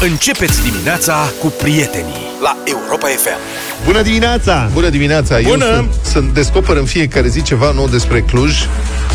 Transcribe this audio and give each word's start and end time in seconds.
Începeți 0.00 0.62
dimineața 0.62 1.32
cu 1.40 1.46
prietenii 1.46 2.14
la 2.42 2.56
Europa 2.64 3.06
FM. 3.06 3.38
Bună 3.84 4.02
dimineața! 4.02 4.70
Bună 4.72 4.88
dimineața! 4.88 5.40
Bună! 5.40 5.64
Eu 5.64 5.74
sunt, 5.74 5.90
sunt 6.12 6.34
descoper 6.34 6.76
în 6.76 6.84
fiecare 6.84 7.28
zi 7.28 7.42
ceva 7.42 7.70
nou 7.70 7.88
despre 7.88 8.20
Cluj. 8.20 8.54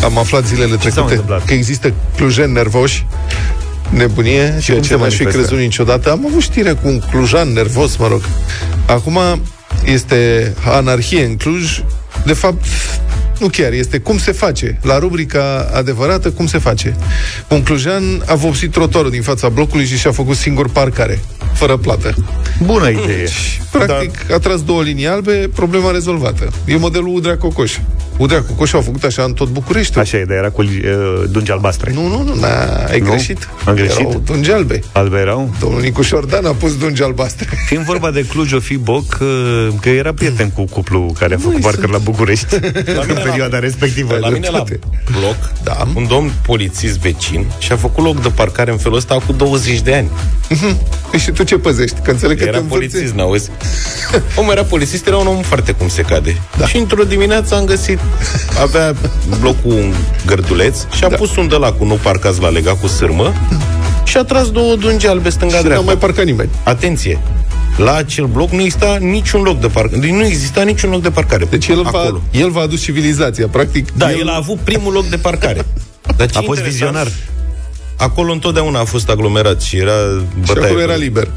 Am 0.03 0.17
aflat 0.17 0.45
zilele 0.45 0.71
s-a 0.71 0.77
trecute 0.77 1.01
întâmplat? 1.01 1.45
că 1.45 1.53
există 1.53 1.93
clujeni 2.15 2.51
nervoși. 2.51 3.05
Nebunie, 3.89 4.57
ceea 4.61 4.77
cum 4.77 4.87
ce 4.87 4.93
se 4.93 4.99
n-aș 4.99 5.13
fi 5.13 5.21
manifestă? 5.21 5.29
crezut 5.29 5.57
niciodată. 5.57 6.11
Am 6.11 6.25
avut 6.29 6.41
știre 6.41 6.71
cu 6.71 6.87
un 6.87 6.99
clujan 7.11 7.53
nervos, 7.53 7.95
mă 7.95 8.07
rog. 8.07 8.21
Acum 8.85 9.19
este 9.83 10.53
anarhie 10.65 11.23
în 11.25 11.37
Cluj. 11.37 11.83
De 12.25 12.33
fapt, 12.33 12.65
nu 13.41 13.47
chiar, 13.47 13.71
este 13.71 13.97
cum 13.97 14.17
se 14.17 14.31
face. 14.31 14.79
La 14.81 14.99
rubrica 14.99 15.69
adevărată, 15.73 16.31
cum 16.31 16.47
se 16.47 16.57
face. 16.57 16.95
Un 17.47 17.63
clujan 17.63 18.03
a 18.25 18.35
vopsit 18.35 18.71
trotuarul 18.71 19.11
din 19.11 19.21
fața 19.21 19.49
blocului 19.49 19.85
și 19.85 19.97
și-a 19.97 20.11
făcut 20.11 20.35
singur 20.35 20.69
parcare, 20.69 21.19
fără 21.53 21.77
plată. 21.77 22.13
Bună 22.63 22.89
idee! 22.89 23.27
Practic, 23.71 24.27
da. 24.27 24.35
a 24.35 24.37
tras 24.37 24.63
două 24.63 24.81
linii 24.81 25.07
albe, 25.07 25.49
problema 25.55 25.91
rezolvată. 25.91 26.49
E 26.65 26.77
modelul 26.77 27.15
Udrea 27.15 27.37
Cocoș. 27.37 27.77
Udrea 28.17 28.41
Cocoș 28.41 28.73
au 28.73 28.81
făcut 28.81 29.03
așa 29.03 29.23
în 29.23 29.33
tot 29.33 29.49
București. 29.49 29.99
Așa 29.99 30.17
e, 30.17 30.25
dar 30.25 30.37
era 30.37 30.49
cu 30.49 30.61
uh, 30.61 30.69
dungi 31.29 31.51
albastre. 31.51 31.91
Nu, 31.93 32.07
nu, 32.07 32.23
nu, 32.23 32.35
na, 32.35 32.83
ai 32.89 32.99
Nu? 32.99 33.09
greșit. 33.09 33.49
Am 33.65 33.75
greșit? 33.75 33.99
Erau 33.99 34.21
dungi 34.25 34.51
albe. 34.51 34.79
Albe 34.91 35.17
erau? 35.17 35.53
Domnul 35.59 35.81
Nicu 35.81 36.01
Șordan 36.01 36.45
a 36.45 36.51
pus 36.51 36.77
dungi 36.77 37.03
albastre. 37.03 37.47
Fiind 37.67 37.83
vorba 37.83 38.11
de 38.11 38.25
Cluj, 38.25 38.53
o 38.53 38.59
fi 38.59 38.77
Boc, 38.77 39.17
uh, 39.21 39.67
că 39.81 39.89
era 39.89 40.13
prieten 40.13 40.49
cu 40.49 40.65
cuplu 40.65 41.13
care 41.19 41.33
a 41.33 41.37
făcut 41.37 41.61
parcăr 41.61 41.89
la 41.89 41.97
București 41.97 42.55
în 43.07 43.15
perioada 43.31 43.59
respectivă. 43.59 44.17
La 44.17 44.29
mine 44.29 44.47
la 44.51 44.63
dreptate. 44.63 44.79
bloc, 45.19 45.51
Da. 45.63 45.87
un 45.95 46.07
domn 46.07 46.31
polițist 46.45 46.97
vecin 46.99 47.45
și-a 47.59 47.75
făcut 47.77 48.03
loc 48.03 48.21
de 48.21 48.29
parcare 48.29 48.71
în 48.71 48.77
felul 48.77 48.97
ăsta 48.97 49.13
cu 49.25 49.31
20 49.33 49.79
de 49.81 49.95
ani. 49.95 50.09
Păi 51.09 51.19
și 51.19 51.31
tu 51.31 51.43
ce 51.43 51.57
păzești? 51.57 51.99
Că 52.03 52.11
înțeleg 52.11 52.37
că 52.37 52.43
Era 52.43 52.51
te 52.51 52.57
învârți. 52.57 52.87
polițist, 52.91 53.13
n-auzi? 53.13 53.49
Omul 54.35 54.51
era 54.51 54.63
polițist, 54.63 55.07
era 55.07 55.17
un 55.17 55.27
om 55.27 55.41
foarte 55.41 55.71
cum 55.71 55.87
se 55.87 56.01
cade. 56.01 56.37
Da. 56.57 56.67
Și 56.67 56.77
într-o 56.77 57.03
dimineață 57.03 57.55
am 57.55 57.65
găsit, 57.65 57.99
avea 58.61 58.95
blocul 59.39 59.71
un 59.71 59.93
gărduleț 60.25 60.77
și 60.95 61.03
a 61.03 61.09
da. 61.09 61.15
pus 61.15 61.35
un 61.35 61.47
de 61.47 61.55
la 61.55 61.71
cu 61.71 61.85
nu 61.85 61.93
parcați 62.01 62.41
la 62.41 62.49
lega 62.49 62.75
cu 62.75 62.87
sârmă 62.87 63.33
și 64.03 64.17
a 64.17 64.23
tras 64.23 64.49
două 64.51 64.75
dungi 64.75 65.07
albe 65.07 65.29
Și 65.29 65.35
n-a 65.39 65.47
stânga-dreapta. 65.47 65.85
mai 65.85 65.97
parcat 65.97 66.25
nimeni. 66.25 66.49
Atenție! 66.63 67.19
La 67.77 67.95
acel 67.95 68.25
bloc 68.25 68.49
nu 68.49 68.61
exista 68.61 68.97
niciun 68.99 69.41
loc 69.41 69.59
de 69.59 69.67
parcare. 69.67 69.99
Deci 69.99 70.09
nu 70.11 70.25
exista 70.25 70.61
niciun 70.63 70.89
loc 70.89 71.01
de 71.01 71.09
parcare. 71.09 71.45
Deci 71.49 71.67
el 71.67 71.81
va, 71.81 71.99
acolo. 71.99 72.21
el 72.31 72.49
va 72.49 72.61
adus 72.61 72.81
civilizația, 72.81 73.47
practic. 73.47 73.91
Da, 73.91 74.11
el 74.11 74.27
a 74.29 74.35
avut 74.35 74.57
primul 74.57 74.93
loc 74.93 75.05
de 75.05 75.17
parcare. 75.17 75.65
Dar 76.17 76.29
ce 76.29 76.37
A 76.37 76.41
fost 76.41 76.59
interesant, 76.59 76.71
vizionar. 76.71 77.07
Acolo 77.97 78.31
întotdeauna 78.31 78.79
a 78.79 78.83
fost 78.83 79.09
aglomerat 79.09 79.61
și 79.61 79.77
era 79.77 79.91
Și 79.93 80.45
bătaie. 80.45 80.65
acolo 80.65 80.81
era 80.81 80.95
liber. 80.95 81.27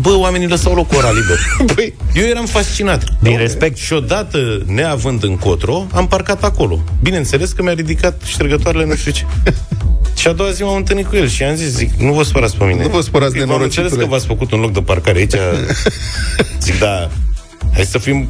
Bă, 0.00 0.16
oamenii 0.16 0.48
lăsau 0.48 0.74
locul 0.74 0.96
ora 0.96 1.10
liber. 1.10 1.38
Păi, 1.74 1.94
Eu 2.14 2.24
eram 2.24 2.46
fascinat. 2.46 3.04
Din 3.20 3.36
respect. 3.38 3.76
Și 3.76 3.92
odată, 3.92 4.62
neavând 4.66 5.24
încotro, 5.24 5.86
am 5.92 6.06
parcat 6.06 6.44
acolo. 6.44 6.84
Bineînțeles 7.02 7.52
că 7.52 7.62
mi-a 7.62 7.72
ridicat 7.72 8.22
ștergătoarele, 8.26 8.84
nu 8.84 8.94
știu 8.94 9.12
ce. 9.12 9.24
Și 10.18 10.28
a 10.28 10.32
doua 10.32 10.50
zi 10.50 10.62
m-am 10.62 10.76
întâlnit 10.76 11.06
cu 11.06 11.16
el 11.16 11.28
și 11.28 11.42
am 11.42 11.54
zis, 11.54 11.66
zic, 11.76 11.92
nu 11.94 12.12
vă 12.12 12.22
spărați 12.22 12.56
pe 12.56 12.64
mine. 12.64 12.82
Nu 12.82 12.88
vă 12.88 13.00
spărați, 13.00 13.32
Zic, 13.32 13.40
Am 13.40 13.46
nenorocitule. 13.48 13.84
înțeles 13.84 14.04
că 14.04 14.10
v-ați 14.10 14.26
făcut 14.26 14.52
un 14.52 14.60
loc 14.60 14.72
de 14.72 14.80
parcare 14.80 15.18
aici. 15.18 15.32
zic, 16.64 16.78
da, 16.78 17.10
hai 17.74 17.84
să 17.84 17.98
fim 17.98 18.28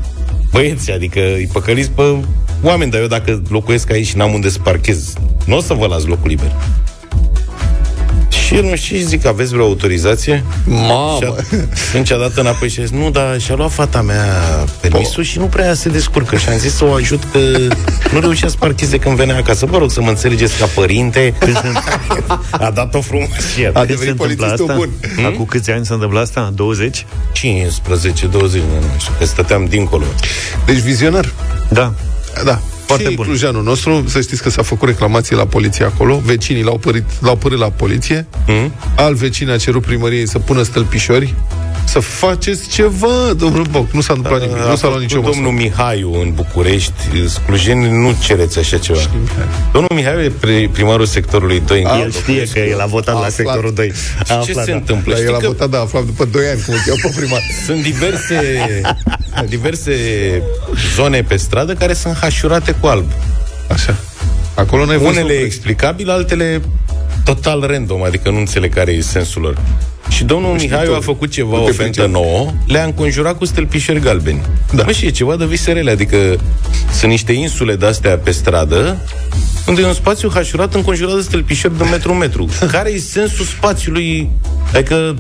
băieți, 0.51 0.91
adică 0.91 1.21
îi 1.21 1.49
păcăliți 1.53 1.91
pe 1.91 2.03
oameni, 2.63 2.91
dar 2.91 3.01
eu 3.01 3.07
dacă 3.07 3.43
locuiesc 3.49 3.91
aici 3.91 4.07
și 4.07 4.17
n-am 4.17 4.33
unde 4.33 4.49
să 4.49 4.59
parchez, 4.63 5.13
nu 5.45 5.57
o 5.57 5.61
să 5.61 5.75
vă 5.75 5.87
las 5.87 6.05
locul 6.05 6.29
liber. 6.29 6.53
Și 8.29 8.55
el 8.55 8.63
nu 8.65 8.77
știu, 8.77 8.99
zic, 8.99 9.27
aveți 9.27 9.53
vreo 9.53 9.65
autorizație? 9.65 10.45
Și 10.65 10.71
mamă. 10.71 11.19
atunci 11.89 12.11
a 12.17 12.17
dat 12.17 12.37
înapoi 12.37 12.69
și 12.69 12.81
a 12.81 12.83
zis, 12.83 12.91
nu, 12.99 13.11
dar 13.11 13.41
și-a 13.41 13.55
luat 13.55 13.73
fata 13.73 14.03
mea 14.03 14.25
permisul 14.81 15.23
și 15.23 15.39
nu 15.39 15.45
prea 15.45 15.75
se 15.75 15.89
descurcă. 15.89 16.37
Și 16.37 16.49
am 16.49 16.59
zis 16.59 16.75
să 16.75 16.85
o 16.85 16.93
ajut 16.93 17.23
că 17.33 17.39
nu 18.13 18.21
reușea 18.21 18.49
să 18.49 18.57
parcheze 18.59 18.99
când 18.99 19.17
venea 19.17 19.37
acasă. 19.37 19.67
Vă 19.67 19.79
rog 19.79 19.91
să 19.91 20.01
mă 20.01 20.09
înțelegeți 20.09 20.59
ca 20.59 20.67
părinte. 20.75 21.35
a 22.51 22.71
dat-o 22.71 23.01
frumos 23.01 23.29
și 23.55 23.63
el. 23.63 23.71
A 23.75 23.79
Când 23.79 23.89
se 23.89 23.95
devenit 23.95 24.21
întâmplă 24.21 24.47
polițistul 24.47 24.71
asta? 24.71 24.75
bun. 25.17 25.25
Acum 25.27 25.45
câți 25.45 25.71
ani 25.71 25.87
se 25.87 25.93
întâmplă 25.93 26.21
asta? 26.21 26.53
20? 26.55 27.07
15, 27.33 28.27
20, 28.27 28.61
nu 28.61 28.99
știu, 28.99 29.13
că 29.19 29.25
stăteam 29.25 29.65
dincolo. 29.65 30.05
Deci 30.67 30.79
vizionar. 30.79 31.33
Da. 31.69 31.93
Da. 32.45 32.61
Foarte 32.87 33.09
și 33.09 33.15
bun. 33.15 33.25
clujanul 33.25 33.63
nostru, 33.63 34.05
să 34.09 34.21
știți 34.21 34.43
că 34.43 34.51
s-a 34.51 34.63
făcut 34.63 34.89
reclamație 34.89 35.37
la 35.37 35.47
poliție 35.47 35.85
acolo, 35.85 36.21
vecinii 36.25 36.63
l-au 36.63 36.79
părit, 36.79 37.05
l-au 37.21 37.37
părât 37.37 37.59
la 37.59 37.71
poliție, 37.71 38.27
Mm? 38.47 38.73
alt 38.97 39.17
vecin 39.17 39.51
a 39.51 39.57
cerut 39.57 39.83
primăriei 39.83 40.29
să 40.29 40.39
pună 40.39 40.63
stâlpișori, 40.63 41.35
să 41.89 41.99
faceți 41.99 42.69
ceva, 42.69 43.33
domnul 43.37 43.67
Boc. 43.71 43.91
Nu 43.91 44.01
s-a 44.01 44.13
întâmplat 44.13 44.41
nimic, 44.49 44.65
nu 44.65 44.77
s-a 44.77 44.89
luat 44.89 45.01
nicio 45.01 45.15
făcut 45.15 45.27
măsură. 45.29 45.45
domnul 45.45 45.63
Mihaiu 45.63 46.21
în 46.21 46.33
București, 46.35 46.93
sclujeni, 47.29 47.91
nu 47.91 48.15
cereți 48.23 48.59
așa 48.59 48.79
ceva. 48.79 48.99
Domnul 49.73 49.91
Mihaiu 49.95 50.21
e 50.21 50.29
pri- 50.47 50.73
primarul 50.73 51.07
sectorului 51.07 51.63
2 51.67 51.83
în 51.83 52.01
El 52.01 52.11
știe 52.13 52.45
că 52.53 52.59
el 52.59 52.81
a 52.81 52.87
votat 52.87 53.09
A 53.15 53.19
la 53.19 53.25
aflat. 53.25 53.33
sectorul 53.33 53.73
2. 53.75 53.93
Și 53.93 54.45
ce 54.45 54.53
se 54.53 54.73
întâmplă? 54.73 55.13
Dar 55.15 55.21
el 55.23 55.27
Știi 55.27 55.37
a 55.37 55.41
că 55.41 55.47
votat, 55.47 55.69
da, 55.71 55.81
aflat 55.81 56.05
după 56.05 56.25
2 56.25 56.47
ani, 56.47 56.61
cum 56.67 56.75
îl 56.75 56.81
cheamă 56.87 56.99
pe 57.03 57.13
primar. 57.21 57.41
Sunt 57.67 57.83
diverse, 57.83 58.41
diverse 59.49 59.93
zone 60.95 61.23
pe 61.23 61.37
stradă 61.37 61.73
care 61.75 61.93
sunt 61.93 62.17
hașurate 62.17 62.77
cu 62.81 62.87
alb. 62.87 63.11
Așa. 63.69 63.97
Acolo 64.55 64.85
n-ai 64.85 64.97
fost 64.97 65.09
Unele 65.09 65.23
oprești. 65.23 65.45
explicabil, 65.45 66.11
altele 66.11 66.61
total 67.25 67.61
random, 67.67 68.03
adică 68.03 68.31
nu 68.31 68.39
înțeleg 68.39 68.75
care 68.75 68.93
e 68.93 69.01
sensul 69.01 69.43
lor. 69.43 69.57
Și 70.09 70.25
domnul 70.25 70.53
Mihaiu 70.53 70.95
a 70.95 71.01
făcut 71.01 71.31
ceva 71.31 71.57
Nu 71.57 71.65
te 71.65 71.71
ofentă 71.71 71.91
pricep. 72.03 72.11
nouă, 72.13 72.53
le-a 72.67 72.85
înconjurat 72.85 73.39
cu 73.39 73.45
stâlpișori 73.45 74.01
galbeni. 74.01 74.41
Da. 74.73 74.83
Mă, 74.85 74.93
și 74.93 75.07
e 75.07 75.11
ceva 75.11 75.37
de 75.37 75.45
viserele, 75.45 75.91
adică 75.91 76.17
sunt 76.93 77.11
niște 77.11 77.33
insule 77.33 77.77
de-astea 77.77 78.19
pe 78.19 78.31
stradă, 78.31 79.01
unde 79.67 79.81
e 79.81 79.87
un 79.87 79.93
spațiu 79.95 80.31
hașurat 80.35 80.75
înconjurat 80.75 81.15
de 81.15 81.21
stâlpișori 81.21 81.79
de 81.79 81.85
metru 81.85 82.13
în 82.13 82.19
metru. 82.19 82.49
Care 82.71 82.91
e 82.91 82.99
sensul 82.99 83.45
spațiului? 83.45 84.31
Adică, 84.75 85.17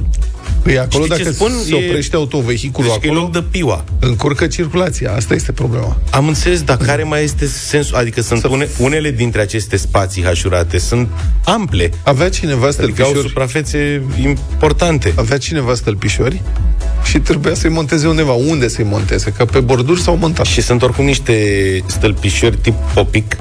Păi 0.66 0.78
acolo 0.78 1.04
Știi 1.04 1.16
ce 1.16 1.22
dacă 1.22 1.34
spun? 1.34 1.53
se 1.65 1.77
E- 1.77 1.87
oprește 1.88 2.16
autovehiculul 2.16 2.91
deci 2.91 3.00
că 3.00 3.06
e 3.06 3.10
acolo, 3.10 3.22
loc 3.25 3.32
de 3.32 3.43
piua. 3.50 3.84
încurcă 4.00 4.47
circulația. 4.47 5.12
Asta 5.15 5.34
este 5.34 5.53
problema. 5.53 5.97
Am 6.10 6.28
înțeles, 6.28 6.62
dar 6.62 6.77
care 6.77 7.03
mai 7.03 7.25
este 7.25 7.47
sensul? 7.47 7.97
Adică 7.97 8.21
sunt 8.21 8.44
une, 8.44 8.69
unele 8.78 9.10
dintre 9.10 9.41
aceste 9.41 9.77
spații 9.77 10.25
hașurate 10.25 10.78
sunt 10.78 11.09
ample. 11.44 11.91
Avea 12.03 12.28
cineva 12.28 12.66
Adică 12.66 12.82
au 12.82 12.93
stâlpișori, 12.93 13.28
suprafețe 13.28 14.03
importante. 14.22 15.12
avea 15.16 15.38
cineva 15.38 15.75
stălpișori 15.75 16.43
și 17.04 17.19
trebuia 17.19 17.54
să-i 17.54 17.71
monteze 17.71 18.06
undeva. 18.09 18.33
Unde 18.33 18.69
să-i 18.69 18.84
monteze? 18.84 19.33
Că 19.37 19.44
pe 19.44 19.60
borduri 19.60 20.00
s-au 20.00 20.16
montat. 20.16 20.47
Și 20.47 20.60
sunt 20.62 20.83
oricum 20.83 21.04
niște 21.04 21.34
stălpișori 21.87 22.56
tip 22.56 22.75
popic, 22.94 23.37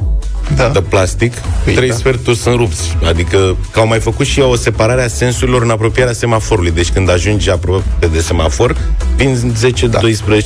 Da. 0.55 0.69
de 0.69 0.81
plastic. 0.81 1.33
Păi, 1.63 1.73
Trei 1.73 1.89
da. 1.89 1.95
sferturi 1.95 2.37
sunt 2.37 2.55
rupți. 2.55 2.97
Adică 3.03 3.57
că 3.71 3.79
au 3.79 3.87
mai 3.87 3.99
făcut 3.99 4.25
și 4.25 4.39
o 4.39 4.55
separare 4.55 5.01
a 5.01 5.07
sensurilor 5.07 5.61
în 5.61 5.69
apropierea 5.69 6.13
semaforului. 6.13 6.71
Deci 6.71 6.89
când 6.89 7.09
ajungi 7.09 7.49
aproape 7.49 8.07
de 8.11 8.19
semafor, 8.19 8.75
vin 9.15 9.55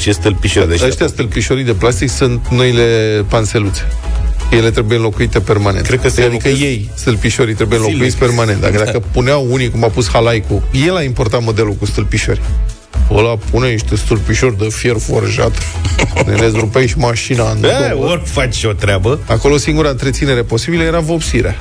10-12 0.07 0.09
stălpișori 0.09 0.67
de 0.67 0.73
ăștia. 0.73 0.87
Ăștia 0.87 1.07
stâlpișorii 1.07 1.63
de 1.63 1.73
plastic 1.73 2.09
sunt 2.09 2.47
noile 2.47 2.83
panseluțe. 3.27 3.87
Ele 4.51 4.71
trebuie 4.71 4.97
înlocuite 4.97 5.39
permanent. 5.39 5.85
Cred 5.85 6.01
că 6.01 6.09
se 6.09 6.21
adică 6.21 6.47
înlocuiesc 6.47 6.61
ei, 6.61 6.89
stâlpișorii, 6.93 7.53
trebuie 7.53 7.77
zilnic. 7.77 7.95
înlocuiți 7.95 8.25
permanent. 8.25 8.61
Dacă, 8.61 8.83
dacă 8.85 9.03
puneau 9.11 9.47
unii, 9.49 9.69
cum 9.69 9.83
a 9.83 9.87
pus 9.87 10.09
Halaicu, 10.09 10.63
el 10.85 10.95
a 10.95 11.01
importat 11.01 11.43
modelul 11.43 11.73
cu 11.73 11.85
stâlpișori. 11.85 12.41
Ăla 13.11 13.37
pune 13.51 13.69
niște 13.69 13.95
stâlpișori 13.95 14.57
de 14.57 14.67
fier 14.69 14.95
forjat. 14.99 15.51
Ne 16.25 16.35
rezrupeai 16.35 16.87
și 16.87 16.97
mașina 16.97 17.51
în 17.51 17.61
Da, 17.61 17.67
două. 17.89 18.09
ori 18.09 18.21
faci 18.25 18.63
o 18.63 18.71
treabă. 18.73 19.19
Acolo 19.27 19.57
singura 19.57 19.89
întreținere 19.89 20.41
posibilă 20.41 20.83
era 20.83 20.99
vopsirea. 20.99 21.55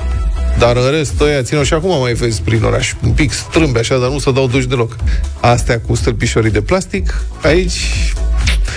Dar 0.57 0.75
în 0.75 0.91
rest, 0.91 1.21
ăia 1.21 1.41
țină 1.41 1.63
și 1.63 1.73
acum 1.73 1.99
mai 1.99 2.13
vezi 2.13 2.41
prin 2.41 2.63
oraș. 2.63 2.93
Un 3.03 3.11
pic 3.11 3.31
strâmbe 3.31 3.79
așa, 3.79 3.97
dar 3.97 4.09
nu 4.09 4.19
să 4.19 4.31
dau 4.31 4.47
duși 4.47 4.67
deloc. 4.67 4.95
Astea 5.39 5.79
cu 5.79 5.95
stâlpișorii 5.95 6.51
de 6.51 6.61
plastic, 6.61 7.21
aici 7.43 7.79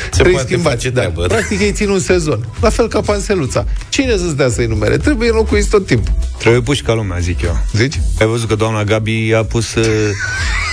Se 0.02 0.08
trebuie 0.10 0.34
poate 0.34 0.48
schimbați. 0.48 0.74
face 0.76 0.90
Da. 0.90 1.00
treabă. 1.00 1.26
da. 1.26 1.34
Practic 1.34 1.60
ei 1.60 1.72
țin 1.72 1.88
un 1.88 2.00
sezon. 2.00 2.46
La 2.60 2.68
fel 2.70 2.88
ca 2.88 3.00
panseluța. 3.00 3.64
Cine 3.88 4.16
să-ți 4.16 4.36
dea 4.36 4.48
să-i 4.48 4.66
numere? 4.66 4.96
Trebuie 4.96 5.28
înlocuiți 5.28 5.68
tot 5.68 5.86
timpul. 5.86 6.12
Trebuie 6.38 6.60
puși 6.60 6.82
ca 6.82 6.92
lumea, 6.94 7.18
zic 7.18 7.42
eu. 7.42 7.56
Zici? 7.72 8.00
Ai 8.20 8.26
văzut 8.26 8.48
că 8.48 8.54
doamna 8.54 8.84
Gabi 8.84 9.32
a 9.34 9.42
pus, 9.44 9.74
uh, 9.74 9.84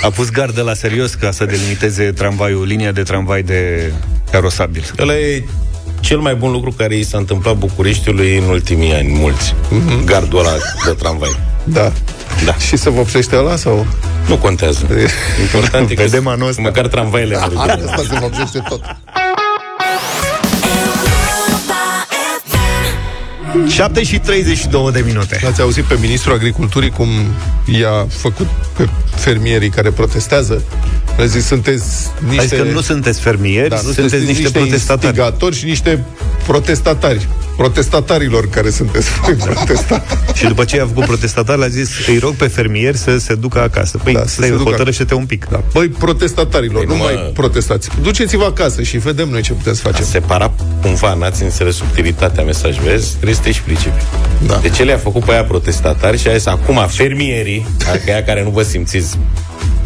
a 0.03 0.09
pus 0.09 0.29
gardă 0.29 0.61
la 0.61 0.73
serios 0.73 1.13
ca 1.13 1.31
să 1.31 1.45
delimiteze 1.45 2.03
tramvaiul, 2.11 2.65
linia 2.65 2.91
de 2.91 3.01
tramvai 3.03 3.43
de 3.43 3.91
carosabil. 4.31 4.83
Ăla 4.99 5.17
e 5.17 5.43
cel 5.99 6.17
mai 6.19 6.35
bun 6.35 6.51
lucru 6.51 6.71
care 6.71 6.95
i 6.95 7.03
s-a 7.03 7.17
întâmplat 7.17 7.55
Bucureștiului 7.55 8.37
în 8.37 8.43
ultimii 8.43 8.93
ani, 8.93 9.07
mulți. 9.07 9.55
Mm-hmm. 9.55 10.05
Gardul 10.05 10.39
ăla 10.39 10.51
de 10.85 10.91
tramvai. 10.91 11.35
Da. 11.63 11.91
Da. 12.45 12.55
Și 12.57 12.75
să 12.77 12.89
vopsește 12.89 13.35
ăla 13.35 13.55
sau? 13.55 13.85
Nu 14.27 14.35
contează. 14.37 14.87
Important 15.41 15.89
e 15.89 15.93
că 15.93 16.01
Vedem 16.01 16.27
anul 16.27 16.47
ăsta. 16.47 16.61
măcar 16.61 16.87
tramvaile 16.87 17.37
merg. 17.37 17.57
Asta 17.57 18.03
se 18.09 18.19
vopsește 18.19 18.61
tot. 18.69 18.81
7 23.67 24.03
și 24.03 24.19
32 24.19 24.91
de 24.91 25.03
minute. 25.05 25.39
L-ați 25.41 25.61
auzit 25.61 25.83
pe 25.83 25.97
ministrul 25.99 26.33
agriculturii 26.33 26.89
cum 26.89 27.07
i-a 27.79 28.07
făcut 28.09 28.47
pe 28.77 28.89
fermierii 29.15 29.69
care 29.69 29.89
protestează? 29.89 30.63
Le 31.17 31.25
zis, 31.25 31.45
sunteți 31.45 31.85
niște... 32.27 32.55
Adică 32.55 32.71
nu 32.71 32.81
sunteți 32.81 33.19
fermieri, 33.19 33.69
da, 33.69 33.75
nu 33.75 33.91
sunteți 33.91 34.25
niște, 34.25 34.41
niște 34.41 34.59
protestatari. 34.59 35.05
instigatori 35.05 35.55
și 35.55 35.65
niște 35.65 36.05
protestatari. 36.51 37.27
Protestatarilor 37.57 38.49
care 38.49 38.69
sunteți 38.69 39.09
protestatari. 39.21 40.03
și 40.33 40.45
după 40.45 40.63
ce 40.63 40.81
a 40.81 40.85
făcut 40.85 41.05
protestatari, 41.05 41.63
a 41.63 41.67
zis, 41.67 42.07
îi 42.07 42.17
rog 42.17 42.33
pe 42.33 42.47
fermieri 42.47 42.97
să 42.97 43.17
se 43.17 43.35
ducă 43.35 43.61
acasă. 43.61 43.97
Păi, 44.03 44.13
da, 44.13 44.23
stai, 44.25 44.51
hotărăște-te 44.51 45.13
un 45.13 45.25
pic. 45.25 45.45
Da. 45.49 45.63
Băi, 45.73 45.87
protestatarilor, 45.87 46.85
păi 46.85 46.85
nu, 46.85 46.95
nu 46.95 47.03
mai 47.03 47.31
protestați. 47.33 47.89
Duceți-vă 48.01 48.43
acasă 48.43 48.81
și 48.81 48.97
vedem 48.97 49.29
noi 49.29 49.41
ce 49.41 49.53
putem 49.53 49.73
să 49.73 49.81
facem. 49.81 50.03
A 50.03 50.07
separa 50.07 50.51
cumva, 50.81 51.13
n-ați 51.13 51.43
înțeles 51.43 51.75
subtilitatea 51.75 52.43
mesaj, 52.43 52.77
vezi? 52.79 53.13
Trebuie 53.13 53.35
să 53.35 53.41
te 53.41 53.49
explici. 53.49 53.87
Da. 54.47 54.59
De 54.61 54.69
ce 54.69 54.83
le-a 54.83 54.97
făcut 54.97 55.23
pe 55.23 55.31
aia 55.31 55.43
protestatari 55.43 56.17
și 56.17 56.27
a 56.27 56.33
zis 56.33 56.45
acum 56.45 56.85
fermierii, 56.87 57.65
adică 57.89 58.11
aia 58.11 58.23
care 58.23 58.43
nu 58.43 58.49
vă 58.49 58.63
simțiți 58.63 59.17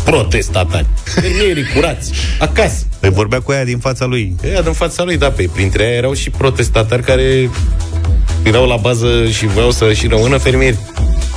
protestatari. 0.04 0.86
Fermierii 1.04 1.66
curați, 1.76 2.12
acasă. 2.40 2.86
Păi 3.00 3.10
vorbea 3.10 3.40
cu 3.40 3.52
aia 3.52 3.64
din 3.64 3.78
fața 3.78 4.06
lui. 4.06 4.36
Aia 4.44 4.62
din 4.62 4.72
fața 4.72 5.04
lui, 5.04 5.18
da, 5.18 5.32
pe 5.32 5.50
printre 5.54 5.84
aia 5.84 5.94
erau 5.94 6.14
și 6.14 6.30
protestatari 6.30 7.04
care 7.04 7.50
erau 8.44 8.68
la 8.68 8.76
bază 8.76 9.28
și 9.30 9.46
voiau 9.46 9.72
să 9.72 9.94
și 9.94 10.08
rămână 10.08 10.38
fermieri. 10.38 10.78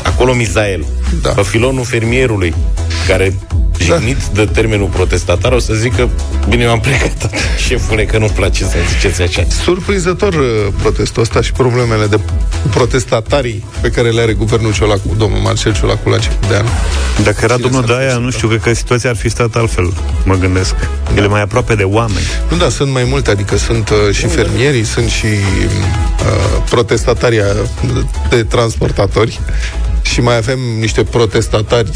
Acolo 0.02 0.32
Mizael, 0.32 0.84
da. 1.22 1.30
pe 1.30 1.42
filonul 1.42 1.84
fermierului, 1.84 2.54
care 3.06 3.34
jignit 3.80 4.26
da. 4.26 4.44
de 4.44 4.50
termenul 4.52 4.88
protestatar, 4.88 5.52
o 5.52 5.58
să 5.58 5.74
zic 5.74 5.96
că 5.96 6.08
bine, 6.48 6.62
eu 6.64 6.70
am 6.70 6.80
plecat, 6.80 7.30
șefule, 7.66 8.04
că 8.04 8.18
nu-mi 8.18 8.30
place 8.30 8.64
să 8.64 8.76
ziceți 8.92 9.22
așa. 9.22 9.46
Surprinzător 9.62 10.34
uh, 10.34 10.72
protestul 10.80 11.22
ăsta 11.22 11.40
și 11.40 11.52
problemele 11.52 12.06
de 12.06 12.18
protestatarii 12.70 13.64
pe 13.80 13.88
care 13.88 14.10
le 14.10 14.20
are 14.20 14.32
guvernul 14.32 14.72
Ciolacu, 14.72 15.14
domnul 15.18 15.38
Marcel 15.38 15.74
Ciolacu 15.74 16.08
la 16.08 16.14
început 16.14 16.48
de 16.48 16.54
an. 16.56 16.66
Dacă 17.24 17.38
era 17.42 17.54
Cine 17.54 17.68
domnul 17.68 17.86
Daia, 17.86 18.16
nu 18.16 18.30
știu, 18.30 18.48
cred 18.48 18.60
că 18.60 18.74
situația 18.74 19.10
ar 19.10 19.16
fi 19.16 19.28
stat 19.28 19.54
altfel, 19.54 19.92
mă 20.24 20.34
gândesc. 20.34 20.74
Da. 20.74 21.16
El 21.16 21.24
e 21.24 21.26
mai 21.26 21.42
aproape 21.42 21.74
de 21.74 21.82
oameni. 21.82 22.26
Nu, 22.50 22.56
da, 22.56 22.68
sunt 22.68 22.92
mai 22.92 23.04
multe, 23.08 23.30
adică 23.30 23.56
sunt 23.56 23.90
uh, 23.90 24.14
și 24.14 24.26
fermierii, 24.26 24.84
sunt 24.84 25.08
și 25.08 25.26
uh, 25.26 26.62
protestatarii 26.70 27.40
de 28.28 28.42
transportatori 28.42 29.40
și 30.02 30.20
mai 30.20 30.36
avem 30.36 30.58
niște 30.78 31.02
protestatari 31.02 31.90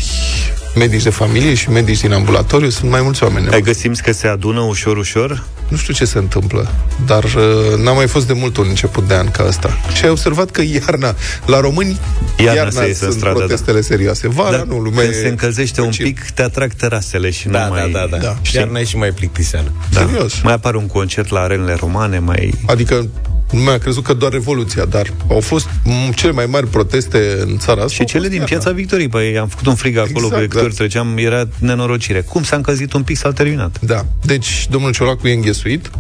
medici 0.75 1.03
de 1.03 1.11
familie 1.11 1.55
și 1.55 1.71
medici 1.71 2.01
din 2.01 2.13
ambulatoriu, 2.13 2.69
sunt 2.69 2.91
mai 2.91 3.03
mulți 3.03 3.23
oameni. 3.23 3.49
Ai 3.49 3.61
găsit 3.61 4.01
că 4.01 4.13
se 4.13 4.27
adună 4.27 4.61
ușor, 4.61 4.97
ușor? 4.97 5.45
Nu 5.69 5.77
știu 5.77 5.95
ce 5.95 6.05
se 6.05 6.19
întâmplă, 6.19 6.71
dar 7.07 7.25
uh, 7.25 7.79
n-a 7.83 7.93
mai 7.93 8.07
fost 8.07 8.27
de 8.27 8.33
mult 8.33 8.57
un 8.57 8.67
început 8.69 9.09
de 9.09 9.15
an 9.15 9.31
ca 9.31 9.45
asta. 9.45 9.79
Și 9.95 10.05
ai 10.05 10.11
observat 10.11 10.51
că 10.51 10.63
iarna, 10.63 11.15
la 11.47 11.61
români, 11.61 11.99
iarna, 12.39 12.55
iarna 12.55 12.81
se 12.81 12.95
sunt 12.95 13.13
stradă, 13.13 13.39
da. 13.39 13.45
protestele 13.45 13.81
da. 13.81 13.87
serioase. 13.87 14.29
Vara 14.29 14.57
da, 14.57 14.63
nu, 14.63 14.79
lumea 14.79 15.03
Când 15.03 15.15
se 15.15 15.29
încălzește 15.29 15.81
un 15.81 15.91
pic, 15.91 16.31
te 16.31 16.43
atrag 16.43 16.73
terasele 16.73 17.31
și 17.31 17.49
da, 17.49 17.67
nu 17.67 17.75
da, 17.75 17.81
mai... 17.81 17.91
Da, 17.91 17.99
da, 17.99 18.17
da. 18.17 18.17
da. 18.17 18.37
Iarna 18.53 18.79
e 18.79 18.85
și 18.85 18.97
mai 18.97 19.11
plictiseală. 19.11 19.73
Da. 19.91 20.01
Serios. 20.01 20.41
Mai 20.43 20.53
apare 20.53 20.77
un 20.77 20.87
concert 20.87 21.31
la 21.31 21.41
arenele 21.41 21.75
romane, 21.75 22.19
mai... 22.19 22.55
Adică 22.67 23.09
nu 23.51 23.61
mi-a 23.61 23.79
crezut 23.79 24.05
că 24.05 24.15
doar 24.15 24.33
Revoluția, 24.33 24.85
dar 24.85 25.13
au 25.29 25.41
fost 25.41 25.69
cele 26.15 26.33
mai 26.33 26.47
mari 26.47 26.67
proteste 26.67 27.37
în 27.41 27.59
țara 27.59 27.83
asta. 27.83 27.95
Și 27.95 28.05
cele 28.05 28.29
din 28.29 28.43
Piața 28.45 28.71
Victoriei. 28.71 29.09
Păi 29.09 29.39
am 29.39 29.49
făcut 29.49 29.67
un 29.67 29.75
frig 29.75 29.97
acolo, 29.97 30.27
exact, 30.27 30.49
pe 30.49 30.61
da. 30.61 30.69
treceam, 30.75 31.17
era 31.17 31.49
nenorocire. 31.59 32.21
Cum 32.21 32.43
s-a 32.43 32.57
încălzit 32.57 32.93
un 32.93 33.03
pic, 33.03 33.17
s-a 33.17 33.33
terminat. 33.33 33.81
Da. 33.81 34.07
Deci, 34.23 34.67
domnul 34.71 34.93
Ciolacu 34.93 35.29
e 35.29 35.33
înghesuit. 35.33 35.91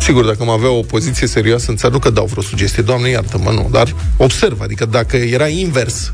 Sigur, 0.00 0.24
dacă 0.24 0.44
mă 0.44 0.52
avea 0.52 0.70
o 0.70 0.80
poziție 0.80 1.26
serioasă 1.26 1.70
în 1.70 1.76
țară, 1.76 1.92
nu 1.92 1.98
că 1.98 2.10
dau 2.10 2.26
vreo 2.26 2.42
sugestie, 2.42 2.82
doamne 2.82 3.08
iartă-mă, 3.08 3.50
nu, 3.50 3.68
dar 3.70 3.94
observ, 4.16 4.60
adică 4.60 4.86
dacă 4.86 5.16
era 5.16 5.46
invers, 5.46 6.12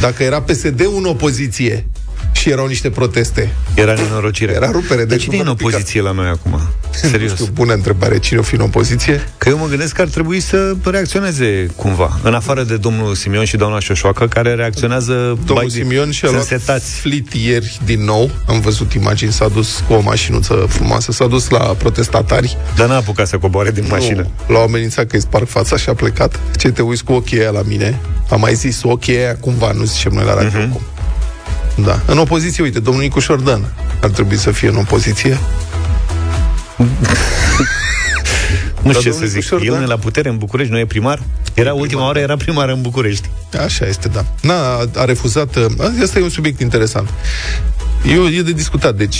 dacă 0.00 0.22
era 0.22 0.42
PSD 0.42 0.80
în 0.96 1.04
opoziție 1.04 1.86
și 2.32 2.50
erau 2.50 2.66
niște 2.66 2.90
proteste. 2.90 3.52
Era 3.74 3.94
nenorocire. 3.94 4.52
Era 4.52 4.70
rupere. 4.70 5.04
De 5.04 5.16
cine 5.16 5.36
e 5.36 5.40
în 5.40 5.46
opoziție 5.46 6.00
la 6.00 6.10
noi 6.10 6.28
acum? 6.28 6.60
Serios. 6.92 7.30
Nu 7.30 7.36
știu, 7.36 7.48
bună 7.52 7.72
întrebare. 7.72 8.18
Cine 8.18 8.38
o 8.38 8.42
fi 8.42 8.54
în 8.54 8.60
opoziție? 8.60 9.28
Că 9.38 9.48
eu 9.48 9.58
mă 9.58 9.66
gândesc 9.66 9.94
că 9.94 10.00
ar 10.00 10.08
trebui 10.08 10.40
să 10.40 10.74
reacționeze 10.84 11.66
cumva. 11.76 12.18
În 12.22 12.34
afară 12.34 12.62
de 12.62 12.76
domnul 12.76 13.14
Simion 13.14 13.44
și 13.44 13.56
doamna 13.56 13.78
Șoșoacă, 13.78 14.26
care 14.26 14.54
reacționează... 14.54 15.38
Domnul 15.44 15.70
Simion 15.70 16.10
și-a 16.10 16.30
luat 16.30 16.44
setați. 16.44 17.00
flit 17.00 17.32
ieri 17.32 17.80
din 17.84 18.04
nou. 18.04 18.30
Am 18.46 18.60
văzut 18.60 18.92
imagini, 18.92 19.32
s-a 19.32 19.48
dus 19.48 19.84
cu 19.86 19.92
o 19.92 20.00
mașinuță 20.00 20.66
frumoasă, 20.68 21.12
s-a 21.12 21.26
dus 21.26 21.48
la 21.48 21.58
protestatari. 21.58 22.56
Dar 22.76 22.88
n-a 22.88 22.96
apucat 22.96 23.26
să 23.26 23.38
coboare 23.38 23.70
din 23.70 23.82
nu, 23.82 23.88
mașină. 23.88 24.26
L-au 24.46 24.62
amenințat 24.62 25.06
că 25.06 25.16
îi 25.16 25.22
sparg 25.22 25.46
fața 25.46 25.76
și 25.76 25.88
a 25.88 25.94
plecat. 25.94 26.40
Ce 26.56 26.70
te 26.70 26.82
uiți 26.82 27.04
cu 27.04 27.12
ochii 27.12 27.40
aia 27.40 27.50
la 27.50 27.62
mine? 27.62 28.00
Am 28.30 28.40
mai 28.40 28.54
zis 28.54 28.80
ochii 28.82 29.16
aia 29.16 29.36
cumva, 29.36 29.72
nu 29.72 29.84
zicem 29.84 30.12
noi 30.12 30.24
la 30.24 30.34
radio 30.34 30.58
uh-huh. 30.58 30.90
Da. 31.84 32.00
În 32.06 32.18
opoziție, 32.18 32.62
uite, 32.62 32.80
domnul 32.80 33.02
Nicu 33.02 33.18
Șordan 33.18 33.72
ar 34.02 34.10
trebui 34.10 34.36
să 34.36 34.50
fie 34.50 34.68
în 34.68 34.76
opoziție. 34.76 35.38
nu 38.82 38.92
știu 38.92 39.10
ce 39.10 39.16
să 39.16 39.26
zic. 39.26 39.42
Șordan... 39.42 39.74
El 39.74 39.82
e 39.82 39.86
la 39.86 39.96
putere 39.96 40.28
în 40.28 40.38
București, 40.38 40.72
nu 40.72 40.78
e 40.78 40.86
primar? 40.86 41.22
Era 41.54 41.72
ultima 41.72 42.04
oară, 42.04 42.18
era 42.18 42.36
primar 42.36 42.68
în 42.68 42.80
București. 42.80 43.30
Așa 43.64 43.86
este, 43.86 44.08
da. 44.08 44.24
N-a, 44.42 44.88
a 44.96 45.04
refuzat... 45.04 45.56
Uh, 45.56 46.02
asta 46.02 46.18
e 46.18 46.22
un 46.22 46.28
subiect 46.28 46.60
interesant. 46.60 47.08
E, 48.06 48.36
e 48.36 48.42
de 48.42 48.52
discutat. 48.52 48.96
Deci, 48.96 49.18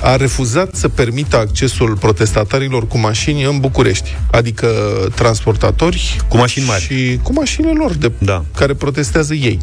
a 0.00 0.16
refuzat 0.16 0.74
să 0.74 0.88
permită 0.88 1.36
accesul 1.36 1.96
protestatarilor 1.96 2.86
cu 2.86 2.98
mașini 2.98 3.44
în 3.44 3.60
București. 3.60 4.16
Adică 4.30 4.68
transportatori 5.14 6.16
cu 6.28 6.36
mașini 6.36 6.66
mari 6.66 6.82
și 6.82 7.18
cu 7.22 7.32
mașinile 7.32 7.72
lor 7.72 7.94
de, 7.94 8.12
da. 8.18 8.44
care 8.56 8.74
protestează 8.74 9.34
ei. 9.34 9.60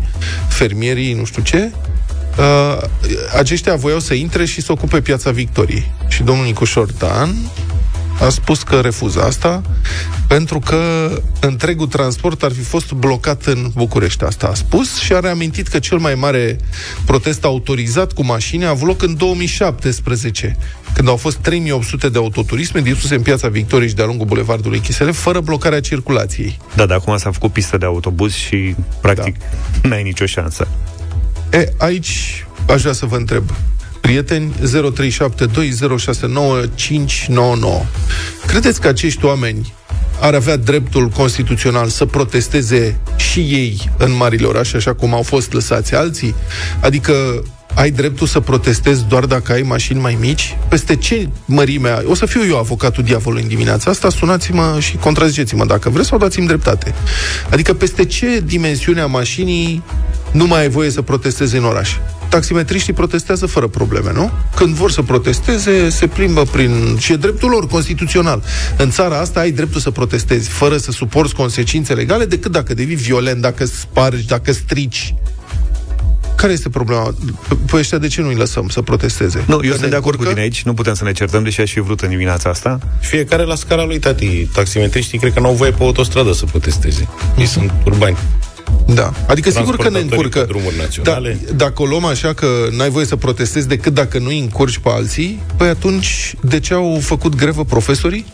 Fermierii, 0.47 1.13
nu 1.13 1.25
știu 1.25 1.41
ce, 1.41 1.71
uh, 2.37 2.77
aceștia 3.37 3.75
voiau 3.75 3.99
să 3.99 4.13
intre 4.13 4.45
și 4.45 4.61
să 4.61 4.71
ocupe 4.71 5.01
piața 5.01 5.31
Victoriei. 5.31 5.91
Și 6.07 6.23
domnul 6.23 6.45
Nicu 6.45 6.65
Șordan 6.65 7.35
a 8.19 8.29
spus 8.29 8.63
că 8.63 8.79
refuză 8.79 9.21
asta 9.21 9.61
pentru 10.27 10.59
că 10.59 11.09
întregul 11.39 11.87
transport 11.87 12.43
ar 12.43 12.51
fi 12.51 12.61
fost 12.61 12.91
blocat 12.91 13.45
în 13.45 13.71
București. 13.75 14.23
Asta 14.23 14.47
a 14.47 14.53
spus 14.53 14.99
și 14.99 15.13
a 15.13 15.19
reamintit 15.19 15.67
că 15.67 15.79
cel 15.79 15.97
mai 15.97 16.15
mare 16.15 16.57
protest 17.05 17.43
autorizat 17.43 18.13
cu 18.13 18.25
mașini 18.25 18.65
a 18.65 18.69
avut 18.69 18.87
loc 18.87 19.01
în 19.01 19.17
2017, 19.17 20.57
când 20.93 21.07
au 21.07 21.15
fost 21.15 21.37
3800 21.37 22.09
de 22.09 22.17
autoturisme 22.17 22.81
distruse 22.81 23.15
în 23.15 23.21
piața 23.21 23.47
Victoriei 23.47 23.89
și 23.89 23.95
de-a 23.95 24.05
lungul 24.05 24.25
bulevardului 24.25 24.79
Chisele, 24.79 25.11
fără 25.11 25.39
blocarea 25.39 25.79
circulației. 25.79 26.59
Da, 26.75 26.85
dar 26.85 26.97
acum 26.97 27.17
s-a 27.17 27.31
făcut 27.31 27.51
pistă 27.51 27.77
de 27.77 27.85
autobuz 27.85 28.33
și, 28.33 28.75
practic, 29.01 29.35
da. 29.81 29.87
n-ai 29.87 30.03
nicio 30.03 30.25
șansă. 30.25 30.67
E, 31.53 31.73
aici 31.77 32.45
aș 32.67 32.81
vrea 32.81 32.93
să 32.93 33.05
vă 33.05 33.15
întreb. 33.15 33.43
Prieteni, 34.01 34.53
0372069599. 34.53 34.59
Credeți 38.45 38.81
că 38.81 38.87
acești 38.87 39.25
oameni 39.25 39.73
ar 40.19 40.33
avea 40.33 40.55
dreptul 40.55 41.07
constituțional 41.07 41.87
să 41.87 42.05
protesteze 42.05 42.99
și 43.15 43.39
ei 43.39 43.89
în 43.97 44.15
marile 44.15 44.45
orașe, 44.45 44.77
așa 44.77 44.93
cum 44.93 45.13
au 45.13 45.21
fost 45.21 45.53
lăsați 45.53 45.95
alții? 45.95 46.35
Adică 46.81 47.43
ai 47.75 47.91
dreptul 47.91 48.27
să 48.27 48.39
protestezi 48.39 49.05
doar 49.07 49.25
dacă 49.25 49.51
ai 49.51 49.61
mașini 49.61 49.99
mai 49.99 50.17
mici? 50.19 50.57
Peste 50.69 50.95
ce 50.95 51.29
mărime 51.45 51.89
ai? 51.89 52.03
O 52.05 52.15
să 52.15 52.25
fiu 52.25 52.45
eu 52.45 52.57
avocatul 52.57 53.03
diavolului 53.03 53.43
în 53.43 53.49
dimineața 53.49 53.89
asta, 53.91 54.09
sunați-mă 54.09 54.77
și 54.79 54.97
contraziceți-mă 54.97 55.65
dacă 55.65 55.89
vreți 55.89 56.07
sau 56.07 56.17
dați-mi 56.17 56.47
dreptate. 56.47 56.93
Adică 57.49 57.73
peste 57.73 58.05
ce 58.05 58.41
dimensiune 58.45 59.01
a 59.01 59.05
mașinii 59.05 59.83
nu 60.31 60.47
mai 60.47 60.59
ai 60.59 60.69
voie 60.69 60.89
să 60.89 61.01
protestezi 61.01 61.55
în 61.55 61.63
oraș? 61.63 61.89
Taximetriștii 62.29 62.93
protestează 62.93 63.45
fără 63.45 63.67
probleme, 63.67 64.11
nu? 64.13 64.31
Când 64.55 64.75
vor 64.75 64.91
să 64.91 65.01
protesteze, 65.01 65.89
se 65.89 66.07
plimbă 66.07 66.43
prin... 66.43 66.97
și 66.97 67.11
e 67.11 67.15
dreptul 67.15 67.49
lor 67.49 67.67
constituțional. 67.67 68.43
În 68.77 68.89
țara 68.91 69.19
asta 69.19 69.39
ai 69.39 69.51
dreptul 69.51 69.81
să 69.81 69.91
protestezi 69.91 70.49
fără 70.49 70.77
să 70.77 70.91
suporți 70.91 71.35
consecințe 71.35 71.93
legale 71.93 72.25
decât 72.25 72.51
dacă 72.51 72.73
devii 72.73 72.95
violent, 72.95 73.41
dacă 73.41 73.65
spargi, 73.65 74.27
dacă 74.27 74.51
strici 74.51 75.13
care 76.43 76.55
este 76.55 76.69
problema? 76.69 77.13
Păi 77.65 77.79
ăștia 77.79 77.97
de 77.97 78.07
ce 78.07 78.21
nu 78.21 78.27
îi 78.27 78.35
lăsăm 78.35 78.67
să 78.69 78.81
protesteze? 78.81 79.43
Nu, 79.47 79.59
eu 79.63 79.73
sunt 79.73 79.89
de 79.89 79.95
acord 79.95 80.17
cu 80.17 80.25
tine 80.25 80.39
aici, 80.39 80.63
nu 80.63 80.73
putem 80.73 80.93
să 80.93 81.03
ne 81.03 81.11
certăm, 81.11 81.43
deși 81.43 81.61
aș 81.61 81.71
fi 81.71 81.79
vrut 81.79 82.01
în 82.01 82.09
dimineața 82.09 82.49
asta. 82.49 82.79
Fiecare 82.99 83.43
la 83.43 83.55
scara 83.55 83.83
lui, 83.83 83.99
tati. 83.99 84.45
Taximetriștii 84.45 85.19
cred 85.19 85.33
că 85.33 85.39
nu 85.39 85.47
au 85.47 85.53
voie 85.53 85.71
pe 85.71 85.83
autostradă 85.83 86.31
să 86.31 86.45
protesteze. 86.45 87.03
Uh-huh. 87.03 87.37
Ei 87.39 87.45
sunt 87.45 87.71
urbani. 87.85 88.17
Da. 88.85 89.13
Adică 89.27 89.49
sigur 89.49 89.75
că 89.75 89.89
ne 89.89 89.99
încurcă. 89.99 90.47
Da, 91.03 91.21
dacă 91.55 91.81
o 91.81 91.85
luăm 91.85 92.05
așa 92.05 92.33
că 92.33 92.47
n-ai 92.71 92.89
voie 92.89 93.05
să 93.05 93.15
protestezi 93.15 93.67
decât 93.67 93.93
dacă 93.93 94.19
nu 94.19 94.27
îi 94.27 94.39
încurci 94.39 94.77
pe 94.77 94.89
alții, 94.89 95.41
păi 95.57 95.67
atunci 95.67 96.35
de 96.41 96.59
ce 96.59 96.73
au 96.73 96.99
făcut 97.01 97.35
grevă 97.35 97.63
profesorii? 97.63 98.25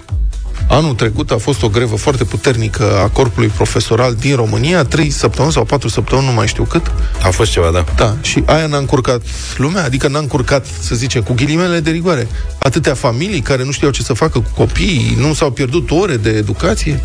Anul 0.72 0.94
trecut 0.94 1.32
a 1.32 1.38
fost 1.38 1.64
o 1.64 1.70
grevă 1.70 1.96
foarte 1.96 2.24
puternică 2.24 2.98
a 2.98 3.08
corpului 3.08 3.48
profesoral 3.48 4.16
din 4.16 4.36
România, 4.36 4.84
trei 4.84 5.10
săptămâni 5.10 5.54
sau 5.54 5.64
patru 5.64 5.88
săptămâni, 5.88 6.28
nu 6.28 6.34
mai 6.34 6.48
știu 6.48 6.64
cât. 6.64 6.92
A 7.24 7.30
fost 7.30 7.52
ceva, 7.52 7.72
da. 7.72 7.84
Da, 7.96 8.16
și 8.22 8.44
aia 8.46 8.66
n-a 8.66 8.78
încurcat 8.78 9.22
lumea, 9.58 9.84
adică 9.84 10.08
n-a 10.08 10.20
încurcat, 10.20 10.66
să 10.82 10.96
zicem, 10.96 11.22
cu 11.22 11.34
ghilimele 11.34 11.80
de 11.80 11.92
rigoare. 11.92 12.28
Atâtea 12.60 12.94
familii 12.94 13.42
care 13.42 13.64
nu 13.64 13.72
știau 13.72 13.92
ce 13.92 14.04
să 14.04 14.14
facă 14.14 14.40
cu 14.40 14.52
copiii, 14.56 15.16
nu 15.20 15.34
s-au 15.34 15.52
pierdut 15.52 15.92
ore 15.92 16.18
de 16.18 16.30
educație. 16.30 17.00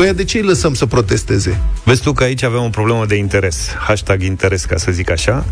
Păi 0.00 0.14
de 0.14 0.24
ce 0.24 0.38
îi 0.38 0.44
lăsăm 0.44 0.74
să 0.74 0.86
protesteze? 0.86 1.60
Vezi 1.84 2.02
tu 2.02 2.12
că 2.12 2.24
aici 2.24 2.42
avem 2.42 2.62
o 2.62 2.68
problemă 2.68 3.06
de 3.06 3.14
interes. 3.14 3.68
Hashtag 3.78 4.22
interes, 4.22 4.64
ca 4.64 4.76
să 4.76 4.92
zic 4.92 5.10
așa. 5.10 5.44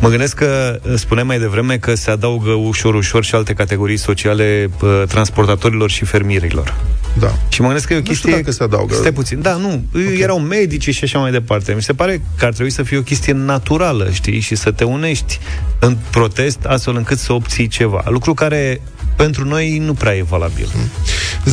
Mă 0.00 0.08
gândesc 0.08 0.34
că 0.34 0.80
spuneam 0.94 1.26
mai 1.26 1.38
devreme 1.38 1.78
că 1.78 1.94
se 1.94 2.10
adaugă 2.10 2.50
ușor, 2.50 2.94
ușor 2.94 3.24
și 3.24 3.34
alte 3.34 3.52
categorii 3.52 3.96
sociale 3.96 4.70
uh, 4.82 5.02
transportatorilor 5.08 5.90
și 5.90 6.04
fermierilor. 6.04 6.74
Da. 7.18 7.34
Și 7.48 7.60
mă 7.60 7.66
gândesc 7.66 7.86
că 7.86 7.94
e 7.94 7.98
o 7.98 8.00
chestie... 8.00 8.30
Nu 8.30 8.36
știu 8.36 8.44
dacă 8.44 8.56
se 8.56 8.62
adaugă. 8.62 8.94
Stai 8.94 9.12
puțin. 9.12 9.42
Da, 9.42 9.56
nu. 9.56 9.84
Okay. 9.94 10.18
Erau 10.18 10.38
medici 10.38 10.94
și 10.94 11.04
așa 11.04 11.18
mai 11.18 11.30
departe. 11.30 11.72
Mi 11.72 11.82
se 11.82 11.92
pare 11.92 12.22
că 12.38 12.44
ar 12.44 12.52
trebui 12.52 12.72
să 12.72 12.82
fie 12.82 12.98
o 12.98 13.02
chestie 13.02 13.32
naturală, 13.32 14.10
știi? 14.10 14.40
Și 14.40 14.54
să 14.54 14.70
te 14.70 14.84
unești 14.84 15.38
în 15.78 15.96
protest 16.10 16.64
astfel 16.64 16.96
încât 16.96 17.18
să 17.18 17.32
obții 17.32 17.68
ceva. 17.68 18.04
Lucru 18.08 18.34
care 18.34 18.80
pentru 19.16 19.44
noi 19.44 19.78
nu 19.78 19.94
prea 19.94 20.16
e 20.16 20.22
valabil. 20.22 20.68
0372069599. 21.46 21.50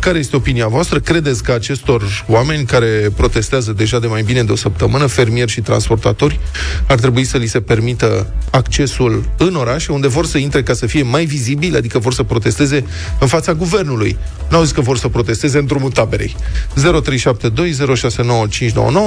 Care 0.00 0.18
este 0.18 0.36
opinia 0.36 0.66
voastră? 0.66 1.00
Credeți 1.00 1.42
că 1.42 1.52
acestor 1.52 2.24
oameni 2.26 2.64
care 2.64 3.10
protestează 3.16 3.72
deja 3.72 3.98
de 3.98 4.06
mai 4.06 4.22
bine 4.22 4.42
de 4.42 4.52
o 4.52 4.56
săptămână, 4.56 5.06
fermieri 5.06 5.50
și 5.50 5.60
transportatori, 5.60 6.40
ar 6.88 6.98
trebui 6.98 7.24
să 7.24 7.36
li 7.36 7.46
se 7.46 7.60
permită 7.60 8.32
accesul 8.50 9.24
în 9.36 9.54
orașe, 9.54 9.92
unde 9.92 10.08
vor 10.08 10.26
să 10.26 10.38
intre 10.38 10.62
ca 10.62 10.72
să 10.72 10.86
fie 10.86 11.02
mai 11.02 11.24
vizibili, 11.24 11.76
adică 11.76 11.98
vor 11.98 12.14
să 12.14 12.22
protesteze 12.22 12.84
în 13.20 13.26
fața 13.26 13.54
guvernului. 13.54 14.18
Nu 14.50 14.56
au 14.56 14.62
zis 14.62 14.72
că 14.72 14.80
vor 14.80 14.98
să 14.98 15.08
protesteze 15.08 15.58
în 15.58 15.66
drumul 15.66 15.90
taberei. 15.90 16.36
0372069599 16.76 16.82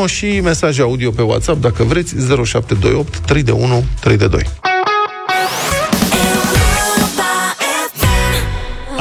și 0.06 0.40
mesaje 0.44 0.82
audio 0.82 1.12
pe 1.12 1.22
WhatsApp, 1.22 1.62
dacă 1.62 1.84
vreți, 1.84 2.16
0728 2.16 3.18
3 3.18 3.44
de 3.44 3.52
1 3.52 3.86
3 4.00 4.18
de 4.18 4.28
2. 4.28 4.71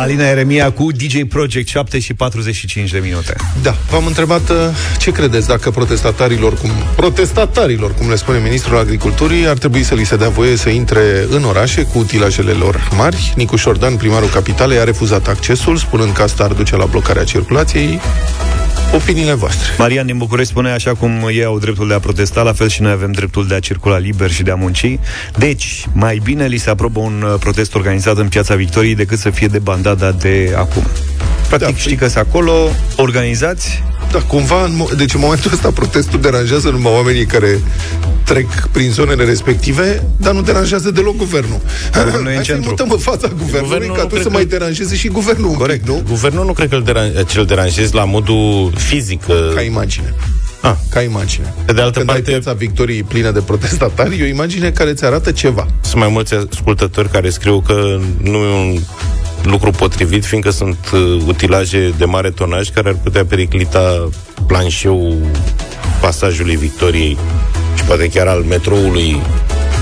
Alina 0.01 0.25
Eremia 0.25 0.73
cu 0.73 0.93
DJ 0.93 1.23
Project 1.29 1.69
7 1.69 1.99
și 1.99 2.15
45 2.15 2.91
de 2.91 2.99
minute. 2.99 3.37
Da, 3.63 3.75
v-am 3.91 4.07
întrebat 4.07 4.51
uh, 4.51 4.57
ce 4.99 5.11
credeți 5.13 5.47
dacă 5.47 5.71
protestatarilor, 5.71 6.55
cum, 6.55 6.71
protestatarilor, 6.97 7.95
cum 7.95 8.09
le 8.09 8.17
spune 8.17 8.39
Ministrul 8.39 8.79
Agriculturii, 8.79 9.47
ar 9.47 9.59
trebui 9.59 9.83
să 9.83 9.95
li 9.95 10.05
se 10.05 10.17
dea 10.17 10.29
voie 10.29 10.57
să 10.57 10.69
intre 10.69 11.27
în 11.31 11.45
orașe 11.45 11.83
cu 11.83 11.99
utilajele 11.99 12.53
lor 12.53 12.89
mari. 12.97 13.33
Nicu 13.37 13.57
Șordan, 13.57 13.97
primarul 13.97 14.29
capitalei, 14.29 14.79
a 14.79 14.85
refuzat 14.85 15.29
accesul, 15.29 15.77
spunând 15.77 16.13
că 16.13 16.23
asta 16.23 16.45
ar 16.45 16.53
duce 16.53 16.77
la 16.77 16.85
blocarea 16.85 17.25
circulației 17.25 18.01
opiniile 18.95 19.33
voastre. 19.33 19.75
Marian 19.79 20.07
din 20.07 20.19
București 20.19 20.51
spune 20.51 20.71
așa 20.71 20.95
cum 20.95 21.11
ei 21.33 21.45
au 21.45 21.59
dreptul 21.59 21.89
de 21.89 21.95
a 21.95 21.99
protesta, 21.99 22.43
la 22.43 22.53
fel 22.53 22.69
și 22.69 22.83
noi 22.83 22.91
avem 22.91 23.13
dreptul 23.13 23.47
de 23.47 23.55
a 23.55 23.61
circula 23.61 23.99
liber 23.99 24.31
și 24.31 24.43
de 24.43 24.51
a 24.51 24.55
munci. 24.55 24.99
Deci, 25.37 25.87
mai 25.93 26.21
bine 26.23 26.47
li 26.47 26.57
se 26.57 26.71
aprobă 26.71 27.01
un 27.01 27.23
uh, 27.23 27.39
protest 27.41 27.75
organizat 27.75 28.17
în 28.17 28.29
Piața 28.29 28.55
Victoriei 28.55 28.95
decât 28.95 29.19
să 29.19 29.31
fie 29.31 29.47
de 29.47 29.59
bandada 29.59 30.13
de 30.13 30.55
acum. 30.57 30.83
Practic, 31.49 31.75
da, 31.75 31.81
știi 31.81 31.97
că 31.97 32.09
sunt 32.09 32.27
acolo 32.27 32.53
organizați 32.97 33.83
da, 34.11 34.19
cumva, 34.19 34.65
în 34.65 34.83
mo- 34.83 34.97
deci 34.97 35.15
în 35.15 35.21
momentul 35.21 35.51
ăsta 35.53 35.71
protestul 35.71 36.21
deranjează 36.21 36.69
numai 36.71 36.93
oamenii 36.93 37.25
care 37.27 37.61
trec 38.25 38.69
prin 38.73 38.91
zonele 38.91 39.25
respective, 39.25 40.03
dar 40.17 40.33
nu 40.33 40.43
deranjează 40.43 40.91
deloc 40.91 41.17
guvernul. 41.17 41.61
Guvernul 42.05 42.27
e 42.33 42.37
în 42.37 42.43
centru. 42.43 42.69
mutăm 42.69 42.91
în 42.91 42.99
fața 42.99 43.29
guvernului 43.29 43.63
guvernul 43.63 43.97
ca 43.97 44.03
atunci 44.03 44.23
să 44.23 44.31
mai 44.31 44.45
deranjeze 44.45 44.97
și 44.97 45.09
guvernul. 45.09 45.51
Corect, 45.53 45.87
nu? 45.87 46.03
Guvernul 46.09 46.45
nu 46.45 46.53
cred 46.53 46.69
că 46.69 46.75
îl 46.75 46.85
deran- 46.85 47.27
ce-l 47.27 47.45
deranjezi 47.45 47.95
la 47.95 48.05
modul 48.05 48.73
fizic. 48.77 49.23
Ca 49.55 49.61
imagine. 49.61 50.15
Ah. 50.61 50.75
Ca 50.91 51.01
imagine. 51.03 51.55
Pe 51.65 51.73
de 51.73 51.81
altă 51.81 51.99
Când 51.99 52.11
parte... 52.11 52.31
ai 52.31 52.39
piața 52.39 52.53
Victoriei 52.59 53.03
plină 53.03 53.31
de 53.31 53.41
protestatari, 53.41 54.21
e 54.21 54.23
o 54.23 54.27
imagine 54.27 54.71
care 54.71 54.93
ți 54.93 55.05
arată 55.05 55.31
ceva. 55.33 55.67
Sunt 55.81 56.01
mai 56.01 56.09
mulți 56.09 56.35
ascultători 56.35 57.09
care 57.11 57.31
scriu 57.31 57.61
că 57.61 57.99
nu 58.23 58.37
e 58.37 58.71
un 58.71 58.81
lucru 59.43 59.71
potrivit, 59.71 60.25
fiindcă 60.25 60.51
sunt 60.51 60.91
uh, 60.93 61.23
utilaje 61.27 61.95
de 61.99 62.05
mare 62.05 62.31
tonaj 62.31 62.69
care 62.69 62.89
ar 62.89 62.97
putea 63.03 63.25
periclita 63.25 64.09
planșeul 64.47 65.17
pasajului 66.01 66.57
Victoriei 66.57 67.19
și 67.75 67.85
poate 67.85 68.09
chiar 68.09 68.27
al 68.27 68.43
metroului 68.43 69.21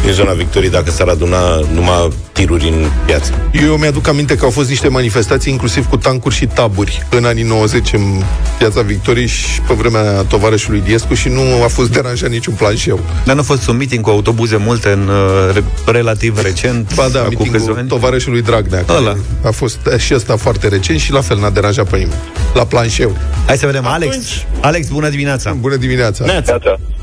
din 0.08 0.16
zona 0.16 0.32
Victoriei 0.32 0.70
dacă 0.70 0.90
s-ar 0.90 1.08
aduna 1.08 1.60
numai 1.74 2.08
tiruri 2.32 2.68
în 2.68 2.86
piață. 3.06 3.32
Eu 3.64 3.76
mi-aduc 3.76 4.08
aminte 4.08 4.36
că 4.36 4.44
au 4.44 4.50
fost 4.50 4.68
niște 4.68 4.88
manifestații 4.88 5.52
inclusiv 5.52 5.88
cu 5.88 5.96
tancuri 5.96 6.34
și 6.34 6.46
taburi 6.46 7.06
în 7.10 7.24
anii 7.24 7.42
90 7.42 7.92
în 7.92 8.22
piața 8.58 8.80
Victoriei 8.80 9.26
și 9.26 9.60
pe 9.60 9.74
vremea 9.74 10.22
tovarășului 10.22 10.80
Diescu 10.80 11.14
și 11.14 11.28
nu 11.28 11.40
a 11.64 11.66
fost 11.66 11.92
deranjat 11.92 12.30
niciun 12.30 12.54
planșeu. 12.54 13.00
Dar 13.24 13.34
nu 13.34 13.40
a 13.40 13.44
fost 13.44 13.68
un 13.68 13.76
meeting 13.76 14.04
cu 14.04 14.10
autobuze 14.10 14.56
multe 14.56 14.90
în 14.90 15.08
uh, 15.08 15.62
relativ 15.86 16.42
recent? 16.42 16.94
Ba 16.94 17.08
da, 17.08 17.20
cu 17.20 17.44
tovarășului 17.88 18.42
Dragnea. 18.42 18.84
Ăla. 18.88 19.16
A 19.44 19.50
fost 19.50 19.78
și 19.98 20.14
ăsta 20.14 20.36
foarte 20.36 20.68
recent 20.68 21.00
și 21.00 21.12
la 21.12 21.20
fel 21.20 21.38
n-a 21.38 21.50
deranjat 21.50 21.88
pe 21.88 21.96
nimeni. 21.96 22.20
La 22.54 22.64
planșeu. 22.64 23.16
Hai 23.46 23.56
să 23.56 23.66
vedem, 23.66 23.86
Alex. 23.86 24.16
Alex, 24.60 24.88
bună 24.88 25.08
dimineața. 25.08 25.52
Bună 25.52 25.76
dimineața. 25.76 26.24
Neața. 26.24 26.58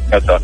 Neața. 0.09 0.41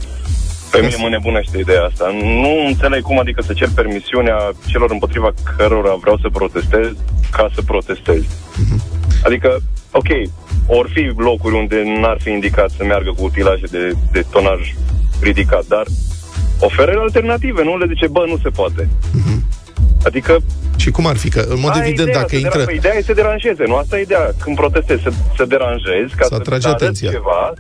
Pe 0.72 0.80
mine 0.80 0.96
mă 0.98 1.10
nebunește 1.10 1.58
ideea 1.58 1.84
asta. 1.84 2.06
Nu 2.44 2.66
înțeleg 2.68 3.02
cum 3.02 3.20
adică 3.20 3.42
să 3.42 3.54
cer 3.54 3.70
permisiunea 3.76 4.38
celor 4.66 4.92
împotriva 4.92 5.34
cărora 5.58 5.94
vreau 5.96 6.18
să 6.22 6.30
protestez 6.30 6.92
ca 7.32 7.50
să 7.54 7.62
protestez. 7.62 8.22
Uh-huh. 8.22 8.80
Adică, 9.24 9.60
ok, 9.92 10.10
or 10.68 10.90
fi 10.94 11.12
locuri 11.18 11.56
unde 11.56 11.84
n-ar 12.00 12.18
fi 12.22 12.30
indicat 12.30 12.70
să 12.70 12.84
meargă 12.84 13.12
cu 13.18 13.24
utilaje 13.24 13.66
de, 13.72 13.92
de 14.12 14.24
tonaj 14.32 14.74
ridicat, 15.22 15.66
dar 15.66 15.86
oferă 16.60 17.00
alternative, 17.00 17.64
nu 17.64 17.78
le 17.78 17.86
zice, 17.88 18.08
bă, 18.08 18.24
nu 18.28 18.38
se 18.44 18.50
poate. 18.50 18.88
Uh-huh. 18.88 19.40
Adică... 20.06 20.38
Și 20.76 20.92
cum 20.92 21.06
ar 21.06 21.18
fi? 21.18 21.30
Că, 21.30 21.40
în 21.40 21.60
mod 21.60 21.74
evident, 21.76 22.08
ideea, 22.08 22.22
dacă 22.22 22.36
intră... 22.36 22.64
Dera- 22.66 22.76
ideea 22.76 22.96
e 22.98 23.02
să 23.02 23.14
deranjeze, 23.14 23.64
nu? 23.68 23.76
Asta 23.76 24.00
e 24.00 24.02
ideea. 24.02 24.32
Când 24.44 24.56
protestezi, 24.56 25.02
să, 25.02 25.12
să 25.38 25.46
deranjezi, 25.46 26.16
ca 26.16 26.24
să, 26.24 26.28
să 26.28 26.36
atragi 26.36 26.68
atenția. 26.68 27.12
ceva, 27.12 27.54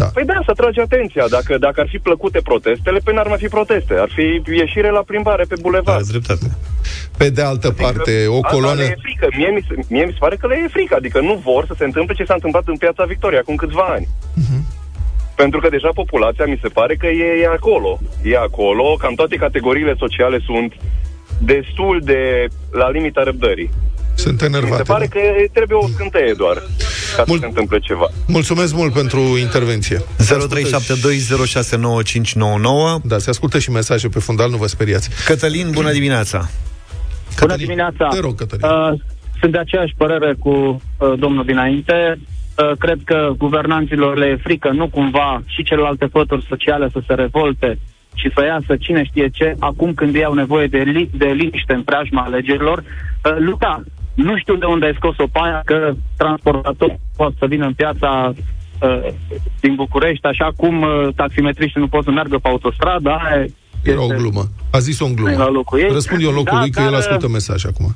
da. 0.00 0.06
Păi 0.16 0.24
da, 0.24 0.38
să 0.46 0.52
trage 0.52 0.80
atenția. 0.80 1.24
Dacă, 1.36 1.58
dacă 1.58 1.80
ar 1.80 1.88
fi 1.88 1.98
plăcute 1.98 2.40
protestele, 2.40 2.98
pe 3.04 3.12
n-ar 3.12 3.28
mai 3.28 3.38
fi 3.44 3.48
proteste. 3.56 3.94
Ar 3.94 4.10
fi 4.16 4.26
ieșire 4.62 4.90
la 4.90 5.02
plimbare 5.10 5.44
pe 5.48 5.56
bulevard. 5.60 6.04
Da, 6.04 6.12
dreptate. 6.14 6.48
Pe 7.16 7.28
de 7.30 7.42
altă 7.42 7.66
adică 7.66 7.82
parte, 7.82 8.26
o 8.26 8.40
coloană... 8.40 8.82
e 8.82 8.96
frică. 9.06 9.26
Mie 9.36 9.50
mi, 9.56 9.64
se, 9.68 9.74
mie 9.88 10.04
mi 10.04 10.12
se 10.16 10.22
pare 10.24 10.36
că 10.36 10.46
le 10.46 10.56
e 10.64 10.68
frică. 10.68 10.94
Adică 10.94 11.20
nu 11.20 11.34
vor 11.44 11.62
să 11.66 11.74
se 11.78 11.84
întâmple 11.84 12.14
ce 12.14 12.24
s-a 12.24 12.34
întâmplat 12.34 12.66
în 12.66 12.76
Piața 12.76 13.04
Victoria 13.04 13.38
acum 13.38 13.56
câțiva 13.56 13.86
ani. 13.96 14.06
Uh-huh. 14.40 14.60
Pentru 15.36 15.60
că 15.60 15.68
deja 15.68 15.90
populația 15.94 16.44
mi 16.44 16.58
se 16.62 16.68
pare 16.68 16.94
că 16.96 17.06
e, 17.06 17.42
e 17.42 17.46
acolo. 17.46 17.98
E 18.22 18.36
acolo, 18.36 18.96
cam 18.98 19.14
toate 19.14 19.36
categoriile 19.36 19.94
sociale 19.98 20.38
sunt 20.44 20.72
destul 21.38 22.00
de 22.04 22.20
la 22.70 22.90
limita 22.90 23.22
răbdării. 23.22 23.70
Sunt 24.18 24.42
enervate. 24.42 24.70
Mi 24.72 24.76
se 24.86 24.92
pare 24.92 25.06
da? 25.06 25.18
că 25.20 25.26
trebuie 25.52 25.78
o 25.78 25.88
scânteie 25.88 26.32
doar 26.36 26.62
ca 27.16 27.24
Mul- 27.26 27.36
să 27.36 27.40
se 27.42 27.46
întâmple 27.48 27.78
ceva. 27.78 28.08
Mulțumesc 28.26 28.74
mult 28.74 28.92
pentru 28.92 29.18
intervenție. 29.18 29.98
0372069599 29.98 30.02
Da, 33.04 33.18
se 33.18 33.30
ascultă 33.30 33.58
și 33.58 33.70
mesaje 33.70 34.08
pe 34.08 34.18
fundal, 34.18 34.50
nu 34.50 34.56
vă 34.56 34.66
speriați. 34.66 35.10
Cătălin, 35.24 35.70
bună 35.70 35.92
dimineața! 35.92 36.38
Cătălin, 37.34 37.46
bună 37.46 37.56
dimineața! 37.56 38.08
Te 38.08 38.20
rog, 38.20 38.34
Cătălin. 38.34 38.64
Uh, 38.66 38.92
sunt 39.40 39.52
de 39.52 39.58
aceeași 39.58 39.94
părere 39.96 40.34
cu 40.38 40.50
uh, 40.50 40.80
domnul 41.18 41.44
dinainte. 41.44 42.18
Uh, 42.18 42.70
cred 42.78 42.98
că 43.04 43.30
guvernanților 43.36 44.16
le 44.16 44.26
e 44.26 44.36
frică, 44.42 44.70
nu 44.70 44.88
cumva 44.88 45.42
și 45.46 45.62
celelalte 45.64 46.06
pături 46.06 46.46
sociale 46.48 46.88
să 46.92 47.00
se 47.06 47.14
revolte 47.14 47.78
și 48.14 48.30
să 48.34 48.44
iasă 48.44 48.76
cine 48.78 49.04
știe 49.04 49.28
ce, 49.32 49.54
acum 49.58 49.94
când 49.94 50.14
ei 50.14 50.24
au 50.24 50.34
nevoie 50.34 50.66
de, 50.66 50.78
li- 50.78 51.10
de 51.12 51.26
liniște 51.26 51.72
în 51.72 51.82
preajma 51.82 52.22
alegerilor. 52.22 52.78
Uh, 52.78 52.84
Luca, 53.38 53.82
nu 54.24 54.36
știu 54.36 54.56
de 54.56 54.64
unde 54.64 54.86
ai 54.86 54.94
scos-o 54.94 55.26
paia 55.32 55.62
că 55.64 55.94
transportatorul 56.16 57.00
poate 57.16 57.34
să 57.38 57.46
vină 57.46 57.66
în 57.66 57.72
piața 57.72 58.32
uh, 58.82 59.08
din 59.60 59.74
București, 59.74 60.26
așa 60.26 60.48
cum 60.56 60.82
uh, 60.82 61.08
taximetriștii 61.16 61.80
nu 61.80 61.88
pot 61.88 62.04
să 62.04 62.10
meargă 62.10 62.36
pe 62.38 62.48
autostradă. 62.48 63.10
Aia 63.10 63.44
Era 63.82 64.02
o 64.02 64.06
glumă. 64.06 64.44
A 64.70 64.78
zis-o 64.78 65.04
în 65.04 65.14
glumă. 65.14 65.36
La 65.36 65.50
locul 65.50 65.78
ei. 65.78 65.88
Răspund 65.92 66.22
eu 66.22 66.28
în 66.28 66.34
locul 66.34 66.52
da, 66.52 66.60
lui 66.60 66.70
că 66.70 66.80
dar, 66.80 66.88
el 66.88 66.94
ascultă 66.94 67.28
mesaj 67.28 67.64
acum. 67.64 67.94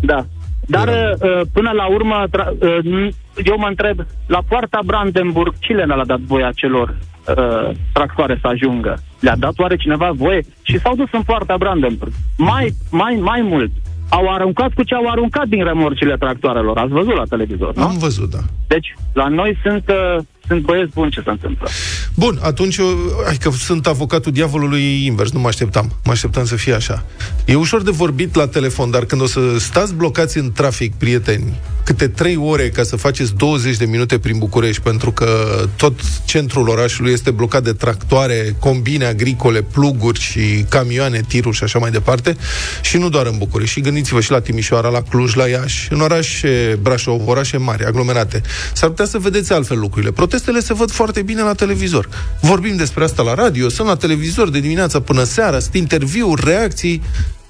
Da. 0.00 0.26
Dar 0.66 0.88
uh, 0.88 1.40
până 1.52 1.70
la 1.70 1.86
urmă, 1.86 2.24
tra- 2.28 2.58
uh, 2.60 3.08
eu 3.44 3.58
mă 3.58 3.66
întreb, 3.66 4.06
la 4.26 4.42
poarta 4.48 4.80
Brandenburg, 4.84 5.54
cine 5.58 5.84
le-a 5.84 6.04
dat 6.04 6.20
voia 6.20 6.50
celor 6.54 6.88
uh, 6.88 7.70
tractoare 7.92 8.38
să 8.40 8.46
ajungă? 8.46 9.02
Le-a 9.20 9.36
dat 9.36 9.58
oare 9.58 9.76
cineva 9.76 10.10
voie? 10.14 10.44
Și 10.62 10.78
s-au 10.78 10.94
dus 10.94 11.08
în 11.12 11.22
poarta 11.22 11.56
Brandenburg. 11.56 12.12
Mai, 12.36 12.74
mai, 12.90 13.18
mai 13.20 13.40
mult, 13.42 13.70
au 14.16 14.28
aruncat 14.28 14.72
cu 14.72 14.82
ce 14.82 14.94
au 14.94 15.06
aruncat 15.08 15.46
din 15.46 15.64
remorcile 15.64 16.16
tractoarelor. 16.16 16.78
Ați 16.78 16.92
văzut 16.92 17.16
la 17.16 17.24
televizor, 17.24 17.74
nu? 17.74 17.82
Am 17.82 17.98
văzut, 17.98 18.30
da. 18.30 18.38
Deci, 18.66 18.94
la 19.12 19.28
noi 19.28 19.58
sunt 19.62 19.84
uh, 19.88 20.22
sunt 20.46 20.62
băieți 20.64 20.92
buni 20.92 21.10
ce 21.10 21.20
se 21.24 21.30
întâmplă. 21.30 21.68
Bun, 22.14 22.38
atunci, 22.42 22.76
eu, 22.76 22.86
hai 23.24 23.36
că 23.36 23.50
sunt 23.50 23.86
avocatul 23.86 24.32
diavolului 24.32 25.04
invers, 25.04 25.30
nu 25.30 25.40
mă 25.40 25.48
așteptam. 25.48 25.96
Mă 26.04 26.12
așteptam 26.12 26.44
să 26.44 26.56
fie 26.56 26.74
așa. 26.74 27.04
E 27.44 27.54
ușor 27.54 27.82
de 27.82 27.90
vorbit 27.90 28.34
la 28.34 28.46
telefon, 28.46 28.90
dar 28.90 29.04
când 29.04 29.22
o 29.22 29.26
să 29.26 29.40
stați 29.58 29.94
blocați 29.94 30.38
în 30.38 30.52
trafic, 30.52 30.94
prieteni, 30.94 31.60
câte 31.84 32.08
3 32.08 32.36
ore 32.36 32.68
ca 32.68 32.82
să 32.82 32.96
faceți 32.96 33.34
20 33.34 33.76
de 33.76 33.84
minute 33.84 34.18
prin 34.18 34.38
București, 34.38 34.82
pentru 34.82 35.10
că 35.10 35.28
tot 35.76 36.00
centrul 36.24 36.68
orașului 36.68 37.12
este 37.12 37.30
blocat 37.30 37.62
de 37.62 37.72
tractoare, 37.72 38.56
combine 38.58 39.04
agricole, 39.04 39.62
pluguri 39.62 40.20
și 40.20 40.64
camioane, 40.68 41.20
tiruri 41.28 41.56
și 41.56 41.64
așa 41.64 41.78
mai 41.78 41.90
departe, 41.90 42.36
și 42.82 42.96
nu 42.96 43.08
doar 43.08 43.26
în 43.26 43.38
București. 43.38 43.72
Și 43.74 43.80
gândiți-vă 43.80 44.20
și 44.20 44.30
la 44.30 44.40
Timișoara, 44.40 44.88
la 44.88 45.02
Cluj, 45.02 45.34
la 45.34 45.46
Iași, 45.46 45.92
în 45.92 46.00
orașe 46.00 46.78
Brașov, 46.82 47.28
orașe 47.28 47.56
mari, 47.56 47.84
aglomerate. 47.84 48.42
S-ar 48.72 48.88
putea 48.88 49.04
să 49.04 49.18
vedeți 49.18 49.52
altfel 49.52 49.78
lucrurile. 49.78 50.10
Protestele 50.32 50.60
se 50.66 50.74
văd 50.74 50.90
foarte 50.90 51.22
bine 51.22 51.42
la 51.42 51.52
televizor. 51.52 52.08
Vorbim 52.40 52.76
despre 52.76 53.04
asta 53.04 53.22
la 53.22 53.34
radio, 53.34 53.68
sunt 53.68 53.88
la 53.88 53.96
televizor 53.96 54.50
de 54.50 54.60
dimineața 54.60 55.00
până 55.00 55.22
seara, 55.24 55.58
sunt 55.58 55.74
interviuri, 55.74 56.42
reacții, 56.44 57.02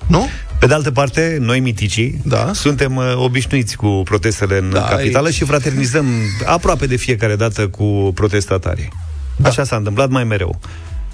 nu? 0.07 0.29
Pe 0.59 0.67
de 0.67 0.75
altă 0.75 0.91
parte, 0.91 1.37
noi 1.41 1.61
miticii 1.61 2.21
Da. 2.25 2.51
suntem 2.55 2.97
uh, 2.97 3.05
obișnuiți 3.17 3.77
cu 3.77 3.87
protestele 4.05 4.59
în 4.59 4.71
Da, 4.71 4.81
capitală 4.81 5.27
aici. 5.27 5.35
și 5.37 5.45
fraternizăm 5.45 6.07
aproape 6.45 6.87
de 6.87 6.97
fiecare 6.97 7.37
dată 7.37 7.69
cu 7.69 8.11
protestatarii. 8.15 8.89
Da. 9.37 9.49
Așa 9.49 9.65
s-a 9.65 9.77
întâmplat 9.77 10.09
mai 10.09 10.25
mereu. 10.25 10.61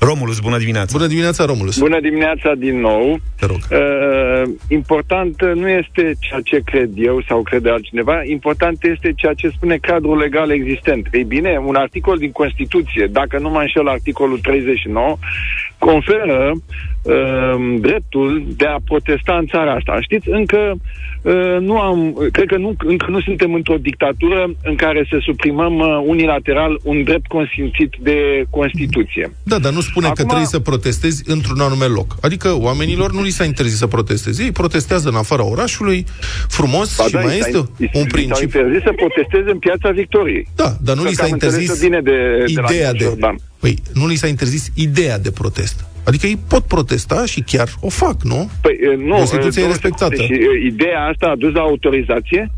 Romulus, 0.01 0.41
bună 0.41 0.59
dimineața! 0.59 0.97
Bună 0.97 1.09
dimineața, 1.09 1.45
Romulus. 1.45 1.79
Bună 1.79 2.01
dimineața 2.01 2.53
din 2.55 2.81
nou. 2.81 3.19
Te 3.39 3.47
rog. 3.47 3.59
Uh, 3.71 4.55
important 4.69 5.43
nu 5.55 5.69
este 5.69 6.13
ceea 6.19 6.41
ce 6.45 6.61
cred 6.65 6.91
eu 6.97 7.23
sau 7.29 7.43
crede 7.43 7.71
altcineva, 7.71 8.23
important 8.25 8.85
este 8.85 9.13
ceea 9.17 9.33
ce 9.33 9.49
spune 9.49 9.77
cadrul 9.77 10.19
legal 10.19 10.51
existent. 10.51 11.09
Ei 11.13 11.25
bine, 11.25 11.63
un 11.65 11.75
articol 11.75 12.19
din 12.19 12.33
Constituție, 12.33 13.07
dacă 13.07 13.39
nu 13.39 13.51
mă 13.51 13.61
înșel 13.61 13.89
articolul 13.89 14.39
39, 14.39 15.17
conferă 15.79 16.53
uh, 16.53 17.77
dreptul 17.81 18.45
de 18.57 18.67
a 18.67 18.77
protesta 18.85 19.37
în 19.37 19.47
țara 19.47 19.73
asta. 19.73 20.01
Știți, 20.01 20.29
încă 20.29 20.73
uh, 20.75 20.81
nu 21.61 21.79
am, 21.79 22.29
cred 22.33 22.47
că 22.47 22.57
nu, 22.57 22.75
încă 22.79 23.07
nu 23.11 23.21
suntem 23.21 23.55
într-o 23.55 23.77
dictatură 23.81 24.51
în 24.63 24.75
care 24.75 25.07
să 25.11 25.17
suprimăm 25.25 25.79
uh, 25.79 26.03
unilateral 26.07 26.81
un 26.83 27.03
drept 27.05 27.27
consimțit 27.27 27.91
de 28.01 28.45
Constituție. 28.51 29.33
Da, 29.43 29.59
dar 29.59 29.73
nu 29.73 29.81
spune 29.81 30.07
Acum... 30.07 30.17
că 30.17 30.23
Acum- 30.23 30.29
trebuie 30.29 30.47
să 30.47 30.59
protestezi 30.61 31.23
într-un 31.27 31.61
anume 31.61 31.85
loc. 31.85 32.17
Adică 32.21 32.57
oamenilor 32.61 33.13
nu 33.13 33.23
li 33.23 33.31
s-a 33.31 33.45
interzis 33.45 33.79
să 33.79 33.87
protesteze. 33.87 34.43
Ei 34.43 34.53
protestează 34.53 35.09
în 35.09 35.15
afara 35.15 35.45
orașului, 35.45 36.05
frumos, 36.49 36.97
Ba 36.97 37.05
și 37.05 37.13
da, 37.13 37.21
mai 37.21 37.37
i 37.37 37.41
s-a- 37.41 37.47
este 37.49 37.59
i 37.77 37.85
s-a- 37.93 37.99
un 37.99 38.05
i 38.05 38.09
s-a 38.09 38.13
principiu. 38.13 38.59
interzis 38.61 38.83
să 38.83 38.93
protesteze 38.97 39.51
în 39.51 39.59
piața 39.59 39.91
Victoriei. 39.91 40.47
Da, 40.55 40.77
dar 40.83 40.95
nu 40.95 41.01
Cred 41.03 41.11
li 41.13 41.17
că 41.17 41.23
s-a 41.23 41.25
am 41.25 41.33
înțeles-o 41.33 41.61
interzis 41.61 41.85
bine 41.89 42.01
de- 42.01 42.45
de 42.55 42.61
la 42.61 42.67
ideea 42.73 42.91
Neamț 42.93 43.15
de... 43.19 43.27
Jordan. 43.61 43.83
Păi, 43.93 44.03
nu 44.03 44.07
li 44.07 44.15
s-a 44.15 44.27
interzis 44.27 44.71
ideea 44.75 45.19
de 45.19 45.31
protest. 45.31 45.85
Adică 46.05 46.27
ei 46.27 46.39
pot 46.49 46.65
protesta 46.65 47.25
și 47.27 47.41
chiar 47.41 47.69
o 47.81 47.89
fac, 47.89 48.23
nu? 48.23 48.51
Păi, 48.63 48.79
e, 48.93 48.97
nu, 48.97 49.15
Constituția 49.15 49.63
e 49.63 49.65
două 49.65 49.73
respectată. 49.73 50.15
secunde. 50.17 50.35
Și 50.35 50.41
e, 50.41 50.67
ideea 50.67 51.05
asta 51.05 51.27
a 51.27 51.37
dus 51.37 51.53
la 51.53 51.61
autorizație? 51.61 52.51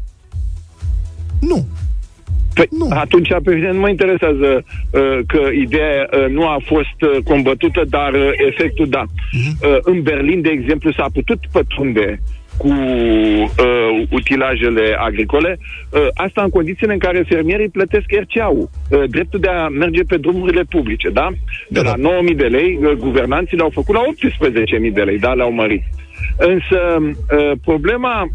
Nu. 1.41 1.67
Păi, 2.55 2.67
Nu. 2.71 2.89
atunci 2.91 3.29
pe 3.45 3.55
mine 3.55 3.71
nu 3.73 3.79
mă 3.79 3.89
interesează 3.89 4.65
uh, 4.91 5.19
că 5.27 5.41
ideea 5.63 6.09
uh, 6.13 6.27
nu 6.31 6.47
a 6.49 6.57
fost 6.65 6.99
uh, 7.01 7.23
combătută, 7.25 7.83
dar 7.89 8.13
uh, 8.13 8.31
efectul 8.51 8.89
da. 8.89 9.05
Mhm. 9.33 9.59
Uh, 9.63 9.79
în 9.83 10.03
Berlin, 10.03 10.41
de 10.43 10.49
exemplu, 10.49 10.93
s-a 10.93 11.07
putut 11.13 11.39
pătrunde 11.53 12.21
cu 12.63 12.69
uh, 12.69 14.07
utilajele 14.11 14.97
agricole, 14.99 15.59
uh, 15.59 16.07
asta 16.15 16.43
în 16.43 16.49
condițiile 16.49 16.93
în 16.93 16.99
care 16.99 17.25
fermierii 17.29 17.69
plătesc 17.69 18.07
RCA-ul, 18.23 18.71
uh, 18.71 19.03
dreptul 19.09 19.41
de 19.41 19.49
a 19.49 19.69
merge 19.69 20.03
pe 20.03 20.17
drumurile 20.17 20.63
publice, 20.63 21.09
da? 21.09 21.29
De 21.69 21.81
Da, 21.81 21.83
la 21.83 21.97
da. 21.97 22.09
9.000 22.31 22.37
de 22.37 22.47
lei, 22.47 22.79
uh, 22.83 22.93
guvernanții 22.93 23.57
le-au 23.57 23.71
făcut 23.71 23.95
la 23.95 24.03
18.000 24.03 24.93
de 24.93 25.03
lei, 25.03 25.19
da, 25.19 25.33
le-au 25.33 25.53
mărit. 25.53 25.83
Însă, 26.37 26.79
uh, 26.99 27.53
problema 27.65 28.29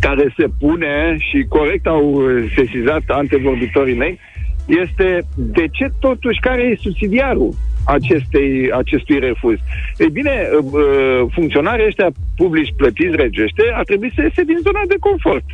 care 0.00 0.34
se 0.36 0.46
pune 0.58 1.16
și 1.18 1.46
corect 1.48 1.86
au 1.86 2.04
uh, 2.12 2.52
sesizat 2.56 3.02
antevorbitorii 3.06 3.96
mei, 3.96 4.18
este 4.66 5.26
de 5.34 5.64
ce 5.72 5.86
totuși 6.00 6.40
care 6.40 6.62
e 6.62 6.76
subsidiarul 6.80 7.54
acestei, 7.86 8.72
acestui 8.72 9.18
refuz. 9.18 9.58
Ei 9.96 10.10
bine, 10.18 10.48
uh, 10.52 10.64
uh, 10.72 11.32
funcționarii 11.32 11.86
ăștia 11.86 12.10
publici 12.36 12.74
plătiți 12.76 13.16
regește 13.16 13.62
ar 13.74 13.84
trebui 13.84 14.12
să 14.14 14.22
iese 14.22 14.42
din 14.42 14.58
zona 14.62 14.82
de 14.88 14.96
confort. 15.00 15.44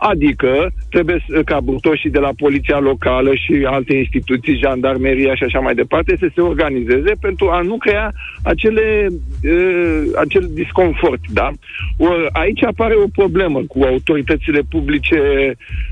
Adică 0.00 0.72
trebuie 0.90 1.24
să- 1.28 1.42
ca 1.42 1.60
butoșii 1.60 2.10
de 2.10 2.18
la 2.18 2.30
poliția 2.36 2.78
locală 2.78 3.30
și 3.34 3.64
alte 3.66 3.94
instituții, 3.96 4.58
jandarmeria 4.58 5.34
și 5.34 5.42
așa 5.44 5.58
mai 5.58 5.74
departe, 5.74 6.16
să 6.18 6.28
se 6.34 6.40
organizeze 6.40 7.12
pentru 7.20 7.48
a 7.48 7.60
nu 7.60 7.76
crea 7.76 8.12
acele, 8.42 9.06
uh, 9.42 10.02
acel 10.16 10.48
disconfort. 10.52 11.20
Da? 11.32 11.50
Or, 11.96 12.28
aici 12.32 12.62
apare 12.64 12.94
o 13.04 13.06
problemă 13.14 13.60
cu 13.68 13.82
autoritățile 13.84 14.60
publice 14.68 15.20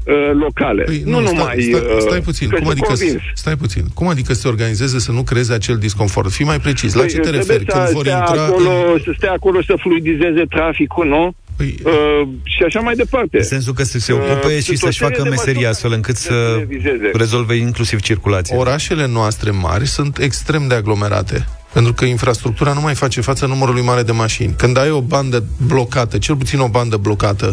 uh, 0.06 0.30
locale. 0.32 0.82
Păi, 0.82 1.02
nu, 1.04 1.20
stai, 1.20 1.34
numai 1.36 1.60
stai, 1.60 1.80
uh, 1.80 1.96
stai 1.98 2.20
puțin. 2.20 2.48
că 2.48 2.54
Cum 2.56 2.64
sunt 2.64 2.76
adică, 2.78 2.86
convins. 2.86 3.16
stai 3.34 3.56
puțin. 3.56 3.82
Cum 3.94 4.08
adică 4.08 4.32
să 4.32 4.40
se 4.40 4.48
organizeze 4.48 4.98
să 4.98 5.12
nu 5.12 5.22
creeze 5.22 5.54
acel 5.54 5.76
disconfort? 5.76 6.30
Fii 6.30 6.44
mai 6.44 6.58
precis. 6.58 6.94
La 6.94 7.00
Păi, 7.00 7.08
ce 7.10 7.14
te 7.16 7.20
trebuie 7.22 7.40
referi? 7.42 7.64
Să 7.70 7.76
Când 7.76 7.88
vor 7.92 8.04
stea 8.04 8.16
intra... 8.18 8.44
acolo, 8.44 8.70
în- 8.92 8.98
Să 9.04 9.12
stea 9.16 9.32
acolo 9.32 9.62
să 9.62 9.74
fluidizeze 9.78 10.44
traficul, 10.48 11.06
nu? 11.08 11.34
Păi, 11.56 11.74
Uh, 11.84 12.28
și 12.42 12.62
așa 12.66 12.80
mai 12.80 12.94
departe. 12.94 13.36
În 13.36 13.44
sensul 13.44 13.72
că 13.72 13.82
să 13.82 13.98
se 13.98 14.12
Uh, 14.12 14.18
ocupe 14.20 14.54
și 14.56 14.62
sunt 14.62 14.82
o 14.82 14.86
să-și 14.86 14.98
serie 14.98 15.14
facă 15.14 15.22
de 15.22 15.28
meseria 15.28 15.52
măsuri 15.52 15.66
astfel 15.72 15.92
încât 15.92 16.14
care 16.14 16.26
să 16.38 16.52
trebuie 16.54 16.80
să 16.80 16.88
le 16.88 16.92
vizeze. 16.96 17.10
rezolve 17.18 17.54
inclusiv 17.54 18.00
circulația. 18.00 18.56
orașele 18.56 19.06
noastre 19.06 19.50
mari 19.50 19.86
sunt 19.86 20.18
extrem 20.18 20.68
de 20.68 20.74
aglomerate. 20.74 21.46
Pentru 21.76 21.94
că 21.94 22.04
infrastructura 22.04 22.72
nu 22.72 22.80
mai 22.80 22.94
face 22.94 23.20
față 23.20 23.46
numărului 23.46 23.82
mare 23.82 24.02
de 24.02 24.12
mașini. 24.12 24.54
Când 24.56 24.78
ai 24.78 24.90
o 24.90 25.00
bandă 25.00 25.44
blocată, 25.66 26.18
cel 26.18 26.36
puțin 26.36 26.58
o 26.58 26.68
bandă 26.68 26.96
blocată, 26.96 27.52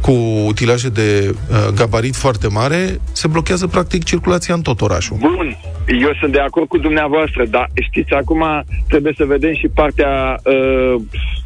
cu 0.00 0.12
utilaje 0.46 0.88
de 0.88 1.08
uh, 1.28 1.56
gabarit 1.74 2.16
foarte 2.16 2.48
mare, 2.48 3.00
se 3.12 3.28
blochează 3.28 3.66
practic 3.66 4.04
circulația 4.04 4.54
în 4.54 4.62
tot 4.62 4.80
orașul. 4.80 5.16
Bun, 5.16 5.56
eu 6.00 6.14
sunt 6.20 6.32
de 6.32 6.40
acord 6.40 6.68
cu 6.68 6.78
dumneavoastră, 6.78 7.44
dar 7.46 7.70
știți, 7.80 8.12
acum 8.12 8.44
trebuie 8.88 9.12
să 9.16 9.24
vedem 9.24 9.54
și 9.54 9.68
partea, 9.74 10.40
uh, 10.44 10.94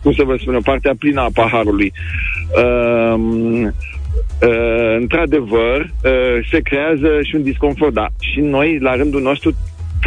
cum 0.03 0.13
să 0.13 0.23
vă 0.23 0.37
spun, 0.41 0.55
eu, 0.55 0.61
partea 0.61 0.93
plină 0.99 1.21
a 1.21 1.31
paharului. 1.35 1.93
Uh, 2.57 3.15
uh, 4.49 4.97
într-adevăr, 5.01 5.81
uh, 5.81 6.47
se 6.51 6.61
creează 6.61 7.09
și 7.23 7.35
un 7.35 7.43
disconfort, 7.43 7.93
dar 7.95 8.13
și 8.19 8.41
noi, 8.41 8.79
la 8.81 8.95
rândul 8.95 9.23
nostru, 9.23 9.55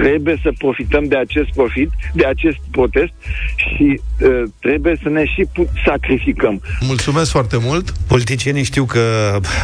trebuie 0.02 0.40
să 0.44 0.50
profităm 0.58 1.04
de 1.08 1.18
acest 1.18 1.50
profit, 1.54 1.90
de 2.14 2.26
acest 2.26 2.58
protest 2.72 3.12
și 3.56 4.00
uh, 4.20 4.44
trebuie 4.60 5.00
să 5.04 5.10
ne 5.10 5.26
și 5.26 5.46
pu- 5.54 5.70
sacrificăm. 5.86 6.62
Mulțumesc 6.80 7.32
foarte 7.32 7.58
mult! 7.62 7.90
Politicienii 8.08 8.64
știu 8.64 8.86
că 8.86 9.02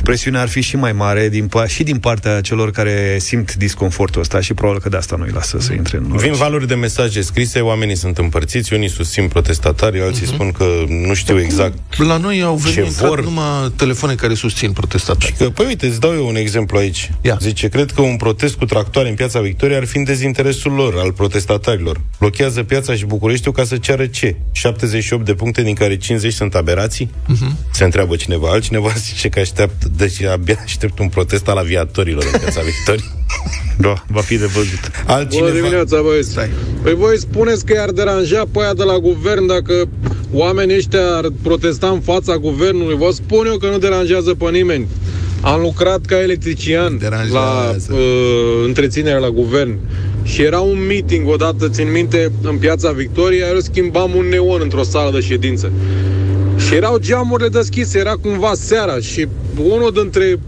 presiunea 0.03 0.41
ar 0.41 0.47
fi 0.47 0.61
și 0.61 0.75
mai 0.75 0.91
mare 0.91 1.29
din, 1.29 1.47
pa- 1.49 1.67
și 1.67 1.83
din 1.83 1.97
partea 1.97 2.41
celor 2.41 2.71
care 2.71 3.17
simt 3.19 3.55
disconfortul 3.55 4.21
ăsta 4.21 4.39
și 4.41 4.53
probabil 4.53 4.81
că 4.81 4.89
de 4.89 4.97
asta 4.97 5.15
nu-i 5.15 5.31
lasă 5.33 5.59
să 5.59 5.73
intre 5.73 5.97
în 5.97 6.17
Vin 6.17 6.33
valuri 6.33 6.67
de 6.67 6.75
mesaje 6.75 7.21
scrise, 7.21 7.59
oamenii 7.59 7.95
sunt 7.95 8.17
împărțiți, 8.17 8.73
unii 8.73 8.89
susțin 8.89 9.27
protestatarii, 9.27 10.01
alții 10.01 10.25
spun 10.25 10.51
că 10.51 10.65
nu 11.07 11.13
știu 11.13 11.39
exact. 11.39 11.77
La 11.97 12.17
noi 12.17 12.41
au 12.41 12.55
venit 12.55 12.77
Ce 12.77 12.83
intrat 12.83 13.07
vor? 13.07 13.23
numai 13.23 13.71
telefoane 13.75 14.15
care 14.15 14.33
susțin 14.33 14.71
protestatarii. 14.71 15.35
Că, 15.37 15.49
păi 15.49 15.65
uite, 15.65 15.85
îți 15.85 15.99
dau 15.99 16.13
eu 16.13 16.27
un 16.27 16.35
exemplu 16.35 16.77
aici. 16.77 17.11
Ia. 17.21 17.37
Zice, 17.41 17.67
cred 17.67 17.91
că 17.91 18.01
un 18.01 18.15
protest 18.17 18.55
cu 18.55 18.65
tractoare 18.65 19.09
în 19.09 19.15
piața 19.15 19.39
Victoriei 19.41 19.77
ar 19.77 19.85
fi 19.85 19.97
în 19.97 20.03
dezinteresul 20.23 20.71
lor, 20.71 20.93
al 20.97 21.11
protestatarilor. 21.11 22.01
Blochează 22.19 22.63
piața 22.63 22.93
și 22.95 23.05
Bucureștiul 23.05 23.53
ca 23.53 23.63
să 23.63 23.77
ceară 23.77 24.05
ce? 24.05 24.35
78 24.51 25.25
de 25.25 25.33
puncte, 25.33 25.61
din 25.61 25.73
care 25.73 25.97
50 25.97 26.33
sunt 26.33 26.55
aberații? 26.55 27.09
Uh-huh. 27.09 27.71
Se 27.71 27.83
întreabă 27.83 28.15
cineva. 28.15 28.49
Altcineva 28.49 28.89
zice 29.07 29.29
că 29.29 29.39
așteaptă, 29.39 29.87
deci 29.97 30.23
abia 30.23 30.59
aștept 30.63 30.99
un 30.99 31.07
protest 31.07 31.47
al 31.47 31.57
aviatorilor 31.57 32.23
în 32.33 32.39
piața 32.39 32.61
Victoriei. 32.61 33.11
Da, 33.77 34.03
va 34.07 34.21
fi 34.21 34.37
de 34.37 34.45
văzut. 34.45 34.91
Altcineva... 35.05 35.47
Bună 35.47 35.59
dimineața, 35.59 36.01
băieți. 36.01 36.29
Stai. 36.29 36.49
Păi 36.81 36.93
voi 36.93 37.19
spuneți 37.19 37.65
că 37.65 37.73
i-ar 37.73 37.91
deranja 37.91 38.43
pe 38.51 38.59
aia 38.59 38.73
de 38.73 38.83
la 38.83 38.97
guvern 38.97 39.45
dacă 39.45 39.89
oamenii 40.31 40.75
ăștia 40.75 41.15
ar 41.15 41.25
protesta 41.41 41.87
în 41.87 42.01
fața 42.01 42.37
guvernului. 42.37 42.95
Vă 42.95 43.09
spun 43.11 43.45
eu 43.45 43.57
că 43.57 43.69
nu 43.69 43.77
deranjează 43.77 44.33
pe 44.33 44.49
nimeni. 44.49 44.87
Am 45.43 45.61
lucrat 45.61 46.05
ca 46.05 46.21
electrician 46.21 46.97
Deranjează. 46.97 47.33
la 47.33 47.75
uh, 47.95 48.63
întreținere 48.65 49.19
la 49.19 49.29
guvern 49.29 49.77
și 50.23 50.41
era 50.41 50.59
un 50.59 50.85
meeting 50.87 51.29
odată, 51.29 51.69
țin 51.69 51.91
minte, 51.91 52.31
în 52.41 52.57
piața 52.57 52.91
Victoriei, 52.91 53.49
eu 53.53 53.59
schimbam 53.59 54.15
un 54.15 54.25
neon 54.25 54.59
într-o 54.61 54.83
sală 54.83 55.11
de 55.11 55.19
ședință. 55.19 55.71
Și 56.57 56.73
erau 56.73 56.97
geamurile 56.97 57.47
deschise, 57.47 57.99
era 57.99 58.13
cumva 58.21 58.51
seara 58.55 58.97
și 58.99 59.27
unul 59.63 59.91
dintre 59.91 60.39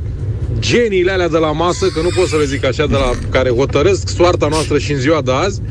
geniile 0.60 1.12
alea 1.12 1.30
de 1.30 1.38
la 1.38 1.52
masă, 1.52 1.88
că 1.94 2.02
nu 2.02 2.10
pot 2.16 2.28
să 2.28 2.38
le 2.38 2.46
zic 2.46 2.66
așa, 2.66 2.86
de 2.88 2.96
la 2.96 3.12
care 3.30 3.50
hotărăsc 3.50 4.08
soarta 4.08 4.48
noastră 4.48 4.78
și 4.78 4.92
în 4.92 5.00
ziua 5.00 5.22
de 5.22 5.32
azi, 5.32 5.62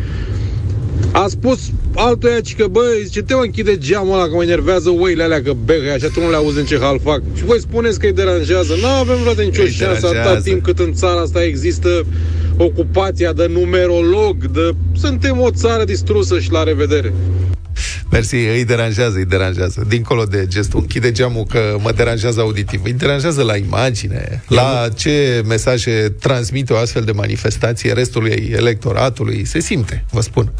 a 1.12 1.26
spus 1.28 1.58
altuia 1.94 2.40
ci 2.40 2.54
că, 2.56 2.66
băi, 2.66 3.02
zice, 3.04 3.22
te 3.22 3.34
mă 3.34 3.40
închide 3.44 3.78
geamul 3.78 4.14
ăla 4.14 4.28
că 4.28 4.34
mă 4.34 4.42
enervează 4.42 4.90
oile 4.90 5.22
alea 5.22 5.42
că 5.42 5.52
begă 5.64 5.92
așa, 5.92 6.08
tu 6.14 6.20
nu 6.20 6.30
le 6.30 6.36
auzi 6.36 6.58
în 6.58 6.64
ce 6.64 6.78
hal 6.78 7.00
fac. 7.02 7.22
Și 7.36 7.44
voi 7.44 7.60
spuneți 7.60 7.98
că 7.98 8.06
îi 8.06 8.12
deranjează. 8.12 8.74
Nu 8.80 8.86
avem 8.86 9.16
vreodată 9.16 9.42
nicio 9.42 9.62
Îi 9.62 9.70
șansă 9.70 10.06
atâta 10.06 10.10
deranjează. 10.10 10.48
timp 10.48 10.62
cât 10.64 10.78
în 10.78 10.92
țara 10.92 11.20
asta 11.20 11.44
există 11.44 12.06
ocupația 12.56 13.32
de 13.32 13.46
numerolog, 13.46 14.46
de... 14.46 14.70
Suntem 14.96 15.40
o 15.40 15.50
țară 15.50 15.84
distrusă 15.84 16.40
și 16.40 16.50
la 16.50 16.62
revedere. 16.62 17.12
Mersi, 18.10 18.34
îi 18.34 18.64
deranjează, 18.64 19.16
îi 19.18 19.24
deranjează. 19.24 19.84
Dincolo 19.88 20.24
de 20.24 20.46
gestul, 20.48 20.80
închide 20.80 21.12
geamul 21.12 21.44
că 21.44 21.76
mă 21.82 21.92
deranjează 21.92 22.40
auditiv. 22.40 22.80
Îi 22.84 22.92
deranjează 22.92 23.42
la 23.42 23.56
imagine, 23.56 24.42
la 24.48 24.88
ce 24.96 25.42
mesaje 25.46 26.14
transmite 26.20 26.72
o 26.72 26.76
astfel 26.76 27.02
de 27.02 27.12
manifestație 27.12 27.92
restului 27.92 28.52
electoratului. 28.56 29.44
Se 29.44 29.60
simte, 29.60 30.04
vă 30.10 30.20
spun. 30.20 30.52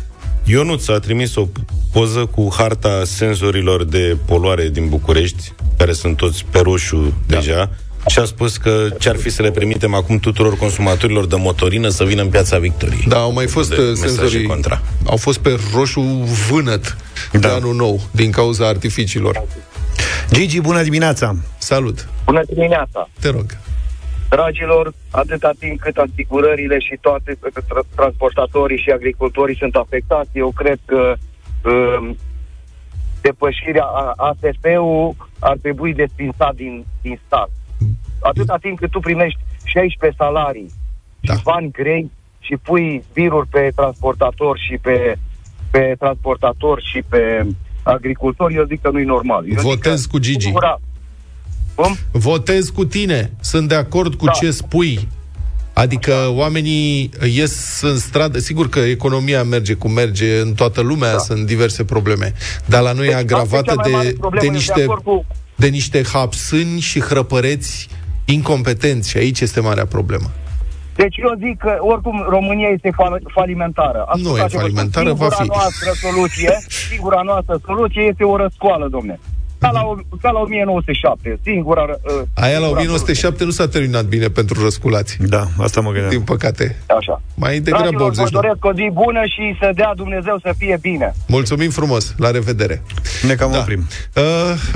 Ionuț 0.45 0.89
a 0.89 0.99
trimis 0.99 1.35
o 1.35 1.49
poză 1.93 2.27
cu 2.27 2.49
harta 2.57 3.03
senzorilor 3.05 3.85
de 3.85 4.17
poluare 4.25 4.69
din 4.69 4.89
București, 4.89 5.53
care 5.77 5.93
sunt 5.93 6.17
toți 6.17 6.45
pe 6.51 6.59
roșu 6.59 7.15
da. 7.27 7.37
deja, 7.37 7.71
și 8.07 8.19
a 8.19 8.25
spus 8.25 8.57
că 8.57 8.89
ce-ar 8.99 9.17
fi 9.17 9.31
să 9.31 9.43
le 9.43 9.51
permitem 9.51 9.95
acum 9.95 10.19
tuturor 10.19 10.57
consumatorilor 10.57 11.27
de 11.27 11.37
motorină 11.37 11.89
să 11.89 12.05
vină 12.05 12.23
în 12.23 12.29
piața 12.29 12.59
Victoriei. 12.59 13.05
Da, 13.09 13.19
au 13.19 13.33
mai 13.33 13.47
fost 13.47 13.73
uh, 13.73 13.93
senzorii, 13.95 14.47
contra. 14.47 14.81
au 15.07 15.17
fost 15.17 15.39
pe 15.39 15.59
roșu 15.75 16.01
vânăt 16.51 16.97
da. 17.33 17.39
de 17.39 17.47
anul 17.47 17.75
nou, 17.75 18.01
din 18.11 18.31
cauza 18.31 18.67
artificiilor. 18.69 19.43
Gigi, 20.33 20.61
bună 20.61 20.83
dimineața! 20.83 21.37
Salut! 21.59 22.09
Bună 22.25 22.43
dimineața! 22.49 23.09
Te 23.21 23.29
rog! 23.29 23.47
Dragilor, 24.29 24.93
atâta 25.11 25.51
timp 25.59 25.81
cât 25.81 25.97
asigurările 25.97 26.79
și 26.79 26.99
toate 27.01 27.35
tra- 27.35 27.95
transportatorii 27.95 28.79
și 28.79 28.91
agricultorii 28.91 29.57
sunt 29.57 29.75
afectați, 29.75 30.31
eu 30.33 30.53
cred 30.57 30.79
că 30.85 31.15
uh, 31.65 32.11
depășirea 33.21 33.85
ASF-ul 34.17 35.17
ar 35.39 35.57
trebui 35.63 35.95
desfinsat 35.95 36.55
din, 36.55 36.85
din 37.03 37.21
stat. 37.27 37.51
Atâta 38.31 38.57
timp 38.61 38.79
cât 38.79 38.91
tu 38.91 39.01
primești 39.01 39.39
16 39.65 40.19
salarii 40.23 40.71
da. 41.21 41.35
și 41.35 41.43
bani 41.43 41.71
grei 41.71 42.11
și 42.41 42.57
pui 42.63 43.05
biruri 43.13 43.49
pe 43.49 43.73
transportator 43.75 44.59
și 44.59 44.79
pe, 44.83 45.19
pe 45.71 45.95
transportator 45.99 46.83
și 46.93 47.03
pe 47.09 47.47
agricultor, 47.83 48.51
eu 48.51 48.65
zic 48.65 48.81
că 48.81 48.91
nu 48.91 49.01
e 49.01 49.05
normal. 49.05 49.45
Eu 49.49 49.61
Votez 49.61 50.05
cu 50.05 50.19
Gigi. 50.19 50.41
Singura, 50.41 50.81
cum? 51.75 51.97
Votez 52.13 52.69
cu 52.69 52.85
tine. 52.85 53.33
Sunt 53.41 53.69
de 53.69 53.75
acord 53.75 54.15
cu 54.15 54.25
da. 54.25 54.33
ce 54.33 54.51
spui. 54.51 55.09
Adică 55.73 56.29
oamenii 56.31 57.11
ies 57.35 57.81
în 57.83 57.99
stradă, 57.99 58.39
sigur 58.39 58.69
că 58.69 58.79
economia 58.79 59.43
merge 59.43 59.75
cum 59.75 59.93
merge, 59.93 60.41
în 60.41 60.55
toată 60.55 60.81
lumea 60.81 61.13
da. 61.13 61.19
sunt 61.19 61.47
diverse 61.47 61.85
probleme, 61.85 62.33
dar 62.67 62.83
la 62.83 62.93
noi 62.93 63.07
deci, 63.07 63.15
e 63.15 63.19
agravată 63.19 63.75
de, 63.83 64.17
de, 64.41 64.47
niște, 64.47 64.81
de, 64.81 64.85
cu... 64.85 65.27
de 65.57 65.67
niște 65.67 66.03
hapsâni 66.13 66.81
și 66.81 67.01
hrăpăreți 67.01 67.89
incompetenți 68.25 69.11
și 69.11 69.17
aici 69.17 69.41
este 69.41 69.61
marea 69.61 69.87
problemă. 69.87 70.31
Deci 70.97 71.17
eu 71.17 71.33
zic 71.39 71.59
că 71.59 71.77
oricum 71.79 72.27
România 72.29 72.69
este 72.69 72.91
fal- 72.95 73.23
falimentară. 73.35 74.05
Ascultați 74.07 74.55
nu 74.55 74.61
e 74.61 74.63
falimentară, 74.63 75.13
va 75.13 75.29
fi. 75.29 75.47
noastră 75.47 75.91
soluție, 76.01 76.59
singura 76.91 77.21
noastră 77.25 77.61
soluție 77.65 78.03
este 78.03 78.25
o 78.25 78.37
răscoală, 78.37 78.89
domne. 78.91 79.19
Ca 79.59 79.71
la, 79.71 79.81
ca 80.21 80.31
la 80.31 80.39
1907, 80.39 81.39
singura... 81.43 81.83
Uh, 81.83 82.23
Aia 82.35 82.59
la 82.59 82.69
1907 82.69 83.45
nu 83.45 83.51
s-a 83.51 83.69
terminat 83.69 84.05
bine 84.05 84.29
pentru 84.29 84.63
răsculați. 84.63 85.17
Da, 85.21 85.45
asta 85.59 85.81
mă 85.81 85.91
gândeam. 85.91 86.11
Din 86.11 86.21
păcate. 86.21 86.83
Așa. 86.99 87.23
Mai 87.35 87.59
degrabă 87.59 88.03
80 88.03 88.25
vă 88.25 88.31
doresc 88.31 88.65
o 88.65 88.73
zi 88.73 88.91
bună 88.93 89.21
și 89.25 89.57
să 89.61 89.71
dea 89.75 89.93
Dumnezeu 89.97 90.39
să 90.43 90.55
fie 90.59 90.79
bine. 90.81 91.15
Mulțumim 91.27 91.71
frumos, 91.71 92.15
la 92.17 92.31
revedere. 92.31 92.83
Ne 93.27 93.35
cam 93.35 93.51
da. 93.51 93.59
oprim. 93.59 93.87
Uh, 94.17 94.23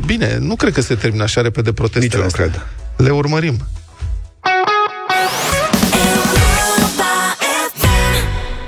bine, 0.07 0.37
nu 0.41 0.55
cred 0.55 0.73
că 0.73 0.81
se 0.81 0.95
termină 0.95 1.23
așa 1.23 1.41
repede 1.41 1.73
protestele 1.73 2.05
Nici 2.05 2.15
eu 2.15 2.23
nu 2.23 2.51
cred. 2.51 2.67
Le 2.99 3.11
urmărim. 3.11 3.57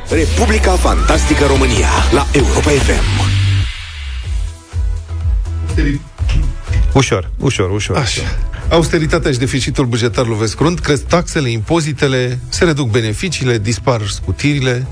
Republica 0.09 0.73
Fantastică 0.73 1.47
România 1.47 1.89
la 2.13 2.27
Europa 2.33 2.71
FM. 2.71 3.29
Ușor, 6.93 7.31
ușor, 7.39 7.71
ușor. 7.71 7.97
Așa. 7.97 8.23
Austeritatea 8.69 9.33
și 9.33 9.39
deficitul 9.39 9.87
bugetar 9.87 10.27
lovesc 10.27 10.57
crunt, 10.57 10.81
cresc 10.81 11.03
taxele, 11.03 11.51
impozitele, 11.51 12.39
se 12.49 12.65
reduc 12.65 12.91
beneficiile, 12.91 13.59
dispar 13.59 14.01
scutirile. 14.07 14.87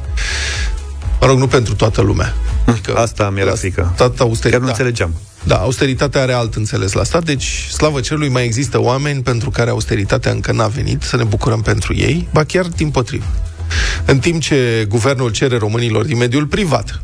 Mă 1.20 1.26
rog, 1.26 1.38
nu 1.38 1.46
pentru 1.46 1.74
toată 1.74 2.00
lumea. 2.00 2.34
Adică 2.66 2.96
Asta 2.96 3.30
mi-era 3.30 3.54
frică. 3.54 3.94
Chiar 3.96 4.58
nu 4.58 4.64
da. 4.64 4.70
înțelegeam. 4.70 5.14
Da, 5.48 5.56
austeritatea 5.56 6.20
are 6.22 6.32
alt 6.32 6.54
înțeles 6.54 6.92
la 6.92 7.04
stat, 7.04 7.24
deci, 7.24 7.66
slavă 7.70 8.00
cerului, 8.00 8.28
mai 8.28 8.44
există 8.44 8.80
oameni 8.80 9.22
pentru 9.22 9.50
care 9.50 9.70
austeritatea 9.70 10.32
încă 10.32 10.52
n-a 10.52 10.66
venit, 10.66 11.02
să 11.02 11.16
ne 11.16 11.24
bucurăm 11.24 11.62
pentru 11.62 11.94
ei, 11.94 12.28
ba 12.32 12.44
chiar 12.44 12.66
din 12.66 12.90
potrivă. 12.90 13.24
În 14.06 14.18
timp 14.18 14.40
ce 14.40 14.86
guvernul 14.88 15.30
cere 15.30 15.56
românilor 15.56 16.04
din 16.04 16.16
mediul 16.16 16.46
privat 16.46 17.02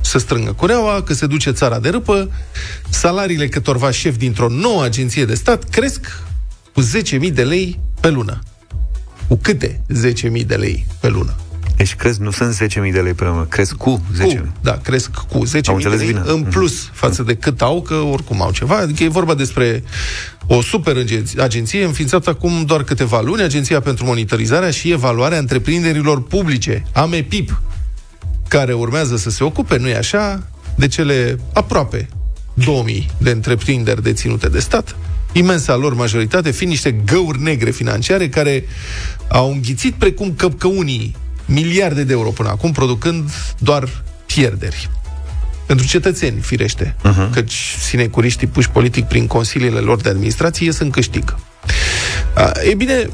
să 0.00 0.18
strângă 0.18 0.52
cureaua, 0.52 1.02
că 1.02 1.12
se 1.12 1.26
duce 1.26 1.50
țara 1.50 1.78
de 1.78 1.88
râpă, 1.88 2.30
salariile 2.88 3.48
câtorva 3.48 3.90
șef 3.90 4.16
dintr-o 4.16 4.48
nouă 4.48 4.82
agenție 4.82 5.24
de 5.24 5.34
stat 5.34 5.64
cresc 5.64 6.22
cu 6.74 6.82
10.000 6.82 7.32
de 7.32 7.44
lei 7.44 7.80
pe 8.00 8.08
lună. 8.08 8.38
Cu 9.28 9.36
câte 9.42 9.80
10.000 10.38 10.46
de 10.46 10.54
lei 10.54 10.86
pe 11.00 11.08
lună? 11.08 11.34
Deci 11.80 11.94
cresc, 11.94 12.18
nu 12.18 12.30
sunt 12.30 12.54
10.000 12.54 12.92
de 12.92 13.00
lei 13.00 13.12
pe 13.12 13.24
lună, 13.24 13.46
cresc 13.48 13.74
cu 13.74 14.02
10.000. 14.18 14.22
Cu, 14.22 14.52
da, 14.60 14.78
cresc 14.82 15.10
cu 15.10 15.46
10.000 15.46 15.82
de 15.82 15.88
lei 15.88 16.06
bine. 16.06 16.22
în 16.24 16.38
mhm. 16.38 16.50
plus 16.50 16.82
mm. 16.82 16.90
față 16.92 17.22
de 17.22 17.34
cât 17.34 17.62
au, 17.62 17.82
că 17.82 17.94
oricum 17.94 18.42
au 18.42 18.50
ceva. 18.50 18.76
Adică 18.76 19.02
e 19.02 19.08
vorba 19.08 19.34
despre 19.34 19.82
o 20.46 20.62
super 20.62 20.96
agenție 21.38 21.84
înființată 21.84 22.30
acum 22.30 22.64
doar 22.64 22.82
câteva 22.82 23.20
luni, 23.20 23.42
Agenția 23.42 23.80
pentru 23.80 24.04
Monitorizarea 24.04 24.70
și 24.70 24.90
Evaluarea 24.90 25.38
Întreprinderilor 25.38 26.22
Publice, 26.22 26.84
AMEPIP, 26.92 27.60
care 28.48 28.72
urmează 28.72 29.16
să 29.16 29.30
se 29.30 29.44
ocupe, 29.44 29.78
nu-i 29.78 29.94
așa, 29.94 30.42
de 30.74 30.86
cele 30.86 31.38
aproape 31.52 32.08
2000 32.54 33.10
de 33.18 33.30
întreprinderi 33.30 34.02
deținute 34.02 34.48
de 34.48 34.58
stat, 34.58 34.96
imensa 35.32 35.76
lor 35.76 35.94
majoritate 35.94 36.50
fiind 36.50 36.72
niște 36.72 36.92
găuri 36.92 37.42
negre 37.42 37.70
financiare 37.70 38.28
care 38.28 38.64
au 39.28 39.50
înghițit 39.52 39.94
precum 39.94 40.34
căpcăunii 40.36 41.16
miliarde 41.50 42.04
de 42.04 42.12
euro 42.12 42.28
până 42.28 42.48
acum, 42.48 42.72
producând 42.72 43.30
doar 43.58 43.88
pierderi. 44.26 44.90
Pentru 45.66 45.86
cetățeni, 45.86 46.40
firește, 46.40 46.96
uh-huh. 46.98 47.32
căci 47.32 47.76
sinecuriștii 47.78 48.46
puși 48.46 48.70
politic 48.70 49.04
prin 49.04 49.26
consiliile 49.26 49.78
lor 49.78 50.00
de 50.00 50.08
administrație 50.08 50.66
ies 50.66 50.78
în 50.78 50.90
câștig. 50.90 51.36
A, 52.34 52.52
e 52.70 52.74
bine, 52.74 53.08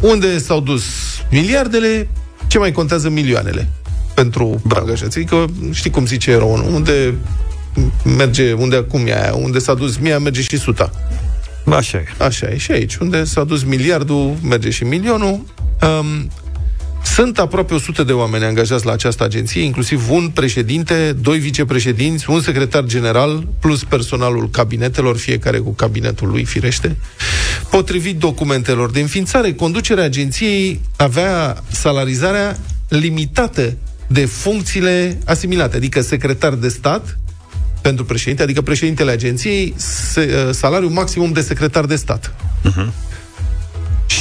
unde 0.00 0.38
s-au 0.38 0.60
dus 0.60 0.84
miliardele, 1.30 2.08
ce 2.46 2.58
mai 2.58 2.72
contează 2.72 3.08
milioanele 3.08 3.68
pentru 4.14 4.60
Bravo. 4.64 4.84
angajații? 4.84 5.24
Că 5.24 5.44
știi 5.72 5.90
cum 5.90 6.06
zice 6.06 6.30
Eron, 6.30 6.60
unde 6.60 7.14
merge, 8.16 8.52
unde 8.52 8.76
acum 8.76 9.06
e 9.06 9.20
aia, 9.20 9.34
unde 9.34 9.58
s-a 9.58 9.74
dus 9.74 9.96
mia, 9.96 10.18
merge 10.18 10.42
și 10.42 10.56
suta. 10.56 10.90
Așa 11.70 11.98
e. 11.98 12.24
Așa 12.24 12.48
e 12.48 12.56
și 12.56 12.72
aici. 12.72 12.96
Unde 12.96 13.24
s-a 13.24 13.44
dus 13.44 13.62
miliardul, 13.62 14.36
merge 14.42 14.70
și 14.70 14.84
milionul. 14.84 15.44
Um, 15.82 16.30
sunt 17.14 17.38
aproape 17.38 17.74
100 17.74 18.02
de 18.02 18.12
oameni 18.12 18.44
angajați 18.44 18.86
la 18.86 18.92
această 18.92 19.24
agenție, 19.24 19.62
inclusiv 19.62 20.10
un 20.10 20.28
președinte, 20.28 21.16
doi 21.20 21.38
vicepreședinți, 21.38 22.30
un 22.30 22.40
secretar 22.40 22.84
general, 22.84 23.46
plus 23.60 23.84
personalul 23.84 24.50
cabinetelor, 24.50 25.16
fiecare 25.16 25.58
cu 25.58 25.70
cabinetul 25.70 26.28
lui, 26.28 26.44
firește. 26.44 26.96
Potrivit 27.70 28.18
documentelor 28.18 28.90
de 28.90 29.00
înființare, 29.00 29.52
conducerea 29.52 30.04
agenției 30.04 30.80
avea 30.96 31.62
salarizarea 31.70 32.58
limitată 32.88 33.76
de 34.06 34.24
funcțiile 34.24 35.18
asimilate, 35.24 35.76
adică 35.76 36.00
secretar 36.00 36.54
de 36.54 36.68
stat 36.68 37.18
pentru 37.80 38.04
președinte, 38.04 38.42
adică 38.42 38.62
președintele 38.62 39.10
agenției, 39.10 39.74
se, 39.76 40.50
salariul 40.52 40.90
maximum 40.90 41.32
de 41.32 41.40
secretar 41.40 41.84
de 41.84 41.96
stat. 41.96 42.34
Uh-huh 42.64 43.07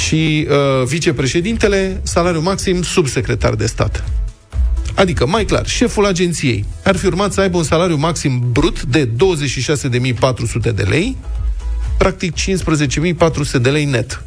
și 0.07 0.47
uh, 0.49 0.85
vicepreședintele, 0.85 2.01
salariu 2.03 2.41
maxim 2.41 2.81
subsecretar 2.81 3.55
de 3.55 3.65
stat. 3.65 4.03
Adică, 4.95 5.25
mai 5.25 5.45
clar, 5.45 5.67
șeful 5.67 6.05
agenției 6.05 6.65
ar 6.83 6.95
fi 6.95 7.05
urmat 7.05 7.33
să 7.33 7.41
aibă 7.41 7.57
un 7.57 7.63
salariu 7.63 7.95
maxim 7.95 8.51
brut 8.51 8.83
de 8.83 9.09
26.400 9.09 10.73
de 10.75 10.83
lei, 10.83 11.17
practic 11.97 12.33
15.400 12.35 13.61
de 13.61 13.69
lei 13.69 13.85
net. 13.85 14.23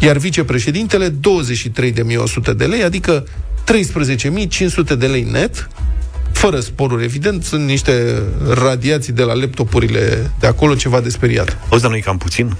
Iar 0.00 0.16
vicepreședintele 0.16 1.10
23.100 1.10 1.14
de 2.56 2.64
lei, 2.64 2.82
adică 2.82 3.26
13.500 4.92 4.96
de 4.98 5.06
lei 5.06 5.22
net, 5.22 5.68
fără 6.32 6.60
sporuri, 6.60 7.04
evident, 7.04 7.44
sunt 7.44 7.66
niște 7.66 8.22
radiații 8.48 9.12
de 9.12 9.22
la 9.22 9.32
laptopurile 9.32 10.30
de 10.40 10.46
acolo, 10.46 10.74
ceva 10.74 11.00
de 11.00 11.08
speriat. 11.08 11.58
O, 11.68 11.76
dar 11.76 11.90
nu 11.90 11.98
cam 12.04 12.18
puțin? 12.18 12.56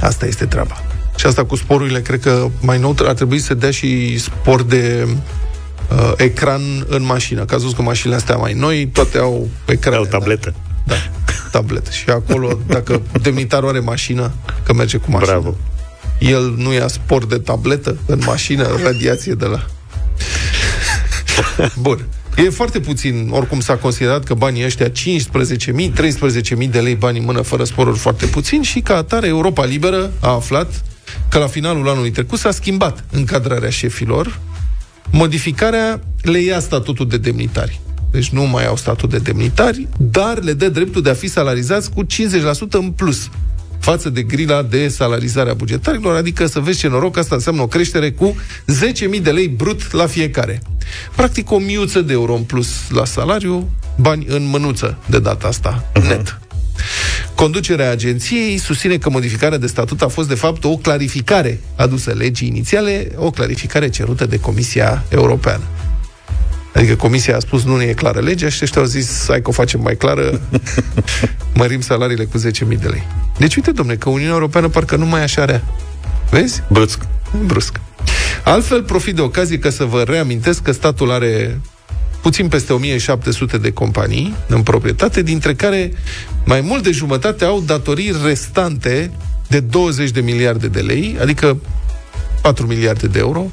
Asta 0.00 0.26
este 0.26 0.44
treaba. 0.44 0.95
Și 1.16 1.26
asta 1.26 1.44
cu 1.44 1.56
sporurile, 1.56 2.00
cred 2.00 2.20
că 2.20 2.48
mai 2.60 2.78
nou 2.78 2.94
ar 2.98 3.14
trebui 3.14 3.38
să 3.38 3.54
dea 3.54 3.70
și 3.70 4.18
spor 4.18 4.62
de 4.62 5.06
uh, 5.90 6.12
ecran 6.16 6.86
în 6.88 7.04
mașină. 7.04 7.44
Că 7.44 7.54
a 7.54 7.58
zis 7.58 7.72
că 7.72 7.82
mașinile 7.82 8.16
astea 8.16 8.36
mai 8.36 8.52
noi, 8.52 8.86
toate 8.86 9.18
au 9.18 9.48
ecran. 9.66 9.94
Au 9.94 10.04
tabletă. 10.04 10.54
Da, 10.84 10.94
da 10.94 11.32
tabletă. 11.50 11.90
Și 11.90 12.10
acolo, 12.10 12.58
dacă 12.66 13.02
demnitarul 13.22 13.68
are 13.68 13.78
mașină, 13.78 14.32
că 14.62 14.72
merge 14.72 14.96
cu 14.96 15.10
mașină. 15.10 15.30
Bravo. 15.30 15.56
El 16.18 16.54
nu 16.56 16.72
ia 16.72 16.88
spor 16.88 17.26
de 17.26 17.38
tabletă 17.38 17.96
în 18.06 18.20
mașină, 18.24 18.78
radiație 18.82 19.32
de 19.32 19.44
la... 19.44 19.66
Bun. 21.86 22.04
E 22.36 22.50
foarte 22.50 22.80
puțin, 22.80 23.28
oricum 23.32 23.60
s-a 23.60 23.76
considerat 23.76 24.24
că 24.24 24.34
banii 24.34 24.64
ăștia 24.64 24.88
15.000, 24.88 24.92
13.000 26.62 26.70
de 26.70 26.80
lei 26.80 26.94
bani 26.94 27.18
în 27.18 27.24
mână 27.24 27.40
fără 27.40 27.64
sporuri 27.64 27.98
foarte 27.98 28.26
puțin 28.26 28.62
și 28.62 28.80
ca 28.80 28.96
atare 28.96 29.26
Europa 29.26 29.64
Liberă 29.64 30.12
a 30.20 30.28
aflat 30.28 30.84
că 31.28 31.38
la 31.38 31.46
finalul 31.46 31.88
anului 31.88 32.10
trecut 32.10 32.38
s-a 32.38 32.50
schimbat 32.50 33.04
încadrarea 33.10 33.70
șefilor, 33.70 34.38
modificarea 35.10 36.00
le 36.22 36.38
ia 36.38 36.60
statutul 36.60 37.08
de 37.08 37.16
demnitari. 37.16 37.80
Deci 38.10 38.28
nu 38.28 38.42
mai 38.42 38.66
au 38.66 38.76
statut 38.76 39.10
de 39.10 39.18
demnitari, 39.18 39.88
dar 39.98 40.42
le 40.42 40.52
dă 40.52 40.68
dreptul 40.68 41.02
de 41.02 41.10
a 41.10 41.14
fi 41.14 41.28
salarizați 41.28 41.90
cu 41.90 42.04
50% 42.04 42.06
în 42.70 42.90
plus 42.90 43.28
față 43.78 44.10
de 44.10 44.22
grila 44.22 44.62
de 44.62 44.88
salarizare 44.88 45.50
a 45.50 45.54
bugetarilor, 45.54 46.16
adică 46.16 46.46
să 46.46 46.60
vezi 46.60 46.78
ce 46.78 46.88
noroc, 46.88 47.16
asta 47.16 47.34
înseamnă 47.34 47.62
o 47.62 47.66
creștere 47.66 48.10
cu 48.10 48.36
10.000 49.16 49.22
de 49.22 49.30
lei 49.30 49.48
brut 49.48 49.92
la 49.92 50.06
fiecare. 50.06 50.62
Practic 51.16 51.50
o 51.50 51.58
miuță 51.58 52.00
de 52.00 52.12
euro 52.12 52.34
în 52.34 52.42
plus 52.42 52.68
la 52.90 53.04
salariu, 53.04 53.70
bani 53.96 54.26
în 54.28 54.48
mânuță 54.48 54.98
de 55.06 55.18
data 55.18 55.46
asta, 55.48 55.90
uh-huh. 55.92 56.08
net. 56.08 56.38
Conducerea 57.34 57.90
agenției 57.90 58.58
susține 58.58 58.96
că 58.96 59.10
modificarea 59.10 59.58
de 59.58 59.66
statut 59.66 60.02
a 60.02 60.08
fost 60.08 60.28
de 60.28 60.34
fapt 60.34 60.64
o 60.64 60.76
clarificare 60.76 61.60
adusă 61.76 62.12
legii 62.12 62.48
inițiale, 62.48 63.10
o 63.16 63.30
clarificare 63.30 63.88
cerută 63.88 64.26
de 64.26 64.40
Comisia 64.40 65.04
Europeană. 65.08 65.62
Adică 66.76 66.96
comisia 66.96 67.36
a 67.36 67.38
spus 67.38 67.64
nu 67.64 67.76
ne 67.76 67.84
e 67.84 67.92
clară 67.92 68.20
legea 68.20 68.48
și 68.48 68.58
ăștia 68.62 68.80
au 68.80 68.86
zis 68.86 69.24
hai 69.28 69.42
că 69.42 69.48
o 69.48 69.52
facem 69.52 69.80
mai 69.80 69.96
clară, 69.96 70.40
mărim 71.54 71.80
salariile 71.80 72.24
cu 72.24 72.38
10.000 72.38 72.42
de 72.80 72.88
lei. 72.88 73.06
Deci 73.38 73.56
uite, 73.56 73.70
domne, 73.70 73.94
că 73.94 74.08
Uniunea 74.08 74.34
Europeană 74.34 74.68
parcă 74.68 74.96
nu 74.96 75.06
mai 75.06 75.22
așa 75.22 75.44
rea. 75.44 75.62
Vezi? 76.30 76.62
Brusc. 76.68 77.00
Brusc. 77.44 77.80
Altfel, 78.44 78.82
profit 78.82 79.14
de 79.14 79.20
ocazie 79.20 79.58
ca 79.58 79.70
să 79.70 79.84
vă 79.84 80.02
reamintesc 80.02 80.62
că 80.62 80.72
statul 80.72 81.10
are 81.10 81.60
puțin 82.26 82.48
peste 82.48 82.72
1700 82.72 83.58
de 83.58 83.72
companii 83.72 84.34
în 84.48 84.62
proprietate, 84.62 85.22
dintre 85.22 85.54
care 85.54 85.92
mai 86.44 86.60
mult 86.60 86.82
de 86.82 86.90
jumătate 86.90 87.44
au 87.44 87.60
datorii 87.60 88.12
restante 88.24 89.10
de 89.48 89.60
20 89.60 90.10
de 90.10 90.20
miliarde 90.20 90.68
de 90.68 90.80
lei, 90.80 91.16
adică 91.20 91.56
4 92.42 92.66
miliarde 92.66 93.06
de 93.06 93.18
euro. 93.18 93.46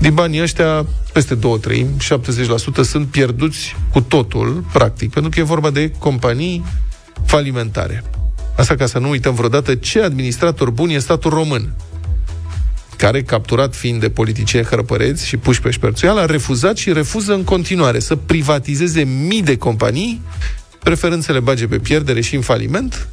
Din 0.00 0.14
banii 0.14 0.42
ăștia, 0.42 0.86
peste 1.12 1.34
două 1.34 1.58
treimi, 1.58 1.90
70% 2.80 2.82
sunt 2.82 3.06
pierduți 3.06 3.76
cu 3.92 4.00
totul, 4.00 4.64
practic, 4.72 5.10
pentru 5.10 5.30
că 5.30 5.40
e 5.40 5.42
vorba 5.42 5.70
de 5.70 5.90
companii 5.98 6.64
falimentare. 7.24 8.04
Asta 8.56 8.74
ca 8.74 8.86
să 8.86 8.98
nu 8.98 9.08
uităm 9.08 9.34
vreodată 9.34 9.74
ce 9.74 10.02
administrator 10.02 10.70
bun 10.70 10.88
e 10.88 10.98
statul 10.98 11.30
român 11.30 11.72
care, 12.96 13.22
capturat 13.22 13.74
fiind 13.74 14.00
de 14.00 14.10
politicieni 14.10 14.66
hărăpăreți 14.66 15.26
și 15.26 15.36
puși 15.36 15.60
pe 15.60 15.70
șperțuială, 15.70 16.20
a 16.20 16.26
refuzat 16.26 16.76
și 16.76 16.92
refuză 16.92 17.32
în 17.32 17.44
continuare 17.44 17.98
să 17.98 18.16
privatizeze 18.16 19.02
mii 19.02 19.42
de 19.42 19.56
companii, 19.56 20.20
preferând 20.78 21.22
să 21.22 21.32
le 21.32 21.40
bage 21.40 21.66
pe 21.66 21.78
pierdere 21.78 22.20
și 22.20 22.34
în 22.34 22.40
faliment, 22.40 23.08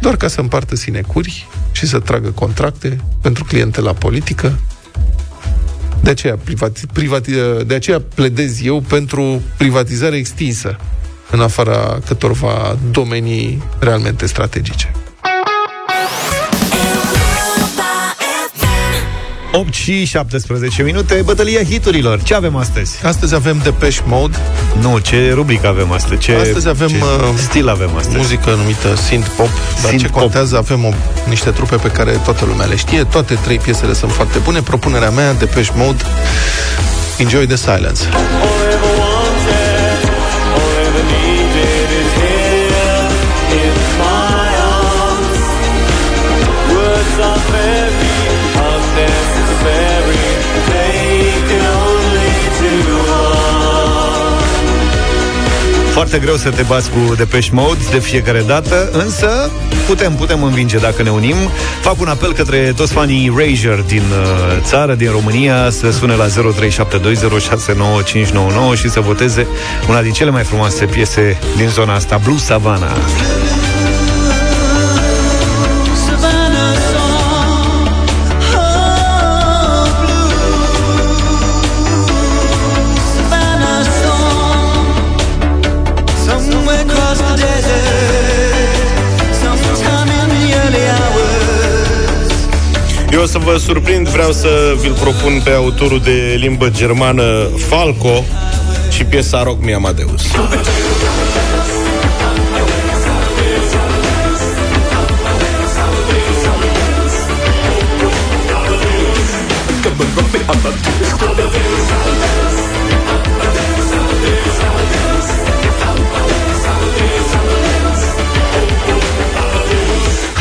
doar 0.00 0.16
ca 0.16 0.28
să 0.28 0.40
împartă 0.40 0.76
sinecuri 0.76 1.46
și 1.72 1.86
să 1.86 1.98
tragă 1.98 2.30
contracte 2.30 3.00
pentru 3.22 3.44
cliente 3.44 3.80
la 3.80 3.92
politică. 3.92 4.58
De 6.02 6.10
aceea, 6.10 6.36
privati, 6.36 6.86
privati, 6.92 7.30
de 7.66 7.74
aceea 7.74 8.00
pledez 8.14 8.62
eu 8.62 8.80
pentru 8.80 9.42
privatizare 9.56 10.16
extinsă 10.16 10.76
în 11.30 11.40
afara 11.40 11.98
câtorva 12.06 12.78
domenii 12.90 13.62
realmente 13.78 14.26
strategice. 14.26 14.92
8 19.56 19.74
și 19.74 20.04
17 20.04 20.82
minute, 20.82 21.22
bătălia 21.24 21.62
hiturilor. 21.62 22.22
Ce 22.22 22.34
avem 22.34 22.56
astăzi? 22.56 23.06
Astăzi 23.06 23.34
avem 23.34 23.60
Depeche 23.62 24.00
Mode. 24.06 24.36
Nu, 24.80 24.98
ce 24.98 25.32
rubrică 25.34 25.66
avem 25.68 25.92
astăzi? 25.92 26.20
Ce, 26.20 26.34
astăzi 26.34 26.68
avem 26.68 26.88
ce 26.88 26.94
uh, 26.96 27.28
stil 27.36 27.68
avem 27.68 27.96
astăzi? 27.96 28.16
Muzică 28.16 28.50
numită 28.50 28.94
synth 29.08 29.28
pop, 29.36 29.48
dar 29.82 29.88
Synth 29.90 30.04
ce 30.04 30.08
pop. 30.10 30.20
contează, 30.20 30.56
avem 30.56 30.84
o, 30.84 30.92
niște 31.28 31.50
trupe 31.50 31.76
pe 31.76 31.88
care 31.88 32.10
toată 32.10 32.44
lumea 32.44 32.66
le 32.66 32.76
știe. 32.76 33.04
Toate 33.04 33.34
trei 33.34 33.58
piesele 33.58 33.92
sunt 33.92 34.12
foarte 34.12 34.38
bune. 34.38 34.60
Propunerea 34.60 35.10
mea, 35.10 35.32
Depeche 35.32 35.72
Mode, 35.74 36.02
Enjoy 37.18 37.46
the 37.46 37.56
Silence. 37.56 38.00
Foarte 55.94 56.18
greu 56.18 56.36
să 56.36 56.50
te 56.50 56.62
bați 56.62 56.90
cu 56.90 57.14
Depeche 57.14 57.48
Mode 57.52 57.80
de 57.90 57.98
fiecare 57.98 58.42
dată, 58.46 58.88
însă 58.92 59.50
putem, 59.86 60.12
putem 60.12 60.42
învinge 60.42 60.78
dacă 60.78 61.02
ne 61.02 61.10
unim. 61.10 61.34
Fac 61.80 62.00
un 62.00 62.08
apel 62.08 62.32
către 62.32 62.72
toți 62.76 62.92
fanii 62.92 63.32
Razer 63.36 63.80
din 63.86 64.02
uh, 64.02 64.56
țară, 64.60 64.94
din 64.94 65.10
România, 65.10 65.70
să 65.70 65.90
sune 65.90 66.14
la 66.14 66.26
0372069599 66.26 66.32
și 68.74 68.90
să 68.90 69.00
voteze 69.00 69.46
una 69.88 70.02
din 70.02 70.12
cele 70.12 70.30
mai 70.30 70.42
frumoase 70.42 70.84
piese 70.84 71.38
din 71.56 71.68
zona 71.68 71.94
asta, 71.94 72.20
Blue 72.24 72.38
Savannah. 72.38 72.96
O 93.24 93.26
să 93.26 93.38
vă 93.38 93.56
surprind, 93.56 94.08
vreau 94.08 94.32
să 94.32 94.74
vi-l 94.80 94.92
propun 94.92 95.40
pe 95.44 95.50
autorul 95.50 96.00
de 96.00 96.36
limbă 96.38 96.68
germană 96.70 97.48
Falco 97.68 98.24
și 98.90 99.04
piesa 99.04 99.42
Rock 99.42 99.62
Me 99.64 99.74
Amadeus. 99.74 100.22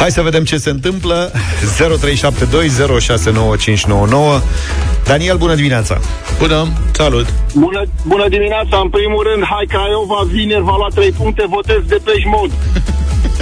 Hai 0.04 0.12
să 0.12 0.22
vedem 0.22 0.44
ce 0.44 0.58
se 0.58 0.70
întâmplă 0.70 1.32
0372069599 1.32 1.36
Daniel, 5.04 5.38
bună 5.38 5.56
dimineața! 5.56 6.00
Bună! 6.40 6.68
Salut! 6.92 7.34
Bună, 7.54 7.84
bună 8.08 8.28
dimineața! 8.30 8.80
În 8.84 8.90
primul 8.90 9.28
rând, 9.32 9.44
hai 9.44 9.66
Craiova, 9.68 10.28
vineri 10.32 10.64
va 10.64 10.76
lua 10.78 10.88
3 10.96 11.12
puncte, 11.12 11.46
votez 11.50 11.82
de 11.88 12.00
pești 12.04 12.28
mod. 12.28 12.52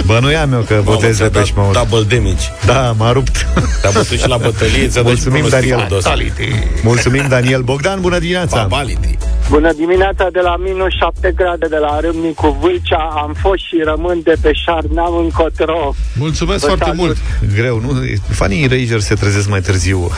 Bănuiam 0.06 0.52
eu 0.52 0.60
că 0.60 0.80
votez 0.84 1.16
ți-a 1.16 1.28
Depeche 1.28 1.52
dat 1.54 1.64
Mode 1.64 1.78
Double 1.88 2.16
damage. 2.16 2.44
Da, 2.66 2.94
m-a 2.98 3.12
rupt 3.12 3.46
Te-a 3.80 3.90
bătut 3.90 4.18
și 4.18 4.28
la 4.28 4.36
bătălie, 4.36 4.88
ți-a 4.88 5.02
dat 5.02 5.16
și 5.16 5.28
Mulțumim, 5.28 5.48
Daniel 5.48 5.76
pronosticul 5.88 6.32
dos. 6.38 6.82
Mulțumim, 6.82 7.24
Daniel 7.28 7.62
Bogdan, 7.62 8.00
bună 8.00 8.18
dimineața! 8.18 8.56
Babality. 8.60 9.18
Bună 9.50 9.72
dimineața 9.72 10.28
de 10.32 10.40
la 10.40 10.56
minus 10.56 10.92
7 10.98 11.32
grade 11.36 11.66
de 11.66 11.76
la 11.76 12.00
Râmnicu 12.00 12.58
Vâlcea. 12.60 13.08
Am 13.22 13.34
fost 13.40 13.62
și 13.68 13.76
rămân 13.84 14.20
de 14.24 14.34
pe 14.40 14.52
șar, 14.52 14.82
n-am 14.94 15.16
încotro. 15.16 15.94
Mulțumesc 16.18 16.60
Vă 16.60 16.66
foarte 16.66 16.84
salut. 16.84 16.98
mult! 16.98 17.16
Greu, 17.54 17.80
nu? 17.80 17.92
Fanii 18.28 18.66
Ranger 18.66 19.00
se 19.00 19.14
trezesc 19.14 19.48
mai 19.48 19.60
târziu 19.60 19.98
uh, 20.00 20.10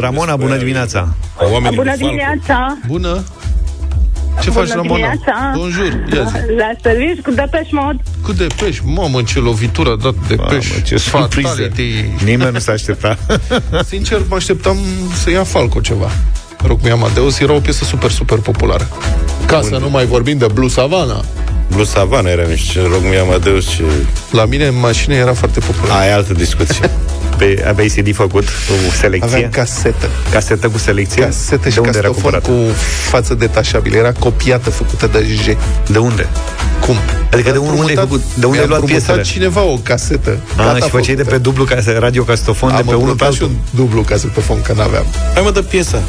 Ramona, 0.00 0.36
bună 0.36 0.56
dimineața! 0.56 1.08
Oamenii 1.52 1.76
Bună 1.76 1.90
cu 1.90 1.96
Falco. 1.98 2.06
dimineața! 2.06 2.78
Bună! 2.86 3.22
Ce 4.42 4.50
faci, 4.50 4.68
Bună 4.68 4.74
Ramona? 4.74 4.94
dimineața! 4.94 5.52
Bonjour! 5.56 5.92
Ia 6.14 6.24
zi. 6.24 6.36
La 6.56 6.70
serviciu 6.82 7.22
cu 7.22 7.30
Depeche 7.30 7.68
Mode. 7.70 8.02
Cu 8.22 8.32
Depeche, 8.32 8.80
mamă, 8.84 9.22
ce 9.22 9.38
lovitură 9.38 9.90
a 9.90 9.96
dat 10.02 10.14
Depeche. 10.28 10.68
Mamă, 10.68 10.80
ce 10.84 10.96
surpriză! 10.96 11.48
Fatality. 11.48 12.24
Nimeni 12.24 12.52
nu 12.52 12.58
s-a 12.58 12.72
aștepta 12.72 13.18
Sincer, 13.90 14.20
mă 14.28 14.34
așteptam 14.36 14.76
să 15.22 15.30
ia 15.30 15.44
Falco 15.44 15.80
ceva. 15.80 16.10
Rock 16.66 16.82
Me 16.82 16.90
Amadeus 16.90 17.38
era 17.38 17.52
o 17.52 17.58
piesă 17.60 17.84
super, 17.84 18.10
super 18.10 18.38
populară. 18.38 18.88
Ca 19.46 19.60
să 19.62 19.76
nu 19.76 19.90
mai 19.90 20.04
vorbim 20.06 20.38
de 20.38 20.46
Blue 20.54 20.68
Savannah. 20.68 21.20
Blue 21.68 21.84
Savana 21.84 22.28
era, 22.30 22.42
nu 22.48 22.54
știu 22.56 22.82
ce, 22.82 22.88
Rock 22.88 23.02
Me 23.10 23.16
Amadeus, 23.18 23.68
ce... 23.68 23.82
La 24.30 24.44
mine 24.44 24.66
în 24.66 24.78
mașină 24.78 25.14
era 25.14 25.32
foarte 25.34 25.60
populară. 25.60 26.00
Aia 26.00 26.10
e 26.10 26.14
altă 26.14 26.32
discuție. 26.32 26.90
Pe, 27.38 27.64
aveai 27.68 27.86
CD 27.86 28.14
făcut 28.14 28.44
cu 28.44 28.94
selecție? 29.00 29.34
Aveam 29.36 29.50
casetă. 29.50 30.08
Casetă 30.30 30.68
cu 30.68 30.78
selecție? 30.78 31.22
Casetă 31.22 31.68
și 31.68 31.74
de 31.74 31.80
unde 31.80 31.98
era 31.98 32.06
castofon 32.08 32.30
cumpărat? 32.40 32.68
cu 32.68 32.74
față 33.10 33.34
detașabilă. 33.34 33.96
Era 33.96 34.12
copiată, 34.12 34.70
făcută 34.70 35.06
de 35.12 35.26
J. 35.42 35.44
De 35.90 35.98
unde? 35.98 36.26
Cum? 36.80 36.94
Adică 37.32 37.50
de 37.50 37.58
Mi-a 37.58 37.70
unde 37.70 37.82
ai 37.82 37.94
împrumutat- 37.94 38.08
făcut- 38.08 38.22
de 38.34 38.46
unde 38.46 38.58
ai 38.58 38.64
mi-a 38.66 38.76
luat 38.76 38.80
împrumutat 38.80 39.14
piesele? 39.14 39.22
cineva 39.38 39.62
o 39.62 39.76
casetă. 39.82 40.38
A, 40.56 40.62
gata 40.64 40.84
și 40.84 40.90
făceai 40.90 41.14
de 41.14 41.22
făcută. 41.22 41.30
pe 41.36 41.38
dublu 41.38 41.64
case, 41.64 41.92
radio 41.98 42.22
castofon 42.22 42.68
de 42.70 42.74
Am 42.76 42.84
pe 42.84 42.94
unul 42.94 43.00
pe 43.00 43.10
împrumutat 43.10 43.32
și 43.32 43.42
altul. 43.42 43.56
un 43.74 43.80
dublu 43.84 44.00
casetofon, 44.02 44.62
că 44.62 44.72
n-aveam. 44.76 45.04
Hai 45.34 45.42
mă, 45.44 45.50
dă 45.50 45.62
piesa. 45.62 46.02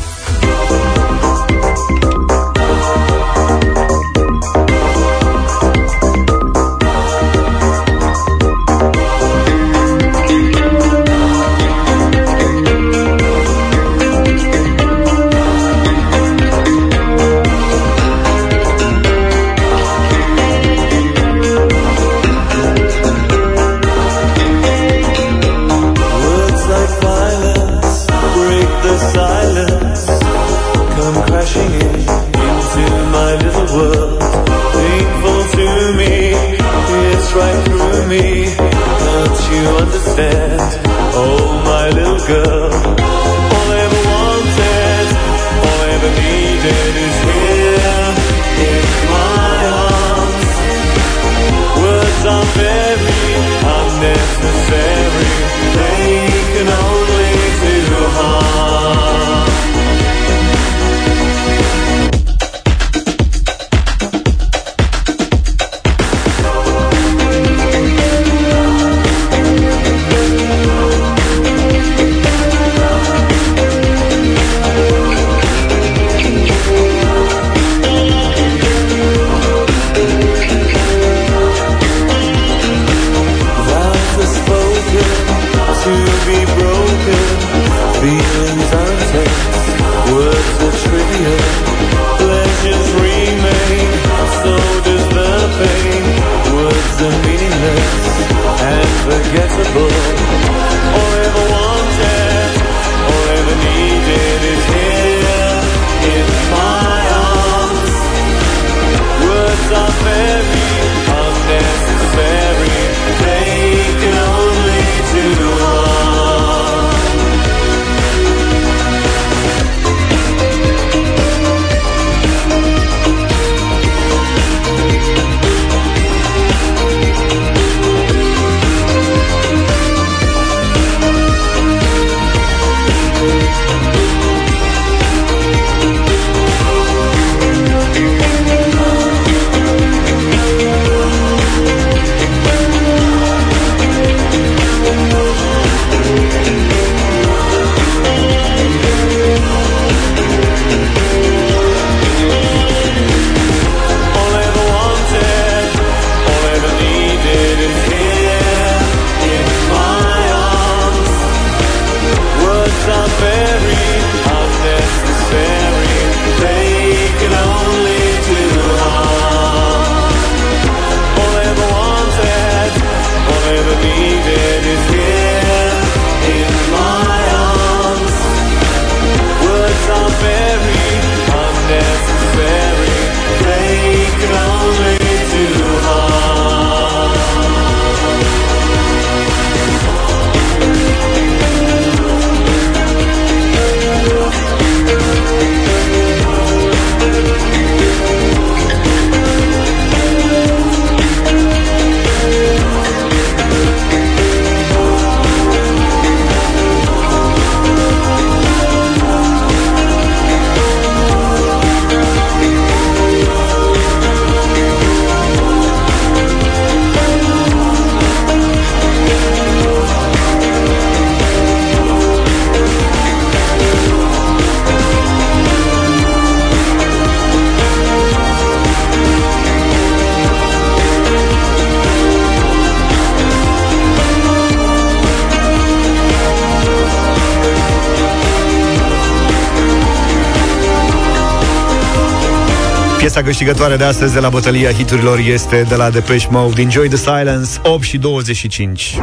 Câștigătoare 243.27 243.75
de 243.75 243.83
astăzi 243.83 244.13
de 244.13 244.19
la 244.19 244.29
bătălia 244.29 244.71
hiturilor 244.71 245.19
este 245.19 245.65
de 245.69 245.75
la 245.75 245.89
Depeche 245.89 246.27
Mode, 246.29 246.61
Enjoy 246.61 246.87
the 246.87 246.97
Silence, 246.97 247.49
8 247.63 247.83
și 247.83 247.97
25. 247.97 248.97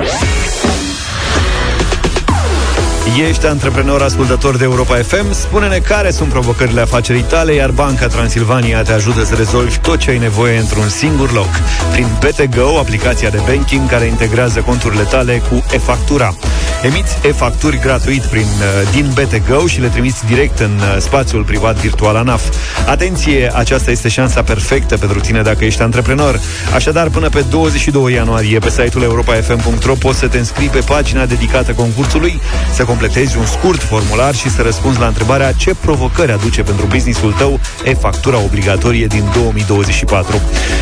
Ești 3.28 3.46
antreprenor 3.46 4.02
ascultător 4.02 4.56
de 4.56 4.64
Europa 4.64 4.94
FM? 4.94 5.32
Spune-ne 5.32 5.78
care 5.78 6.10
sunt 6.10 6.28
provocările 6.28 6.80
afacerii 6.80 7.22
tale, 7.22 7.52
iar 7.52 7.70
Banca 7.70 8.06
Transilvania 8.06 8.82
te 8.82 8.92
ajută 8.92 9.24
să 9.24 9.34
rezolvi 9.34 9.78
tot 9.78 9.98
ce 9.98 10.10
ai 10.10 10.18
nevoie 10.18 10.58
într-un 10.58 10.88
singur 10.88 11.32
loc. 11.32 11.48
Prin 11.92 12.06
BTGO, 12.20 12.78
aplicația 12.78 13.30
de 13.30 13.40
banking 13.46 13.88
care 13.88 14.04
integrează 14.04 14.60
conturile 14.60 15.02
tale 15.02 15.42
cu 15.50 15.64
e-factura. 15.72 16.34
Emiți 16.82 17.18
e-facturi 17.26 17.78
gratuit 17.78 18.22
prin, 18.22 18.42
uh, 18.42 18.90
din 18.92 19.10
BTGO 19.14 19.66
și 19.66 19.80
le 19.80 19.88
trimiți 19.88 20.26
direct 20.26 20.58
în 20.58 20.80
uh, 20.80 20.96
spațiul 20.98 21.42
privat 21.42 21.76
virtual 21.76 22.16
ANAF. 22.16 22.42
Atenție, 22.86 23.50
aceasta 23.54 23.90
este 23.90 24.08
șansa 24.08 24.42
perfectă 24.42 24.96
pentru 24.98 25.20
tine 25.20 25.42
dacă 25.42 25.64
ești 25.64 25.82
antreprenor. 25.82 26.40
Așadar, 26.74 27.08
până 27.08 27.28
pe 27.28 27.44
22 27.50 28.12
ianuarie, 28.12 28.58
pe 28.58 28.70
site-ul 28.70 29.02
europafm.ro 29.02 29.94
poți 29.94 30.18
să 30.18 30.28
te 30.28 30.38
înscrii 30.38 30.68
pe 30.68 30.78
pagina 30.78 31.26
dedicată 31.26 31.72
concursului, 31.72 32.40
să 32.72 32.84
completezi 32.84 33.36
un 33.36 33.46
scurt 33.46 33.82
formular 33.82 34.34
și 34.34 34.50
să 34.50 34.62
răspunzi 34.62 35.00
la 35.00 35.06
întrebarea 35.06 35.52
ce 35.52 35.74
provocări 35.80 36.32
aduce 36.32 36.62
pentru 36.62 36.86
businessul 36.86 37.32
tău 37.32 37.60
e-factura 37.84 38.38
obligatorie 38.38 39.06
din 39.06 39.24
2024. 39.34 40.40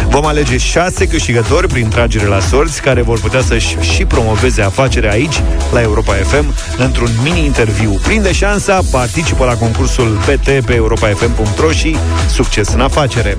Vom 0.09 0.27
alege 0.27 0.57
șase 0.57 1.07
câștigători 1.07 1.67
prin 1.67 1.89
tragere 1.89 2.27
la 2.27 2.41
sorți 2.41 2.83
care 2.83 3.03
vor 3.03 3.21
putea 3.21 3.41
să-și 3.41 3.77
și 3.81 4.05
promoveze 4.05 4.63
afacerea 4.63 5.11
aici, 5.11 5.43
la 5.73 5.81
Europa 5.81 6.13
FM, 6.13 6.55
într-un 6.79 7.11
mini-interviu. 7.23 8.01
Prinde 8.03 8.33
șansa, 8.33 8.81
participă 8.91 9.45
la 9.45 9.55
concursul 9.55 10.19
PT 10.27 10.65
pe 10.65 10.75
europafm.ro 10.75 11.71
și 11.71 11.92
succes 12.31 12.69
în 12.69 12.81
afacere! 12.81 13.39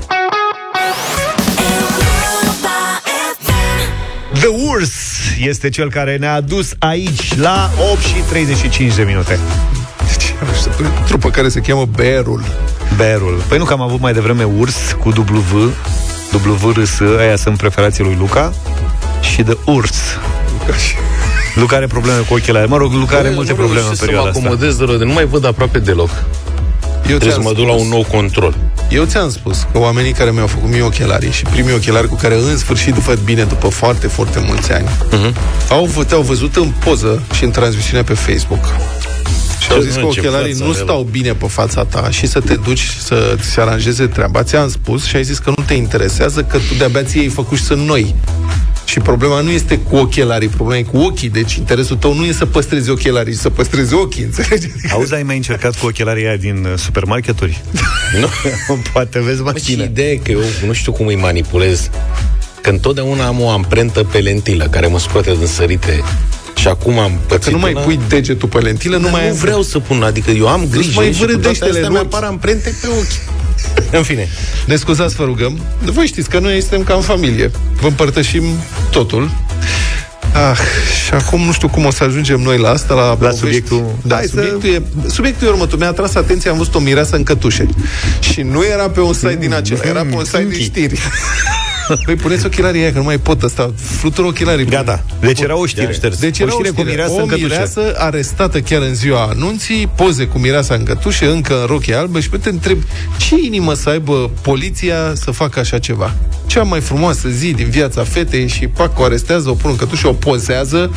The 4.34 4.48
Urs 4.48 4.94
este 5.40 5.70
cel 5.70 5.90
care 5.90 6.18
ne-a 6.18 6.34
adus 6.34 6.74
aici 6.80 7.38
la 7.38 7.70
8 7.92 8.02
și 8.02 8.14
35 8.30 8.96
de 8.96 9.04
minute. 9.04 9.40
Trupă 11.06 11.30
care 11.30 11.50
se 11.50 11.60
cheamă 11.60 11.86
Berul. 11.96 12.44
Berul. 12.96 13.44
Păi 13.48 13.58
nu 13.58 13.64
că 13.64 13.74
am 13.74 13.82
avut 13.82 14.00
mai 14.00 14.14
devreme 14.14 14.44
Urs 14.44 14.96
cu 15.00 15.10
W, 15.10 15.72
WRS, 16.62 17.00
aia 17.20 17.36
sunt 17.36 17.58
preferații 17.58 18.04
lui 18.04 18.16
Luca, 18.20 18.54
și 19.22 19.44
The 19.44 19.58
Urs. 19.66 19.98
Luca 20.60 20.78
și... 20.78 20.94
Luca 21.56 21.76
are 21.76 21.88
probleme 21.88 22.20
cu 22.20 22.34
ochelari. 22.34 22.70
Mă 22.70 22.78
rog, 22.78 22.92
Luca 22.94 23.18
are 23.18 23.28
Bă, 23.28 23.34
multe 23.34 23.52
nu 23.52 23.58
probleme 23.58 23.80
în 23.80 23.86
reușesc 23.86 24.06
perioada 24.06 24.32
să 24.32 24.40
mă 24.40 24.46
asta. 24.46 24.54
acomodez 24.54 24.78
de 24.78 24.84
rău, 24.86 24.96
de 24.96 25.04
nu 25.04 25.14
mai 25.14 25.26
văd 25.26 25.46
aproape 25.46 25.80
deloc. 25.80 26.10
Eu 27.10 27.18
Trebuie 27.18 27.32
să 27.32 27.40
ți-am 27.40 27.44
mă 27.44 27.54
duc 27.54 27.66
la 27.68 27.72
spus. 27.74 27.84
un 27.84 27.90
nou 27.90 28.06
control. 28.12 28.56
Eu 28.90 29.04
ți-am 29.06 29.30
spus 29.30 29.68
că 29.72 29.78
oamenii 29.80 30.12
care 30.12 30.32
mi-au 30.32 30.48
făcut 30.48 30.70
mie 30.70 30.82
ochelarii 30.82 31.32
și 31.32 31.44
primii 31.44 31.74
ochelari 31.74 32.08
cu 32.08 32.16
care 32.16 32.36
în 32.36 32.58
sfârșit 32.58 32.94
văd 32.94 33.20
bine 33.20 33.44
după 33.44 33.68
foarte, 33.68 34.08
foarte 34.08 34.44
mulți 34.48 34.72
ani, 34.72 34.88
Mhm. 35.12 35.36
au, 35.70 35.86
v- 35.86 36.06
te-au 36.06 36.22
văzut 36.22 36.56
în 36.56 36.72
poză 36.86 37.22
și 37.36 37.44
în 37.44 37.52
transmisiunea 37.52 38.04
pe 38.04 38.14
Facebook. 38.14 38.66
Și 39.60 39.72
au 39.72 39.78
Ce- 39.78 39.84
zis 39.84 39.96
nu, 39.96 40.08
că 40.08 40.14
ce 40.14 40.20
ochelarii 40.20 40.52
față 40.52 40.64
nu 40.64 40.70
are, 40.70 40.80
stau 40.80 41.08
bine 41.12 41.34
pe 41.34 41.48
fața 41.48 41.84
ta 41.86 42.08
și 42.10 42.28
să 42.28 42.40
te 42.40 42.54
duci 42.56 42.88
să 43.04 43.36
ți 43.42 43.50
se 43.50 43.62
aranjeze 43.62 44.06
treaba. 44.06 44.44
Ți-am 44.44 44.70
spus 44.70 45.06
și 45.06 45.16
ai 45.16 45.24
zis 45.24 45.38
că 45.38 45.50
nu 45.58 45.64
te 45.66 45.74
interesează, 45.74 46.42
că 46.44 46.58
tu 46.58 46.74
de-abia 46.78 47.04
ți 47.04 47.18
ei 47.18 47.28
făcut 47.28 47.58
și 47.58 47.64
sunt 47.64 47.86
noi. 47.88 48.16
Și 48.94 49.00
problema 49.00 49.42
nu 49.42 49.50
este 49.52 49.80
cu 49.80 49.96
ochelarii, 49.96 50.48
problema 50.48 50.80
e 50.80 50.84
cu 50.84 50.98
ochii. 50.98 51.30
Deci 51.30 51.56
interesul 51.56 51.96
tău 51.96 52.14
nu 52.14 52.26
e 52.26 52.32
să 52.32 52.46
păstrezi 52.46 52.90
ochelarii, 52.90 53.34
ci 53.34 53.38
să 53.38 53.50
păstrezi 53.50 53.94
ochii, 53.94 54.24
înțelegi? 54.24 54.68
Auzi, 54.92 55.14
ai 55.14 55.24
mai 55.24 55.36
încercat 55.36 55.80
cu 55.80 55.86
ochelarii 55.86 56.26
aia 56.26 56.36
din 56.36 56.68
uh, 56.72 56.78
supermarketuri? 56.78 57.62
Nu. 58.20 58.28
Poate 58.94 59.20
vezi 59.20 59.42
mai 59.42 59.52
Mă, 59.54 59.60
și 59.60 59.72
bine. 59.72 59.84
ideea 59.84 60.12
e 60.12 60.16
că 60.16 60.32
eu 60.32 60.40
nu 60.66 60.74
știu 60.74 60.92
cum 60.92 61.08
îi 61.08 61.16
manipulez. 61.16 61.90
Că 62.62 62.70
întotdeauna 62.70 63.26
am 63.26 63.42
o 63.42 63.50
amprentă 63.50 64.04
pe 64.04 64.18
lentilă 64.18 64.68
care 64.70 64.88
mă 64.88 65.00
scoate 65.00 65.36
din 65.38 65.48
sărite. 65.48 66.04
Și 66.56 66.68
acum 66.68 67.00
am 67.00 67.20
pățit 67.28 67.44
Că 67.44 67.50
nu 67.52 67.58
mai 67.58 67.74
una, 67.74 67.82
pui 67.82 68.00
degetul 68.08 68.50
pe 68.50 68.58
lentilă, 68.58 68.96
nu 68.98 69.04
dar 69.04 69.12
mai 69.12 69.28
nu 69.28 69.34
vreau 69.34 69.62
să 69.62 69.80
pun, 69.80 70.04
adică 70.04 70.32
eu 70.32 70.48
am 70.48 70.68
grijă 70.72 70.92
mai 70.96 71.06
și 71.06 71.12
cu 71.12 71.18
toate 71.18 71.32
vârădește-le 71.32 71.70
astea 71.70 71.88
în 71.88 71.92
mi 71.92 72.00
ochi. 72.00 72.06
apar 72.06 72.24
amprente 72.24 72.76
pe 72.82 72.88
ochi. 72.88 73.43
În 73.98 74.04
fine. 74.04 74.28
Ne 74.66 74.76
scuzați, 74.76 75.16
vă 75.16 75.24
rugăm. 75.24 75.60
Voi 75.84 76.06
știți 76.06 76.30
că 76.30 76.40
noi 76.40 76.60
suntem 76.62 76.84
ca 76.84 76.94
în 76.94 77.02
familie. 77.02 77.52
Vă 77.82 77.88
împărtășim 77.88 78.44
totul. 78.92 79.30
Ah, 80.52 80.58
și 81.06 81.14
acum 81.14 81.42
nu 81.46 81.52
știu 81.52 81.68
cum 81.68 81.86
o 81.86 81.92
să 81.92 82.04
ajungem 82.04 82.40
noi 82.42 82.58
la 82.58 82.70
asta, 82.70 82.94
la, 82.94 83.18
la 83.22 83.32
subiectul- 83.32 83.96
Da, 84.04 84.16
Hai 84.16 84.26
să- 84.26 84.30
subiectul, 84.54 84.70
e, 85.06 85.10
subiectul 85.10 85.48
e 85.48 85.50
următor. 85.50 85.80
Mi-a 85.80 85.88
atras 85.88 86.16
atenția, 86.16 86.52
am 86.52 86.58
văzut 86.58 86.76
o 86.76 86.80
mireasă 86.80 87.16
în 87.16 87.24
cătușe. 87.24 87.68
Și 88.20 88.42
nu 88.42 88.64
era 88.66 88.90
pe 88.90 89.00
un 89.02 89.14
site 89.14 89.38
din 89.40 89.54
acela, 89.54 89.80
era 89.84 90.02
pe 90.02 90.16
un 90.16 90.24
site 90.26 90.46
din 90.50 90.60
știri. 90.62 91.00
Păi 92.06 92.16
puneți 92.16 92.46
ochelarii 92.46 92.82
aia, 92.82 92.92
că 92.92 92.98
nu 92.98 93.04
mai 93.04 93.18
pot 93.18 93.44
ăsta. 93.44 93.74
Flutură 93.76 94.28
ochelarii. 94.28 94.66
Gata. 94.66 95.04
Deci 95.20 95.40
era 95.40 95.58
o 95.58 95.66
știre. 95.66 95.86
Ia 95.86 95.92
șters. 95.92 96.20
Deci 96.20 96.40
o 96.40 96.44
era 96.44 96.52
o 96.52 96.54
știre 96.54 96.70
cu 96.70 96.76
știre. 96.76 96.90
mireasă 96.90 97.14
o 97.14 97.22
în 97.22 97.28
cătușă. 97.28 97.48
mireasă 97.48 97.94
arestată 97.98 98.60
chiar 98.60 98.82
în 98.82 98.96
ziua 98.96 99.22
anunții, 99.24 99.90
poze 99.96 100.26
cu 100.26 100.38
mireasa 100.38 100.76
în 100.76 100.84
cătușă, 100.84 101.32
încă 101.32 101.60
în 101.60 101.66
rochie 101.66 101.96
albă 101.96 102.20
și 102.20 102.30
pe 102.30 102.38
te 102.38 102.50
întreb 102.50 102.78
ce 103.18 103.36
inimă 103.44 103.74
să 103.74 103.90
aibă 103.90 104.32
poliția 104.42 105.14
să 105.14 105.32
facă 105.32 105.60
așa 105.60 105.80
ceva. 105.80 106.14
Cea 106.46 106.64
mai 106.64 106.80
frumoasă 106.80 107.30
zi 107.30 107.52
din 107.52 107.70
viața 107.70 108.04
fetei 108.04 108.48
și 108.48 108.68
pac, 108.68 109.00
o 109.00 109.04
arestează, 109.04 109.50
o 109.50 109.54
pun 109.54 109.70
în 109.70 109.76
cătușă, 109.76 110.08
o 110.08 110.14
pozează 110.14 110.92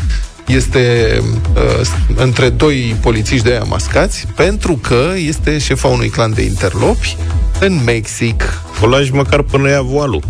este 0.46 1.16
uh, 1.54 1.86
între 2.14 2.48
doi 2.48 2.96
polițiști 3.00 3.44
de 3.44 3.50
aia 3.50 3.62
mascați 3.62 4.26
pentru 4.36 4.78
că 4.82 5.12
este 5.16 5.58
șefa 5.58 5.88
unui 5.88 6.08
clan 6.08 6.34
de 6.34 6.42
interlopi 6.42 7.16
în 7.60 7.84
Mexic. 7.84 8.62
O 8.82 8.86
lași 8.86 9.12
măcar 9.12 9.42
până 9.42 9.68
ia 9.68 9.82
voalul. 9.82 10.22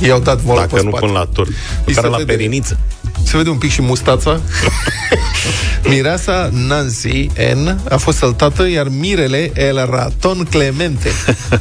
I-au 0.00 0.20
dat 0.20 0.38
vola 0.40 0.60
Dacă 0.60 0.74
pe 0.74 0.82
nu 0.82 0.88
spate. 0.90 1.06
până 1.06 1.18
la 1.18 1.24
tur. 1.32 1.46
Îi 1.46 1.54
Măcar 1.86 2.04
se 2.04 2.08
la 2.10 2.16
vede- 2.16 2.32
periniță. 2.32 2.78
Se 3.22 3.36
vede 3.36 3.50
un 3.50 3.58
pic 3.58 3.70
și 3.70 3.82
mustața. 3.82 4.40
Mireasa 5.88 6.50
Nancy 6.52 7.26
N 7.54 7.78
a 7.90 7.96
fost 7.96 8.16
săltată, 8.18 8.68
iar 8.68 8.86
mirele 8.88 9.50
El 9.56 9.86
Raton 9.90 10.46
Clemente. 10.50 11.10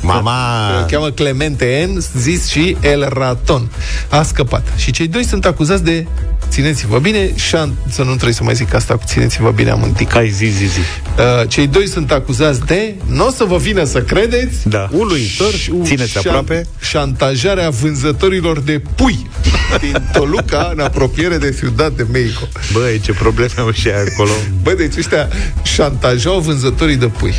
Mama! 0.01 0.68
Îl 0.80 0.86
cheamă 0.86 1.10
Clemente 1.10 1.89
N, 1.93 2.03
zis 2.18 2.47
și 2.47 2.78
El 2.82 3.08
Raton. 3.14 3.72
A 4.10 4.24
scăpat. 4.24 4.68
Și 4.76 4.91
cei 4.91 5.08
doi 5.08 5.24
sunt 5.26 5.45
acuzați 5.45 5.84
de 5.84 6.05
Țineți-vă 6.49 6.99
bine, 6.99 7.32
șan... 7.36 7.74
să 7.89 8.01
nu 8.01 8.12
trebuie 8.14 8.34
să 8.34 8.43
mai 8.43 8.55
zic 8.55 8.74
asta 8.74 8.93
cu 8.93 9.01
țineți-vă 9.05 9.49
bine, 9.49 9.70
am 9.70 9.84
întic. 9.84 10.12
Hai, 10.12 10.30
zi, 10.30 10.45
zi, 10.45 10.66
zi. 10.66 10.80
Uh, 10.80 11.47
cei 11.47 11.68
doi 11.68 11.88
sunt 11.88 12.12
acuzați 12.12 12.66
de, 12.66 12.95
nu 13.05 13.26
o 13.26 13.30
să 13.32 13.43
vă 13.43 13.58
vină 13.58 13.84
să 13.84 14.01
credeți, 14.01 14.70
Da. 14.70 14.88
uluitor 14.91 15.53
și 15.53 15.72
Țineți 15.84 16.18
aproape. 16.18 16.68
șantajarea 16.80 17.70
vânzătorilor 17.70 18.60
de 18.60 18.82
pui 18.95 19.30
din 19.82 20.03
Toluca, 20.14 20.70
în 20.74 20.80
apropiere 20.80 21.38
de 21.38 21.46
Ciudad 21.51 21.95
de 21.95 22.05
Mexico. 22.11 22.47
Băi, 22.73 22.99
ce 22.99 23.13
probleme 23.13 23.53
au 23.57 23.71
și 23.71 23.87
aia 23.87 24.03
acolo. 24.11 24.31
Bă, 24.61 24.73
deci 24.73 24.97
ăștia 24.97 25.27
șantajau 25.63 26.39
vânzătorii 26.39 26.95
de 26.95 27.07
pui. 27.07 27.33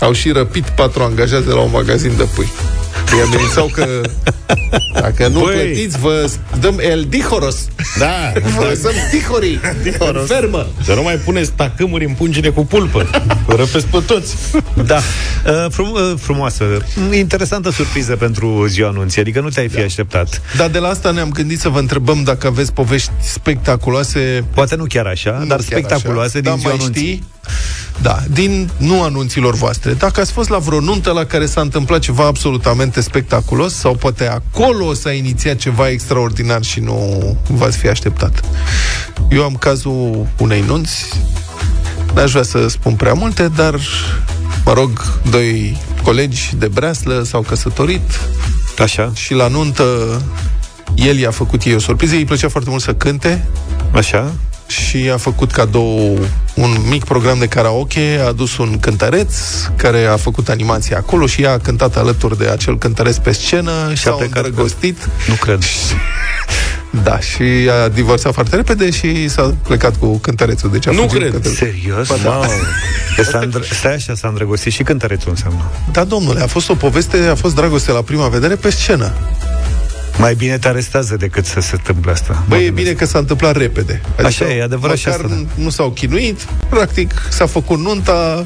Au 0.00 0.12
și 0.12 0.30
răpit 0.30 0.64
patru 0.64 1.02
angajați 1.02 1.46
de 1.46 1.52
la 1.52 1.60
un 1.60 1.70
magazin 1.70 2.12
de 2.16 2.26
pui. 2.34 2.52
Îi 3.12 3.20
amenințau 3.20 3.66
că 3.72 4.00
dacă 5.00 5.28
nu 5.28 5.40
Băi. 5.40 5.54
plătiți, 5.54 5.98
vă 5.98 6.30
dăm 6.60 6.78
el 6.82 7.06
dihoros. 7.08 7.66
Da, 7.98 8.32
Vă 8.56 8.64
lăsăm 8.64 8.92
dihorii 9.10 9.60
în 10.12 10.24
fermă. 10.26 10.66
Să 10.84 10.94
nu 10.94 11.02
mai 11.02 11.14
puneți 11.14 11.50
tacâmuri 11.52 12.04
în 12.04 12.12
pungile 12.12 12.48
cu 12.48 12.64
pulpă. 12.66 13.10
Vă 13.46 13.54
răpesc 13.54 13.86
pe 13.86 13.98
toți. 14.06 14.34
Da, 14.86 14.96
uh, 14.96 15.66
frum- 15.70 15.92
uh, 15.94 16.12
frumoasă, 16.20 16.64
interesantă 17.12 17.70
surpriză 17.70 18.16
pentru 18.16 18.66
ziua 18.66 18.88
anunții, 18.88 19.20
adică 19.20 19.40
nu 19.40 19.48
te-ai 19.48 19.68
fi 19.68 19.80
așteptat. 19.80 20.42
Dar 20.56 20.68
de 20.68 20.78
la 20.78 20.88
asta 20.88 21.10
ne-am 21.10 21.30
gândit 21.30 21.60
să 21.60 21.68
vă 21.68 21.78
întrebăm 21.78 22.22
dacă 22.22 22.46
aveți 22.46 22.72
povești 22.72 23.10
spectaculoase 23.22 24.44
Poate 24.54 24.76
nu 24.76 24.84
chiar 24.88 25.06
așa, 25.06 25.30
Nu 25.30 25.46
dar 25.46 25.56
chiar 25.58 25.60
spectaculoase 25.60 26.38
așa. 26.38 26.40
din 26.40 26.50
da, 26.50 26.56
ziua 26.56 26.72
mai 26.72 26.80
anunții. 26.80 27.02
știi? 27.06 27.24
Da, 28.02 28.18
din 28.30 28.70
nu 28.76 29.02
anunților 29.02 29.54
voastre. 29.54 29.92
Dacă 29.92 30.20
ați 30.20 30.32
fost 30.32 30.48
la 30.48 30.58
vreo 30.58 30.80
nuntă 30.80 31.12
la 31.12 31.24
care 31.24 31.46
s-a 31.46 31.60
întâmplat 31.60 32.00
ceva 32.00 32.26
absolutamente 32.26 33.00
spectaculos 33.00 33.74
sau 33.74 33.94
poate 33.94 34.28
acolo 34.28 34.94
s-a 34.94 35.12
inițiat 35.12 35.56
ceva 35.56 35.88
extraordinar 35.88 36.62
și 36.62 36.80
nu 36.80 37.36
v-ați 37.48 37.76
fi 37.76 37.88
așteptat. 37.88 38.40
Eu 39.30 39.44
am 39.44 39.54
cazul 39.54 40.26
unei 40.38 40.64
nunți. 40.66 41.08
N-aș 42.14 42.30
vrea 42.30 42.42
să 42.42 42.68
spun 42.68 42.94
prea 42.94 43.12
multe, 43.12 43.48
dar 43.56 43.80
mă 44.64 44.72
rog, 44.72 45.20
doi 45.30 45.78
colegi 46.02 46.50
de 46.58 46.68
breaslă 46.68 47.22
s-au 47.22 47.40
căsătorit 47.40 48.20
Așa, 48.80 49.12
și 49.14 49.34
la 49.34 49.48
nuntă 49.48 49.84
el 50.94 51.18
i-a 51.18 51.30
făcut 51.30 51.62
ei 51.62 51.74
o 51.74 51.78
surpriză. 51.78 52.14
Îi 52.14 52.24
plăcea 52.24 52.48
foarte 52.48 52.70
mult 52.70 52.82
să 52.82 52.94
cânte 52.94 53.48
așa. 53.92 54.32
Și 54.70 55.10
a 55.12 55.16
făcut 55.16 55.50
cadou 55.50 56.18
un 56.54 56.76
mic 56.88 57.04
program 57.04 57.38
de 57.38 57.46
karaoke, 57.46 58.18
a 58.22 58.26
adus 58.26 58.56
un 58.58 58.78
cântăreț 58.80 59.34
care 59.76 60.04
a 60.04 60.16
făcut 60.16 60.48
animația 60.48 60.96
acolo 60.96 61.26
și 61.26 61.42
ea 61.42 61.52
a 61.52 61.58
cântat 61.58 61.96
alături 61.96 62.38
de 62.38 62.48
acel 62.48 62.78
cântăreț 62.78 63.16
pe 63.16 63.32
scenă 63.32 63.72
și 63.94 64.06
a 64.06 64.10
s-au 64.10 64.16
plecat 64.16 64.44
îndrăgostit. 64.44 65.08
Nu 65.28 65.34
cred. 65.34 65.58
Da, 67.02 67.18
și 67.20 67.42
a 67.84 67.88
divorțat 67.88 68.32
foarte 68.32 68.56
repede 68.56 68.90
și 68.90 69.28
s-a 69.28 69.54
plecat 69.62 69.96
cu 69.96 70.18
cântărețul. 70.18 70.70
Deci 70.70 70.86
a 70.86 70.90
Nu 70.90 70.96
fugit 70.96 71.18
cred. 71.18 71.32
cu 71.32 71.38
cântărețul. 71.38 71.66
Serios? 71.66 72.08
Ba 72.08 72.16
da. 72.22 72.30
Wow. 72.36 72.46
Că 73.16 73.22
s-a 73.22 73.40
îndr- 73.48 73.68
Stai 73.78 73.94
așa, 73.94 74.14
s-a 74.14 74.28
îndrăgostit 74.28 74.72
și 74.72 74.82
cântărețul 74.82 75.30
înseamnă. 75.30 75.70
Da, 75.92 76.04
domnule, 76.04 76.40
a 76.42 76.46
fost 76.46 76.68
o 76.70 76.74
poveste, 76.74 77.16
a 77.30 77.34
fost 77.34 77.54
dragoste 77.54 77.92
la 77.92 78.00
prima 78.02 78.28
vedere 78.28 78.54
pe 78.54 78.70
scenă. 78.70 79.12
Mai 80.18 80.34
bine 80.34 80.58
te 80.58 80.68
arestează 80.68 81.16
decât 81.16 81.44
să 81.44 81.60
se 81.60 81.70
întâmple 81.74 82.10
asta. 82.10 82.44
Băi, 82.48 82.64
e 82.66 82.70
bine 82.70 82.92
că 82.92 83.04
s-a 83.06 83.18
întâmplat 83.18 83.56
repede. 83.56 84.00
Așa 84.24 84.44
e, 84.50 84.56
e 84.56 84.62
adevărat 84.62 84.96
și 84.96 85.08
măcar 85.08 85.24
asta, 85.24 85.36
da. 85.36 85.62
nu 85.62 85.70
s-au 85.70 85.90
chinuit, 85.90 86.40
practic 86.68 87.14
s-a 87.30 87.46
făcut 87.46 87.78
nunta, 87.78 88.44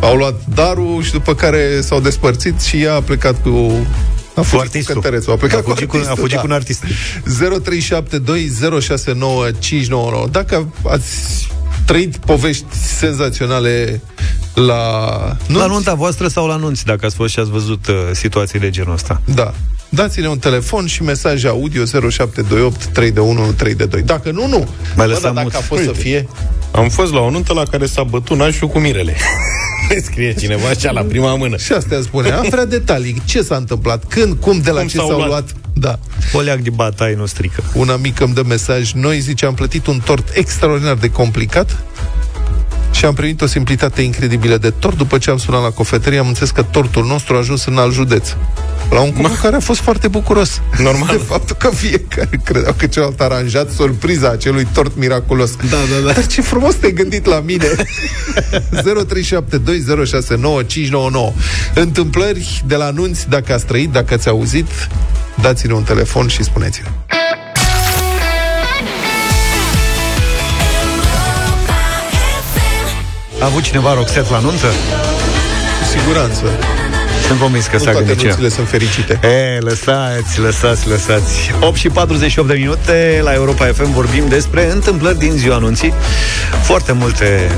au 0.00 0.16
luat 0.16 0.40
darul 0.54 1.02
și 1.02 1.12
după 1.12 1.34
care 1.34 1.80
s-au 1.80 2.00
despărțit 2.00 2.60
și 2.60 2.82
ea 2.82 2.94
a 2.94 3.00
plecat 3.00 3.42
cu 3.42 3.86
a 4.34 4.40
fugit 4.42 4.50
cu 4.54 4.60
artistul. 4.60 4.92
cântărețul. 4.94 5.32
A 5.32 5.36
plecat 5.36 5.58
A 5.58 5.62
fugit 5.62 5.88
cu- 5.88 5.96
artistul, 5.96 6.16
a 6.18 6.20
fugit 6.20 6.34
da. 6.36 6.40
cu 6.40 6.46
un 6.46 6.52
artist. 6.52 6.84
0372069599. 10.26 10.30
Dacă 10.30 10.72
ați 10.88 11.48
trăit 11.86 12.16
povești 12.16 12.64
senzaționale 12.98 14.00
la 14.54 15.08
nunți, 15.46 15.62
La 15.62 15.66
nunta 15.66 15.94
voastră 15.94 16.28
sau 16.28 16.46
la 16.46 16.56
nunți, 16.56 16.84
dacă 16.84 17.06
ați 17.06 17.14
fost 17.14 17.32
și 17.32 17.38
ați 17.38 17.50
văzut 17.50 17.86
uh, 17.86 17.94
situații 18.12 18.58
de 18.58 18.70
genul 18.70 18.92
ăsta. 18.92 19.20
Da. 19.34 19.54
Dați-ne 19.90 20.28
un 20.28 20.38
telefon 20.38 20.86
și 20.86 21.02
mesaj 21.02 21.44
audio 21.44 21.84
0728 21.84 22.84
3 22.84 23.10
de 23.10 23.20
1 23.20 23.52
3 23.52 23.74
de 23.74 23.84
2. 23.84 24.02
Dacă 24.02 24.30
nu, 24.30 24.46
nu. 24.46 24.58
Mai 24.58 24.66
Bă, 24.96 25.04
lăsam 25.04 25.22
dar 25.22 25.32
dacă 25.32 25.44
mut. 25.44 25.54
a 25.54 25.60
fost 25.60 25.82
să 25.82 25.92
fie... 25.92 26.28
Am 26.72 26.88
fost 26.88 27.12
la 27.12 27.20
o 27.20 27.30
nuntă 27.30 27.52
la 27.52 27.62
care 27.62 27.86
s-a 27.86 28.02
bătut 28.02 28.36
nașul 28.36 28.68
cu 28.68 28.78
mirele. 28.78 29.16
Scrie 30.04 30.34
cineva 30.34 30.68
așa 30.68 30.90
la 30.90 31.00
prima 31.02 31.34
mână. 31.34 31.56
Și 31.56 31.72
astea 31.72 32.00
spune. 32.00 32.30
Am 32.30 32.46
vrea 32.50 32.64
detalii. 32.64 33.22
Ce 33.24 33.42
s-a 33.42 33.56
întâmplat? 33.56 34.04
Când? 34.08 34.36
Cum? 34.40 34.60
De 34.60 34.70
la 34.70 34.78
Cum 34.78 34.88
ce 34.88 34.96
s-au 34.96 35.06
s-au 35.08 35.16
luat? 35.16 35.28
luat? 35.28 35.48
Da. 35.72 35.98
Oleac 36.32 36.58
de 36.58 36.70
bataie 36.70 37.14
nu 37.14 37.26
strică. 37.26 37.62
Un 37.74 37.88
amic 37.88 38.20
îmi 38.20 38.34
dă 38.34 38.42
mesaj. 38.42 38.92
Noi, 38.92 39.20
zice, 39.20 39.46
am 39.46 39.54
plătit 39.54 39.86
un 39.86 40.00
tort 40.04 40.28
extraordinar 40.34 40.94
de 40.94 41.10
complicat 41.10 41.76
și 42.90 43.04
am 43.04 43.14
primit 43.14 43.40
o 43.40 43.46
simplitate 43.46 44.02
incredibilă 44.02 44.56
de 44.56 44.70
tort. 44.70 44.96
După 44.96 45.18
ce 45.18 45.30
am 45.30 45.38
sunat 45.38 45.62
la 45.62 45.70
cofetărie, 45.70 46.18
am 46.18 46.26
înțeles 46.26 46.50
că 46.50 46.62
tortul 46.62 47.04
nostru 47.06 47.34
a 47.34 47.38
ajuns 47.38 47.64
în 47.64 47.78
alt 47.78 47.92
județ. 47.92 48.28
La 48.90 49.00
un 49.00 49.12
cuplu 49.12 49.34
care 49.42 49.56
a 49.56 49.60
fost 49.60 49.80
foarte 49.80 50.08
bucuros. 50.08 50.60
Normal. 50.78 51.08
De 51.16 51.22
faptul 51.26 51.56
că 51.56 51.68
fiecare 51.68 52.40
credeau 52.44 52.74
că 52.76 52.86
celălalt 52.86 53.20
a 53.20 53.24
aranjat 53.24 53.70
surpriza 53.70 54.28
acelui 54.30 54.66
tort 54.72 54.96
miraculos. 54.96 55.56
Da, 55.56 55.66
da, 55.66 56.06
da. 56.06 56.12
Dar 56.12 56.26
ce 56.26 56.40
frumos 56.40 56.74
te-ai 56.74 56.92
gândit 56.92 57.26
la 57.26 57.40
mine 57.40 57.66
0372069599 57.70 57.72
Întâmplări 61.74 62.62
de 62.66 62.76
la 62.76 62.84
anunți 62.84 63.28
Dacă 63.28 63.52
ați 63.52 63.64
trăit, 63.64 63.90
dacă 63.90 64.14
ați 64.14 64.28
auzit 64.28 64.66
Dați-ne 65.40 65.72
un 65.72 65.82
telefon 65.82 66.28
și 66.28 66.42
spuneți-ne 66.42 66.88
A 73.40 73.44
avut 73.44 73.62
cineva 73.62 73.94
roxet 73.94 74.30
la 74.30 74.38
nuntă? 74.38 74.66
Cu 74.66 75.98
siguranță 75.98 76.44
Sunt 77.26 77.38
convins 77.40 77.66
că 77.66 77.76
Nu 77.76 77.84
s-a 77.84 77.90
toate 77.90 78.06
gândit 78.06 78.24
nunțile 78.24 78.48
ce. 78.48 78.54
sunt 78.54 78.68
fericite 78.68 79.20
E, 79.22 79.58
lăsați, 79.60 80.40
lăsați, 80.40 80.88
lăsați 80.88 81.50
8 81.60 81.76
și 81.76 81.88
48 81.88 82.48
de 82.48 82.54
minute 82.54 83.20
La 83.22 83.32
Europa 83.32 83.64
FM 83.66 83.92
vorbim 83.92 84.28
despre 84.28 84.70
întâmplări 84.70 85.18
din 85.18 85.30
ziua 85.30 85.54
anunții 85.54 85.92
Foarte 86.62 86.92
multe 86.92 87.50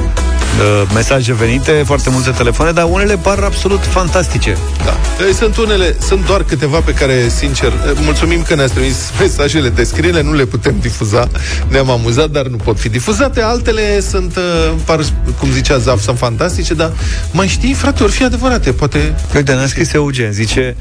uh, 0.58 0.90
mesaje 0.94 1.32
venite 1.32 1.82
Foarte 1.86 2.10
multe 2.10 2.30
telefoane 2.30 2.72
Dar 2.72 2.88
unele 2.90 3.16
par 3.16 3.38
absolut 3.38 3.84
fantastice 3.84 4.56
Da. 4.84 5.24
Ei, 5.26 5.34
Sunt 5.34 5.56
unele, 5.56 5.96
sunt 6.00 6.26
doar 6.26 6.42
câteva 6.42 6.78
pe 6.78 6.92
care, 6.92 7.28
sincer, 7.28 7.72
mulțumim 8.02 8.42
că 8.42 8.54
ne-ați 8.54 8.72
trimis 8.72 8.96
mesajele 9.20 9.68
de 9.68 9.84
scriere, 9.84 10.22
nu 10.22 10.32
le 10.32 10.44
putem 10.44 10.74
difuza, 10.80 11.28
ne-am 11.68 11.90
amuzat, 11.90 12.30
dar 12.30 12.46
nu 12.46 12.56
pot 12.56 12.78
fi 12.78 12.88
difuzate. 12.88 13.42
Altele 13.42 14.00
sunt, 14.00 14.36
uh, 14.36 14.72
par, 14.84 15.00
cum 15.38 15.50
zicea 15.50 15.78
Zaf, 15.78 16.00
sunt 16.00 16.18
fantastice, 16.18 16.74
dar 16.74 16.92
mai 17.32 17.46
știi, 17.46 17.72
frate, 17.72 18.02
ori 18.02 18.12
fi 18.12 18.24
adevărate, 18.24 18.72
poate... 18.72 19.14
Uite, 19.34 19.52
ne-a 19.52 19.66
scris 19.66 19.92
Eugen, 19.92 20.32
zice 20.32 20.76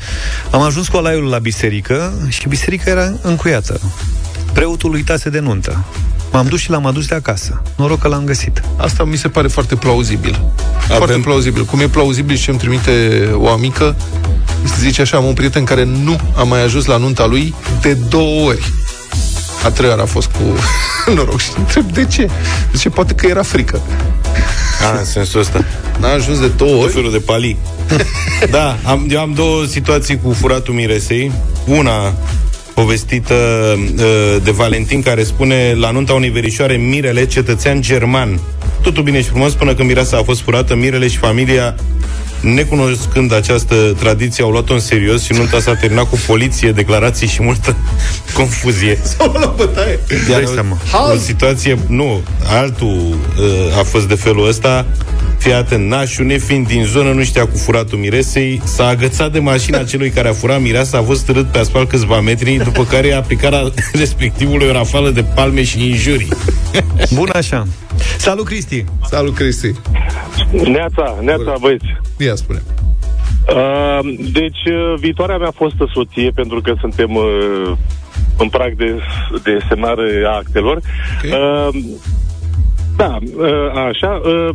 Am 0.50 0.62
ajuns 0.62 0.88
cu 0.88 0.98
alaiul 0.98 1.30
la 1.30 1.38
biserică 1.38 2.14
Și 2.28 2.48
biserica 2.48 2.90
era 2.90 3.14
încuiată 3.22 3.80
Preotul 4.54 4.94
uitase 4.94 5.30
de 5.30 5.40
nuntă 5.40 5.84
M-am 6.32 6.46
dus 6.48 6.60
și 6.60 6.70
l-am 6.70 6.86
adus 6.86 7.08
de 7.08 7.16
acasă 7.16 7.62
Noroc 7.76 8.00
că 8.00 8.08
l-am 8.08 8.24
găsit 8.24 8.62
Asta 8.78 9.04
mi 9.04 9.16
se 9.18 9.28
pare 9.28 9.48
foarte 9.48 9.76
plauzibil. 9.76 10.42
Avem... 10.84 10.98
Foarte 10.98 11.18
plauzibil. 11.24 11.66
Cum 11.66 11.80
e 11.80 11.88
plauzibil 11.88 12.36
și 12.36 12.50
îmi 12.50 12.58
trimite 12.58 13.30
o 13.34 13.50
amică, 13.50 13.96
zice 14.80 15.02
așa, 15.02 15.18
am 15.18 15.26
un 15.26 15.34
prieten 15.34 15.64
care 15.64 15.84
nu 15.84 16.20
a 16.36 16.44
mai 16.44 16.64
ajuns 16.64 16.86
la 16.86 16.98
nunta 16.98 17.26
lui 17.26 17.54
de 17.82 17.94
două 17.94 18.46
ori. 18.48 18.72
A 19.64 19.70
treia 19.70 19.90
oară 19.90 20.02
a 20.02 20.06
fost 20.06 20.28
cu 20.28 20.42
noroc 21.16 21.40
și 21.40 21.50
întreb 21.58 21.92
de 21.92 22.06
ce. 22.06 22.30
Zice, 22.74 22.90
poate 22.90 23.14
că 23.14 23.28
era 23.28 23.42
frică. 23.44 23.82
A, 24.94 24.98
în 24.98 25.06
sensul 25.06 25.40
ăsta. 25.40 25.66
N-a 26.00 26.12
ajuns 26.12 26.40
de 26.40 26.48
două 26.48 26.72
Tot 26.72 26.84
ori. 26.84 26.94
felul 26.94 27.12
de 27.12 27.18
pali. 27.18 27.58
da, 28.52 28.78
am, 28.84 29.06
eu 29.10 29.20
am 29.20 29.34
două 29.34 29.66
situații 29.66 30.20
cu 30.24 30.34
furatul 30.34 30.74
miresei. 30.74 31.32
Una 31.66 32.14
povestită 32.74 33.34
uh, 33.34 34.36
de 34.44 34.52
Valentin 34.52 35.02
care 35.02 35.24
spune 35.24 35.74
la 35.74 35.92
nunta 35.92 36.14
unei 36.14 36.30
verișoare 36.30 36.76
Mirele, 36.76 37.26
cetățean 37.26 37.82
german. 37.82 38.40
Totul 38.82 39.04
bine 39.04 39.22
și 39.22 39.30
frumos 39.30 39.54
până 39.54 39.74
când 39.74 39.88
mireasa 39.88 40.18
a 40.18 40.24
fost 40.24 40.42
furată, 40.42 40.76
Mirele 40.76 41.08
și 41.08 41.18
familia 41.18 41.76
Necunoscând 42.42 43.34
această 43.34 43.76
tradiție, 44.00 44.44
au 44.44 44.50
luat-o 44.52 44.74
în 44.74 44.80
serios 44.80 45.24
și 45.24 45.34
nunta 45.34 45.60
s-a 45.60 45.76
terminat 45.76 46.10
cu 46.10 46.20
poliție, 46.28 46.72
declarații 46.72 47.28
și 47.28 47.44
multă 47.44 47.76
confuzie. 48.38 49.00
Sau 49.18 49.32
la 49.40 49.54
bătaie. 49.58 50.00
Iar 50.30 50.42
Dai 50.42 50.52
seama. 50.54 50.78
o 51.14 51.18
situație, 51.18 51.78
nu, 51.88 52.22
altul 52.48 53.18
uh, 53.40 53.78
a 53.80 53.84
fost 53.84 54.08
de 54.08 54.16
felul 54.16 54.48
ăsta. 54.48 54.86
Fii 55.38 55.54
atent, 55.54 55.90
nașul 55.90 56.26
nefiind 56.26 56.68
din 56.68 56.84
zonă, 56.86 57.12
nu 57.12 57.24
știa 57.24 57.48
cu 57.48 57.58
furatul 57.58 57.98
miresei, 57.98 58.62
s-a 58.64 58.88
agățat 58.88 59.32
de 59.32 59.40
mașina 59.40 59.84
celui 59.90 60.10
care 60.10 60.28
a 60.30 60.34
furat 60.34 60.62
mireasa, 60.62 60.98
a 60.98 61.02
fost 61.02 61.26
târât 61.26 61.46
pe 61.52 61.58
asfalt 61.58 61.90
câțiva 61.90 62.20
metri, 62.20 62.62
după 62.64 62.84
care 62.86 63.08
i-a 63.08 63.18
aplicat 63.18 63.52
la 63.52 63.72
respectivului 63.94 64.68
o 64.68 64.72
rafală 64.72 65.10
de 65.10 65.24
palme 65.24 65.64
și 65.64 65.90
injurii. 65.90 66.28
Bun 67.14 67.30
așa. 67.34 67.68
Salut, 68.18 68.46
Cristi! 68.46 68.86
Salut, 69.10 69.36
Cristi. 69.36 69.72
Neața, 70.52 71.18
neața, 71.22 71.56
băieți. 71.60 71.86
Ia 72.18 72.36
spune. 72.36 72.62
Uh, 73.48 74.00
deci, 74.32 74.64
uh, 74.66 74.94
viitoarea 75.00 75.38
mea 75.38 75.52
fostă 75.56 75.90
soție, 75.94 76.32
pentru 76.36 76.62
că 76.62 76.74
suntem 76.80 77.16
uh, 77.16 77.72
în 78.38 78.50
prag 78.50 78.76
de, 78.76 79.00
de 79.44 79.58
semnare 79.68 80.24
a 80.26 80.36
actelor. 80.36 80.78
Ok. 80.78 81.32
Uh, 81.32 81.82
da, 82.96 83.18
uh, 83.38 83.48
așa. 83.90 84.22
Uh, 84.24 84.50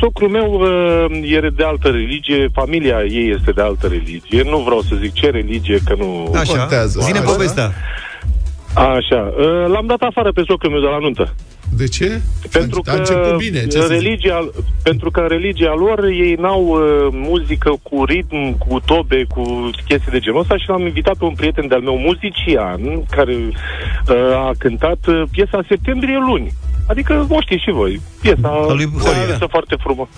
socrul 0.00 0.28
meu 0.28 0.52
uh, 0.52 1.32
e 1.32 1.50
de 1.56 1.64
altă 1.64 1.88
religie, 1.88 2.48
familia 2.52 3.04
ei 3.08 3.34
este 3.38 3.50
de 3.50 3.62
altă 3.62 3.86
religie. 3.86 4.42
Nu 4.42 4.58
vreau 4.58 4.80
să 4.80 4.94
zic 5.00 5.12
ce 5.12 5.30
religie, 5.30 5.78
că 5.84 5.94
nu... 5.98 6.32
Așa, 6.34 6.58
Contează. 6.58 7.00
zine 7.00 7.18
Așa. 7.18 7.30
povestea. 7.32 7.64
Așa. 7.64 7.74
Uh, 8.76 9.66
l-am 9.72 9.86
dat 9.86 10.00
afară 10.00 10.32
pe 10.32 10.42
socrul 10.46 10.72
meu 10.72 10.80
de 10.80 10.86
la 10.86 10.98
nuntă. 10.98 11.34
De 11.76 11.86
ce? 11.88 12.20
Pentru 12.52 12.80
a 12.84 12.90
că 12.90 12.96
început 12.96 13.36
bine. 13.36 13.66
Ce 13.66 13.80
să 13.80 13.86
zic? 13.86 13.90
religia, 13.90 14.48
pentru 14.82 15.10
că 15.10 15.20
în 15.20 15.28
religia 15.28 15.74
lor 15.74 16.04
ei 16.04 16.34
n-au 16.34 16.62
uh, 16.66 17.08
muzică 17.10 17.78
cu 17.82 18.04
ritm, 18.04 18.58
cu 18.58 18.80
tobe, 18.84 19.24
cu 19.34 19.70
chestii 19.86 20.10
de 20.10 20.18
genul 20.18 20.40
ăsta 20.40 20.56
și 20.56 20.68
l-am 20.68 20.80
invitat 20.80 21.16
pe 21.16 21.24
un 21.24 21.34
prieten 21.34 21.68
de-al 21.68 21.80
meu 21.80 21.96
muzician 21.98 23.04
care 23.10 23.34
uh, 23.34 24.36
a 24.36 24.50
cântat 24.58 25.06
uh, 25.06 25.22
piesa 25.30 25.60
Septembrie 25.68 26.18
luni. 26.26 26.52
Adică 26.88 27.26
o 27.28 27.40
știți 27.40 27.62
și 27.62 27.70
voi. 27.70 28.00
Piesa 28.20 28.48
A 28.48 28.72
lui 28.72 28.88
o 28.94 28.98
Horia. 28.98 29.24
piesă 29.24 29.46
foarte 29.50 29.76
frumoasă. 29.80 30.10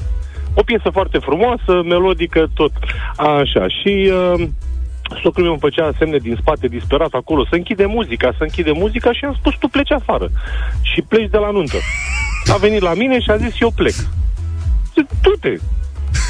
O 0.55 0.63
piesă 0.63 0.91
foarte 0.93 1.19
frumoasă, 1.19 1.83
melodică, 1.85 2.47
tot. 2.55 2.73
Așa. 3.17 3.67
Și 3.69 4.11
uh, 4.35 4.49
socrul 5.23 5.43
meu 5.45 5.53
îmi 5.53 5.61
făcea 5.61 5.93
semne 5.99 6.17
din 6.19 6.37
spate, 6.41 6.67
disperat 6.67 7.13
acolo, 7.13 7.45
să 7.45 7.55
închide 7.55 7.85
muzica, 7.87 8.29
să 8.37 8.43
închide 8.43 8.73
muzica 8.75 9.13
și 9.13 9.25
am 9.25 9.37
spus, 9.39 9.55
tu 9.61 9.69
pleci 9.69 9.93
afară. 9.93 10.31
Și 10.83 11.03
pleci 11.03 11.31
de 11.31 11.37
la 11.37 11.51
nuntă. 11.51 11.77
A 12.53 12.57
venit 12.57 12.81
la 12.81 12.95
mine 12.95 13.21
și 13.21 13.31
a 13.31 13.37
zis, 13.37 13.53
eu 13.61 13.71
plec. 13.71 13.95
Zic, 14.95 15.07
du-te, 15.23 15.53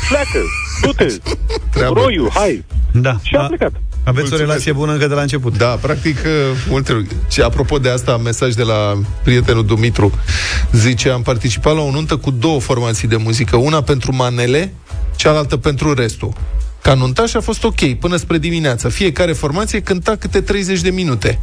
pleacă, 0.08 0.40
du-te, 0.82 1.06
Treabă. 1.72 2.00
roiu, 2.00 2.28
hai. 2.34 2.64
Da. 2.92 3.16
Și 3.22 3.34
a 3.34 3.42
A- 3.42 3.46
plecat. 3.46 3.72
Aveți 4.04 4.26
o 4.26 4.28
Mulțumesc. 4.28 4.42
relație 4.50 4.72
bună 4.72 4.92
încă 4.92 5.06
de 5.06 5.14
la 5.14 5.20
început. 5.20 5.56
Da, 5.58 5.66
practic, 5.66 6.16
uh, 6.16 6.30
multe 6.68 6.92
lucruri. 6.92 7.16
Și 7.30 7.40
apropo 7.40 7.78
de 7.78 7.90
asta, 7.90 8.16
mesaj 8.16 8.52
de 8.54 8.62
la 8.62 8.94
prietenul 9.22 9.66
Dumitru. 9.66 10.12
Zice, 10.72 11.10
am 11.10 11.22
participat 11.22 11.74
la 11.74 11.80
o 11.80 11.90
nuntă 11.90 12.16
cu 12.16 12.30
două 12.30 12.60
formații 12.60 13.08
de 13.08 13.16
muzică. 13.16 13.56
Una 13.56 13.80
pentru 13.82 14.14
manele, 14.14 14.72
cealaltă 15.16 15.56
pentru 15.56 15.94
restul. 15.94 16.32
Ca 16.82 16.94
nuntaș 16.94 17.34
a 17.34 17.40
fost 17.40 17.64
ok, 17.64 17.94
până 17.94 18.16
spre 18.16 18.38
dimineață. 18.38 18.88
Fiecare 18.88 19.32
formație 19.32 19.80
cânta 19.80 20.16
câte 20.16 20.40
30 20.40 20.80
de 20.80 20.90
minute. 20.90 21.40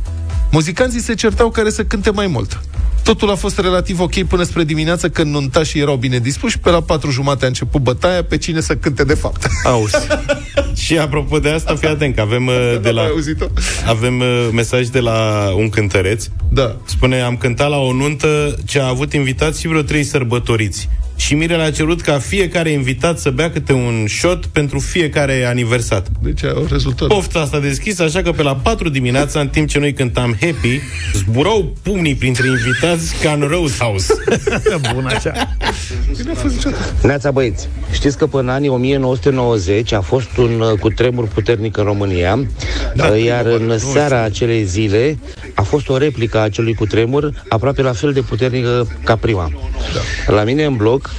Muzicanții 0.51 1.01
se 1.01 1.13
certau 1.13 1.49
care 1.49 1.69
să 1.69 1.83
cânte 1.83 2.09
mai 2.09 2.27
mult. 2.27 2.61
Totul 3.03 3.29
a 3.29 3.35
fost 3.35 3.59
relativ 3.59 3.99
ok 3.99 4.23
până 4.23 4.43
spre 4.43 4.63
dimineață, 4.63 5.09
când 5.09 5.31
nuntașii 5.31 5.81
erau 5.81 5.95
bine 5.95 6.19
dispuși. 6.19 6.59
Pe 6.59 6.69
la 6.69 6.81
patru 6.81 7.11
jumate 7.11 7.45
a 7.45 7.47
început 7.47 7.81
bătaia 7.81 8.23
pe 8.23 8.37
cine 8.37 8.59
să 8.59 8.75
cânte 8.75 9.03
de 9.03 9.13
fapt. 9.13 9.47
Auzi. 9.63 9.95
Și 10.75 10.97
apropo 10.97 11.39
de 11.39 11.49
asta, 11.49 11.75
fii 11.75 11.87
atent 11.87 12.15
că 12.15 12.21
avem 12.21 12.47
uh, 12.47 12.77
de 12.81 12.89
la... 12.89 13.01
Ai 13.01 13.07
auzit-o? 13.07 13.45
Avem 13.87 14.19
uh, 14.19 14.49
mesaj 14.51 14.87
de 14.87 14.99
la 14.99 15.49
un 15.57 15.69
cântăreț 15.69 16.25
Da. 16.49 16.75
Spune, 16.85 17.21
am 17.21 17.37
cântat 17.37 17.69
la 17.69 17.77
o 17.77 17.93
nuntă 17.93 18.55
ce 18.65 18.79
a 18.79 18.87
avut 18.87 19.13
invitați 19.13 19.59
și 19.59 19.67
vreo 19.67 19.81
trei 19.81 20.03
sărbătoriți. 20.03 20.89
Și 21.15 21.33
Mirele 21.35 21.63
a 21.63 21.71
cerut 21.71 22.01
ca 22.01 22.19
fiecare 22.19 22.69
invitat 22.69 23.19
să 23.19 23.29
bea 23.29 23.51
câte 23.51 23.73
un 23.73 24.05
shot 24.07 24.45
pentru 24.45 24.79
fiecare 24.79 25.45
aniversat. 25.45 26.07
Deci 26.21 26.43
au 26.43 26.65
rezultat. 26.69 27.07
Pofta 27.07 27.39
asta 27.39 27.59
deschisă, 27.59 28.03
așa 28.03 28.21
că 28.21 28.31
pe 28.31 28.41
la 28.41 28.55
4 28.55 28.89
dimineața, 28.89 29.39
în 29.39 29.47
timp 29.47 29.67
ce 29.67 29.79
noi 29.79 29.93
cântam 29.93 30.37
Happy, 30.41 30.79
zburau 31.13 31.73
pumnii 31.81 32.15
printre 32.15 32.47
invitați 32.47 33.15
ca 33.23 33.31
în 33.31 33.39
Roadhouse. 33.39 34.13
Bun 34.93 35.05
așa. 35.05 35.55
Bine 36.17 36.31
a 36.31 36.35
fost 36.35 36.53
niciodată. 36.53 36.93
Neața 37.01 37.31
băieți, 37.31 37.67
știți 37.91 38.17
că 38.17 38.27
până 38.27 38.41
în 38.41 38.49
anii 38.49 38.69
1990 38.69 39.91
a 39.91 40.01
fost 40.01 40.37
un 40.37 40.59
uh, 40.59 40.79
cutremur 40.79 41.27
puternic 41.27 41.77
în 41.77 41.83
România, 41.83 42.45
da, 42.95 43.17
iar 43.17 43.45
în 43.45 43.77
seara 43.77 44.23
acelei 44.23 44.63
zile 44.63 45.17
a 45.55 45.61
fost 45.61 45.89
o 45.89 45.97
replică 45.97 46.37
a 46.37 46.41
acelui 46.41 46.73
cutremur 46.73 47.43
aproape 47.49 47.81
la 47.81 47.91
fel 47.91 48.13
de 48.13 48.21
puternică 48.21 48.87
ca 49.03 49.15
prima. 49.15 49.51
Da. 49.93 50.33
La 50.33 50.43
mine 50.43 50.63
în 50.63 50.75
bloc 50.75 51.09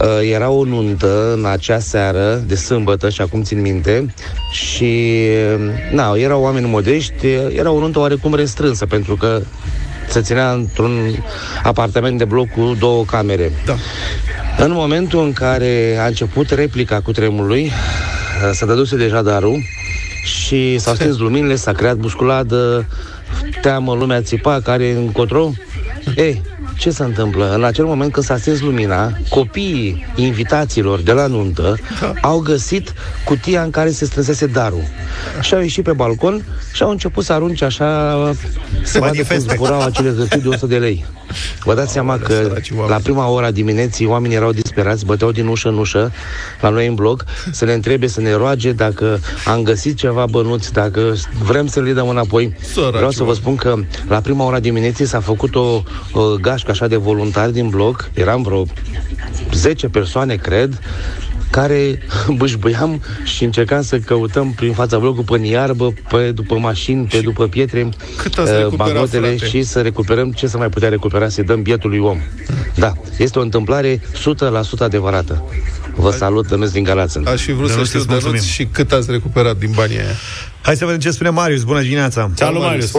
uh, 0.00 0.30
era 0.30 0.50
o 0.50 0.64
nuntă 0.64 1.32
în 1.32 1.44
acea 1.44 1.78
seară 1.78 2.42
de 2.46 2.54
sâmbătă 2.54 3.08
și 3.08 3.20
acum 3.20 3.42
țin 3.42 3.60
minte 3.60 4.14
și 4.50 5.18
uh, 5.54 5.92
na, 5.92 6.14
erau 6.16 6.42
oameni 6.42 6.66
modești, 6.66 7.26
era 7.56 7.70
o 7.70 7.78
nuntă 7.78 7.98
oarecum 7.98 8.34
restrânsă 8.34 8.86
pentru 8.86 9.16
că 9.16 9.40
se 10.08 10.20
ținea 10.20 10.52
într-un 10.52 11.24
apartament 11.62 12.18
de 12.18 12.24
bloc 12.24 12.48
cu 12.48 12.76
două 12.78 13.04
camere. 13.04 13.52
Da. 13.66 13.74
În 14.64 14.72
momentul 14.72 15.24
în 15.24 15.32
care 15.32 15.98
a 16.00 16.06
început 16.06 16.50
replica 16.50 17.00
cu 17.00 17.12
tremurului, 17.12 17.70
s-a 18.52 18.66
dăduse 18.66 18.96
deja 18.96 19.22
darul 19.22 19.62
și 20.24 20.78
s-au 20.78 20.94
stins 20.94 21.18
luminile, 21.26 21.54
s-a 21.54 21.72
creat 21.72 21.96
busculadă, 21.96 22.86
teamă, 23.60 23.94
lumea 23.94 24.22
țipa, 24.22 24.60
care 24.60 24.90
încotro. 24.92 25.50
Ei, 26.16 26.42
ce 26.78 26.90
se 26.90 27.02
întâmplă? 27.02 27.54
În 27.54 27.64
acel 27.64 27.84
moment 27.84 28.12
când 28.12 28.26
s-a 28.26 28.36
stins 28.36 28.60
lumina, 28.60 29.12
copiii 29.28 30.06
invitaților 30.16 31.00
de 31.00 31.12
la 31.12 31.26
nuntă 31.26 31.76
au 32.20 32.38
găsit 32.38 32.92
cutia 33.24 33.62
în 33.62 33.70
care 33.70 33.90
se 33.90 34.04
strânsese 34.04 34.46
darul. 34.46 34.82
Și 35.40 35.54
au 35.54 35.60
ieșit 35.60 35.84
pe 35.84 35.92
balcon 35.92 36.44
și 36.72 36.82
au 36.82 36.90
început 36.90 37.24
să 37.24 37.32
arunce 37.32 37.64
așa 37.64 37.86
să 38.82 38.98
vadă 38.98 38.98
cum 38.98 39.00
manifeste. 39.00 39.54
zburau 39.54 39.80
acele 39.80 40.14
hârtii 40.16 40.40
de 40.40 40.48
100 40.48 40.66
de 40.66 40.78
lei. 40.78 41.04
Vă 41.64 41.74
dați 41.74 41.92
seama 41.92 42.18
că 42.18 42.32
săraci 42.32 42.70
oameni. 42.70 42.88
la 42.88 42.96
prima 43.02 43.28
ora 43.28 43.50
dimineții 43.50 44.06
oamenii 44.06 44.36
erau 44.36 44.52
disperați, 44.52 45.04
băteau 45.04 45.30
din 45.30 45.46
ușă 45.46 45.68
în 45.68 45.78
ușă 45.78 46.12
la 46.60 46.68
noi 46.68 46.86
în 46.86 46.94
bloc 46.94 47.24
să 47.52 47.64
ne 47.64 47.72
întrebe, 47.72 48.06
să 48.06 48.20
ne 48.20 48.32
roage 48.32 48.72
dacă 48.72 49.20
am 49.44 49.62
găsit 49.62 49.96
ceva 49.96 50.24
bănuți, 50.30 50.72
dacă 50.72 51.14
vrem 51.44 51.66
să 51.66 51.80
le 51.80 51.92
dăm 51.92 52.08
înapoi. 52.08 52.56
Săraci 52.60 52.92
Vreau 52.92 53.10
să 53.10 53.22
vă 53.22 53.24
oameni. 53.24 53.40
spun 53.40 53.56
că 53.56 53.74
la 54.08 54.20
prima 54.20 54.44
ora 54.44 54.60
dimineții 54.60 55.06
s-a 55.06 55.20
făcut 55.20 55.54
o, 55.54 55.82
o 56.12 56.36
gașcă 56.40 56.70
așa 56.70 56.86
de 56.86 56.96
voluntari 56.96 57.52
din 57.52 57.68
bloc, 57.68 58.10
eram 58.14 58.42
vreo 58.42 58.64
10 59.52 59.88
persoane, 59.88 60.34
cred, 60.34 60.80
care 61.50 61.98
bâșbâiam 62.38 63.02
și 63.24 63.44
încercam 63.44 63.82
să 63.82 63.98
căutăm 63.98 64.52
prin 64.52 64.72
fața 64.72 64.98
blocului 64.98 65.38
pe 65.38 65.46
iarbă, 65.46 65.92
pe 66.08 66.32
după 66.32 66.58
mașini, 66.58 67.06
pe 67.06 67.20
după 67.20 67.46
pietre, 67.46 67.88
cât 68.16 68.38
ați 68.38 68.50
uh, 68.50 68.56
recuperat, 68.56 68.86
bancnotele 68.86 69.26
frate? 69.28 69.46
și 69.46 69.62
să 69.62 69.80
recuperăm 69.80 70.32
ce 70.32 70.46
să 70.46 70.58
mai 70.58 70.68
putea 70.68 70.88
recupera, 70.88 71.28
să 71.28 71.42
dăm 71.42 71.62
bietului 71.62 71.98
om. 71.98 72.18
Da, 72.74 72.92
este 73.18 73.38
o 73.38 73.42
întâmplare 73.42 73.96
100% 73.96 74.00
adevărată. 74.78 75.44
Vă 75.94 76.10
salut, 76.10 76.46
Dănuț 76.48 76.70
din 76.70 76.82
Galați. 76.82 77.18
Aș 77.18 77.42
fi 77.42 77.52
vrut 77.52 77.68
să 77.68 77.72
Dănuț, 77.72 77.88
știu, 77.88 77.98
îți 77.98 78.08
mulțumim. 78.08 78.34
Dănuț, 78.34 78.50
și 78.50 78.64
cât 78.64 78.92
ați 78.92 79.10
recuperat 79.10 79.56
din 79.56 79.70
banii 79.74 79.96
aia. 79.98 80.14
Hai 80.62 80.76
să 80.76 80.84
vedem 80.84 81.00
ce 81.00 81.10
spune 81.10 81.30
Marius. 81.30 81.62
Bună 81.64 81.80
dimineața. 81.80 82.30
Salut, 82.34 82.62
Marius! 82.62 82.92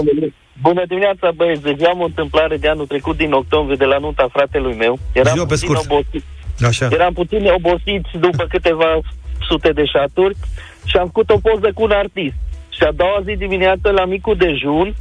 Bună 0.61 0.83
dimineața, 0.87 1.31
băieți. 1.35 1.61
Deci 1.61 1.83
am 1.83 1.99
o 1.99 2.03
întâmplare 2.03 2.57
de 2.57 2.67
anul 2.67 2.85
trecut 2.85 3.17
din 3.17 3.31
octombrie 3.31 3.75
de 3.75 3.85
la 3.85 3.97
nunta 3.97 4.27
fratelui 4.31 4.75
meu. 4.77 4.99
Eram 5.11 5.33
Zi-o 5.33 5.45
pe 5.45 5.53
puțin 5.53 5.67
scurt. 5.67 5.91
obosit. 5.91 6.23
Așa. 6.65 6.87
Eram 6.91 7.13
puțin 7.13 7.45
obosiți 7.45 8.09
după 8.19 8.45
câteva 8.49 8.99
sute 9.47 9.71
de 9.71 9.85
șaturi 9.85 10.35
și 10.85 10.97
am 10.97 11.05
făcut 11.05 11.29
o 11.29 11.37
poză 11.49 11.71
cu 11.73 11.83
un 11.83 11.91
artist. 11.91 12.35
Și 12.69 12.83
a 12.83 12.91
doua 12.91 13.19
zi 13.25 13.33
dimineață 13.35 13.89
la 13.91 14.05
micul 14.05 14.35
dejun 14.35 14.95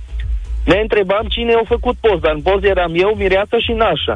ne 0.64 0.78
întrebam 0.80 1.26
cine 1.28 1.52
a 1.52 1.62
făcut 1.64 1.96
poza. 2.00 2.30
În 2.30 2.40
poză 2.40 2.66
eram 2.66 2.92
eu, 2.94 3.14
Mireasa 3.16 3.58
și 3.58 3.72
Nașa. 3.72 4.14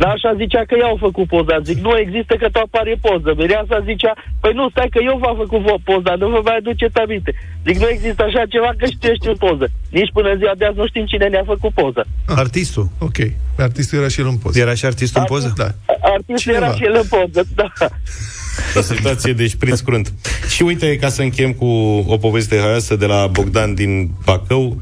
Dar 0.00 0.10
așa 0.16 0.30
zicea 0.42 0.62
că 0.68 0.74
ea 0.80 0.86
au 0.92 0.98
făcut 1.06 1.26
poza. 1.34 1.56
Zic, 1.68 1.78
nu 1.86 1.92
există 2.04 2.34
că 2.40 2.46
tu 2.52 2.58
apare 2.66 2.94
poză. 3.06 3.30
Mireasa 3.40 3.76
zicea, 3.90 4.12
păi 4.42 4.52
nu, 4.58 4.64
stai 4.70 4.88
că 4.94 5.00
eu 5.10 5.16
v-am 5.22 5.36
făcut 5.42 5.60
vo- 5.66 5.82
poza, 5.88 6.12
nu 6.22 6.28
vă 6.34 6.40
mai 6.44 6.56
aduceți 6.60 6.98
aminte. 7.04 7.30
Zic, 7.66 7.76
nu 7.82 7.88
există 7.94 8.22
așa 8.24 8.42
ceva 8.54 8.70
că 8.78 8.84
știu, 8.94 9.12
știu 9.20 9.34
poză. 9.44 9.66
Nici 9.98 10.12
până 10.16 10.30
ziua 10.40 10.54
de 10.58 10.64
azi 10.64 10.80
nu 10.80 10.86
știm 10.86 11.04
cine 11.12 11.26
ne-a 11.28 11.46
făcut 11.52 11.72
poză. 11.80 12.02
Artistul. 12.44 12.86
Ok. 13.08 13.18
Artistul 13.66 13.98
era 13.98 14.08
și 14.14 14.20
el 14.20 14.26
în 14.26 14.38
poză. 14.42 14.54
Era 14.64 14.74
și 14.80 14.84
artistul 14.92 15.20
în 15.20 15.26
poză? 15.32 15.48
Da. 15.62 15.68
Artistul 16.16 16.36
Cineva. 16.52 16.64
era 16.64 16.74
și 16.78 16.84
el 16.84 16.94
în 17.02 17.08
poză, 17.14 17.40
da. 17.54 17.68
O 18.78 18.80
situație 18.80 19.32
de 19.32 19.46
șpriț 19.46 19.80
crunt. 19.80 20.12
Și 20.48 20.62
uite, 20.62 20.96
ca 20.96 21.08
să 21.08 21.22
încheiem 21.22 21.52
cu 21.52 21.66
o 22.08 22.16
poveste 22.16 22.58
haioasă 22.58 22.96
de 22.96 23.06
la 23.06 23.26
Bogdan 23.26 23.74
din 23.74 24.10
Bacău. 24.24 24.80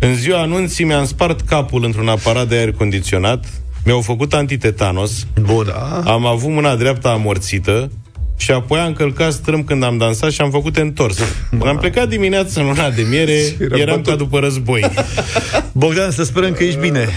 În 0.00 0.14
ziua 0.14 0.40
anunții 0.40 0.84
mi-am 0.84 1.04
spart 1.04 1.40
capul 1.40 1.84
într-un 1.84 2.08
aparat 2.08 2.48
de 2.48 2.54
aer 2.56 2.72
condiționat, 2.72 3.44
mi-au 3.88 4.00
făcut 4.00 4.32
antitetanos, 4.32 5.26
Bun. 5.40 5.66
Da. 5.66 6.12
am 6.12 6.26
avut 6.26 6.50
mâna 6.50 6.76
dreaptă 6.76 7.08
amorțită 7.08 7.90
și 8.36 8.50
apoi 8.50 8.78
am 8.78 8.92
călcat 8.92 9.32
strâm 9.32 9.64
când 9.64 9.82
am 9.82 9.96
dansat 9.98 10.30
și 10.30 10.40
am 10.40 10.50
făcut 10.50 10.76
întors. 10.76 11.18
Când 11.50 11.66
am 11.66 11.76
plecat 11.78 12.08
dimineața 12.08 12.60
în 12.60 12.66
luna 12.66 12.90
de 12.90 13.02
miere, 13.02 13.56
eram 13.82 14.02
ca 14.02 14.14
după 14.14 14.38
război. 14.38 14.90
Bogdan, 15.72 16.10
să 16.10 16.24
sperăm 16.24 16.52
că 16.52 16.64
ești 16.64 16.78
bine 16.78 17.08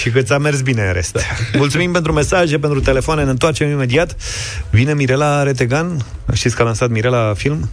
și 0.00 0.10
că 0.10 0.22
ți-a 0.22 0.38
mers 0.38 0.60
bine 0.60 0.82
în 0.86 0.92
rest. 0.92 1.18
Mulțumim 1.56 1.92
pentru 1.92 2.12
mesaje, 2.12 2.58
pentru 2.58 2.80
telefoane, 2.80 3.24
ne 3.24 3.30
întoarcem 3.30 3.70
imediat. 3.70 4.16
Vine 4.70 4.94
Mirela 4.94 5.42
Retegan, 5.42 6.04
știți 6.32 6.56
că 6.56 6.62
a 6.62 6.64
lansat 6.64 6.88
Mirela 6.90 7.32
film? 7.36 7.70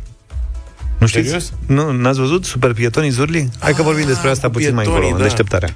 Nu 0.97 1.07
știți? 1.07 1.25
Serios? 1.25 1.53
Nu, 1.65 1.91
n-ați 1.91 2.19
văzut? 2.19 2.45
Super 2.45 2.73
Pietonii 2.73 3.09
Zurli? 3.09 3.49
Hai 3.59 3.73
că 3.73 3.81
vorbim 3.81 4.05
despre 4.05 4.29
asta 4.29 4.49
puțin 4.49 4.73
mai 4.73 4.83
pietonii, 4.83 5.09
încolo, 5.09 5.15
în 5.15 5.17
da. 5.17 5.23
deșteptarea. 5.23 5.73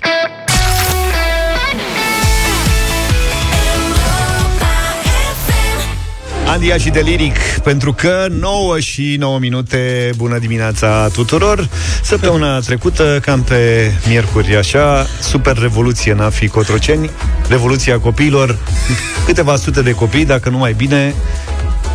Andia 6.51 6.77
și 6.77 6.89
Deliric, 6.89 7.37
pentru 7.63 7.93
că 7.93 8.27
9 8.29 8.79
și 8.79 9.15
9 9.19 9.39
minute, 9.39 10.09
bună 10.17 10.37
dimineața 10.37 11.07
tuturor. 11.13 11.69
Săptămâna 12.03 12.59
trecută, 12.59 13.19
cam 13.21 13.43
pe 13.43 13.91
miercuri, 14.07 14.55
așa, 14.55 15.07
super 15.21 15.57
revoluție 15.57 16.11
în 16.11 16.19
AFI 16.19 16.47
Cotroceni, 16.47 17.09
revoluția 17.47 17.99
copiilor, 17.99 18.57
câteva 19.25 19.55
sute 19.55 19.81
de 19.81 19.91
copii, 19.91 20.25
dacă 20.25 20.49
nu 20.49 20.57
mai 20.57 20.73
bine, 20.73 21.13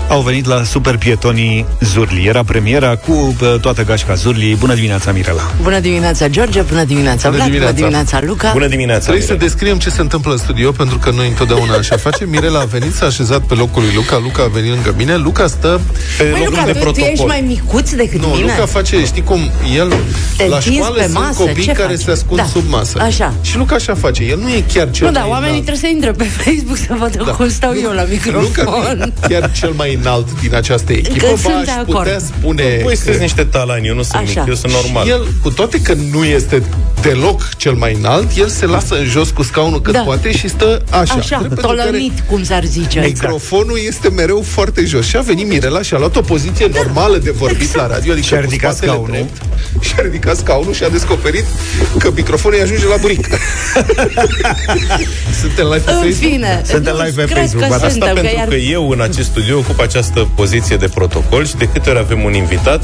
au 0.09 0.21
venit 0.21 0.47
la 0.47 0.63
Super 0.65 0.97
Pietonii 0.97 1.67
Zurli. 1.81 2.25
Era 2.27 2.43
premiera 2.45 2.97
cu 2.97 3.13
uh, 3.41 3.55
toată 3.61 3.85
gașca 3.85 4.15
Zurli. 4.15 4.57
Bună 4.59 4.75
dimineața, 4.75 5.13
Mirela! 5.13 5.51
Bună 5.63 5.79
dimineața, 5.79 6.29
George, 6.29 6.61
bună 6.63 6.85
dimineața, 6.85 7.29
Bună 7.31 7.43
Vlad, 7.45 7.53
bună 7.59 7.73
dimineața. 7.73 8.19
dimineața, 8.21 8.21
Luca. 8.27 8.67
dimineața, 8.69 9.03
Trebuie 9.05 9.27
să 9.27 9.35
descriem 9.35 9.79
ce 9.79 9.91
se 9.91 10.01
întâmplă 10.01 10.33
în 10.33 10.39
studio, 10.39 10.71
pentru 10.73 10.99
că 10.99 11.11
noi 11.11 11.29
întotdeauna 11.29 11.75
așa 11.75 11.97
facem. 12.07 12.29
Mirela 12.31 12.59
a 12.61 12.65
venit, 12.65 12.95
s-a 12.95 13.07
așezat 13.07 13.41
pe 13.41 13.55
locul 13.55 13.83
lui 13.83 13.93
Luca, 13.95 14.19
Luca 14.23 14.43
a 14.43 14.47
venit 14.49 14.71
lângă 14.71 14.95
mine, 14.97 15.17
Luca 15.17 15.47
stă 15.47 15.81
pe 16.19 16.23
Măi, 16.25 16.31
locul 16.31 16.45
Luca, 16.51 16.65
de 16.65 16.71
tu, 16.73 16.77
tu 16.79 16.83
protocol. 16.83 17.11
ești 17.13 17.25
mai 17.25 17.45
micuț 17.47 17.91
decât 17.93 18.21
Nu, 18.21 18.27
mine? 18.27 18.43
Luca 18.43 18.67
face, 18.67 19.05
știi 19.05 19.23
cum, 19.23 19.51
el 19.77 19.93
Te 20.37 20.47
la 20.47 20.55
întinzi 20.57 20.77
școală 20.77 20.95
pe 20.97 21.03
sunt 21.03 21.15
masă, 21.15 21.39
copii 21.39 21.63
ce 21.65 21.73
care 21.73 21.93
faci? 21.95 22.03
se 22.05 22.11
ascund 22.11 22.41
Da. 22.41 22.47
sub 22.47 22.63
masă. 22.69 22.99
Așa. 23.01 23.35
Și 23.43 23.57
Luca 23.57 23.75
așa 23.75 23.95
face, 23.95 24.23
el 24.25 24.39
nu 24.39 24.49
e 24.49 24.65
chiar 24.73 24.91
cel 24.91 25.07
Nu, 25.07 25.13
da, 25.13 25.21
mai 25.21 25.29
oamenii 25.29 25.59
înalt. 25.61 25.65
trebuie 25.67 25.91
să 25.91 25.97
intre 25.97 26.11
pe 26.11 26.25
Facebook 26.45 26.77
să 26.77 26.95
vadă 26.99 27.23
Da. 27.27 27.31
cum 27.33 27.49
stau 27.49 27.73
eu 27.83 27.91
la 27.93 28.03
Luca 28.03 28.09
microfon. 28.11 28.97
nu 28.99 29.05
e 29.05 29.13
chiar 29.29 29.51
cel 29.53 29.71
mai 29.77 29.96
înalt 30.01 30.41
din 30.41 30.55
această 30.55 30.93
echipă, 30.93 31.27
Că 31.27 31.31
ba, 31.33 31.37
sunt 31.51 31.65
de 31.65 31.71
aș 31.71 31.77
acord. 31.77 31.99
putea 31.99 32.19
spune... 32.19 32.81
Voi 32.83 32.97
sunteți 32.97 33.21
niște 33.21 33.45
talani, 33.45 33.87
eu 33.87 33.95
nu 33.95 34.03
sunt 34.03 34.15
Așa. 34.23 34.41
mic, 34.41 34.49
eu 34.49 34.55
sunt 34.55 34.73
normal. 34.73 35.05
Și 35.05 35.11
el, 35.11 35.27
cu 35.43 35.51
toate 35.51 35.81
că 35.81 35.95
nu 36.11 36.25
este 36.25 36.63
deloc 37.03 37.49
cel 37.57 37.73
mai 37.73 37.95
înalt, 37.99 38.37
el 38.37 38.49
se 38.49 38.67
lasă 38.67 38.95
în 38.99 39.05
jos 39.05 39.31
cu 39.31 39.43
scaunul 39.43 39.81
cât 39.81 39.93
Da. 39.93 40.01
poate 40.01 40.33
și 40.37 40.49
stă 40.49 40.83
așa. 40.91 41.15
Așa, 41.15 41.39
Drept 41.39 41.55
pentru 41.55 41.67
tolănit, 41.67 42.13
cum 42.31 42.45
s-ar 42.45 42.65
zice. 42.65 42.95
care 42.99 43.07
Microfonul 43.07 43.79
este 43.87 44.09
mereu 44.09 44.43
foarte 44.47 44.85
jos. 44.85 45.07
Și 45.07 45.17
a 45.17 45.21
venit 45.21 45.47
Mirela 45.49 45.83
și 45.83 45.95
a 45.95 45.99
luat 45.99 46.17
o 46.17 46.21
poziție 46.21 46.71
normală 46.75 47.17
de 47.19 47.31
vorbit 47.31 47.75
la 47.75 47.87
radio, 47.87 48.13
adică 48.13 48.27
Și-a 48.27 48.37
cu 48.37 48.43
ridicat 48.43 48.71
spatele 48.77 48.93
scaunul. 48.93 49.11
drept, 49.17 49.43
și-a 49.85 50.03
ridicat 50.03 50.37
scaunul 50.37 50.73
și 50.73 50.83
a 50.85 50.89
descoperit 50.89 51.45
că 51.99 52.11
microfonul 52.15 52.57
îi 52.59 52.63
ajunge 52.65 52.87
la 52.87 52.97
buric. 52.97 53.27
Suntem 55.41 55.67
live 55.67 55.79
pe 55.85 55.91
În 55.91 55.97
Facebook? 55.97 56.31
fine, 56.31 56.63
Suntem 56.65 56.95
nu, 56.97 57.03
live 57.05 57.23
pe 57.25 57.33
cred 57.33 57.39
Facebook, 57.39 57.63
că 57.63 57.69
ba 57.69 57.77
da, 57.79 57.87
Asta 57.87 57.89
suntem, 57.89 58.15
că 58.15 58.21
pentru 58.21 58.39
iar... 58.39 58.49
că 58.49 58.55
eu 58.55 58.89
în 58.91 59.01
acest 59.01 59.29
studio 59.29 59.59
ocup 59.59 59.81
această 59.87 60.28
poziție 60.34 60.76
de 60.76 60.89
protocol 60.95 61.47
și 61.47 61.55
de 61.57 61.68
câte 61.68 61.91
ori 61.91 61.99
avem 61.99 62.22
un 62.24 62.34
invitat, 62.34 62.82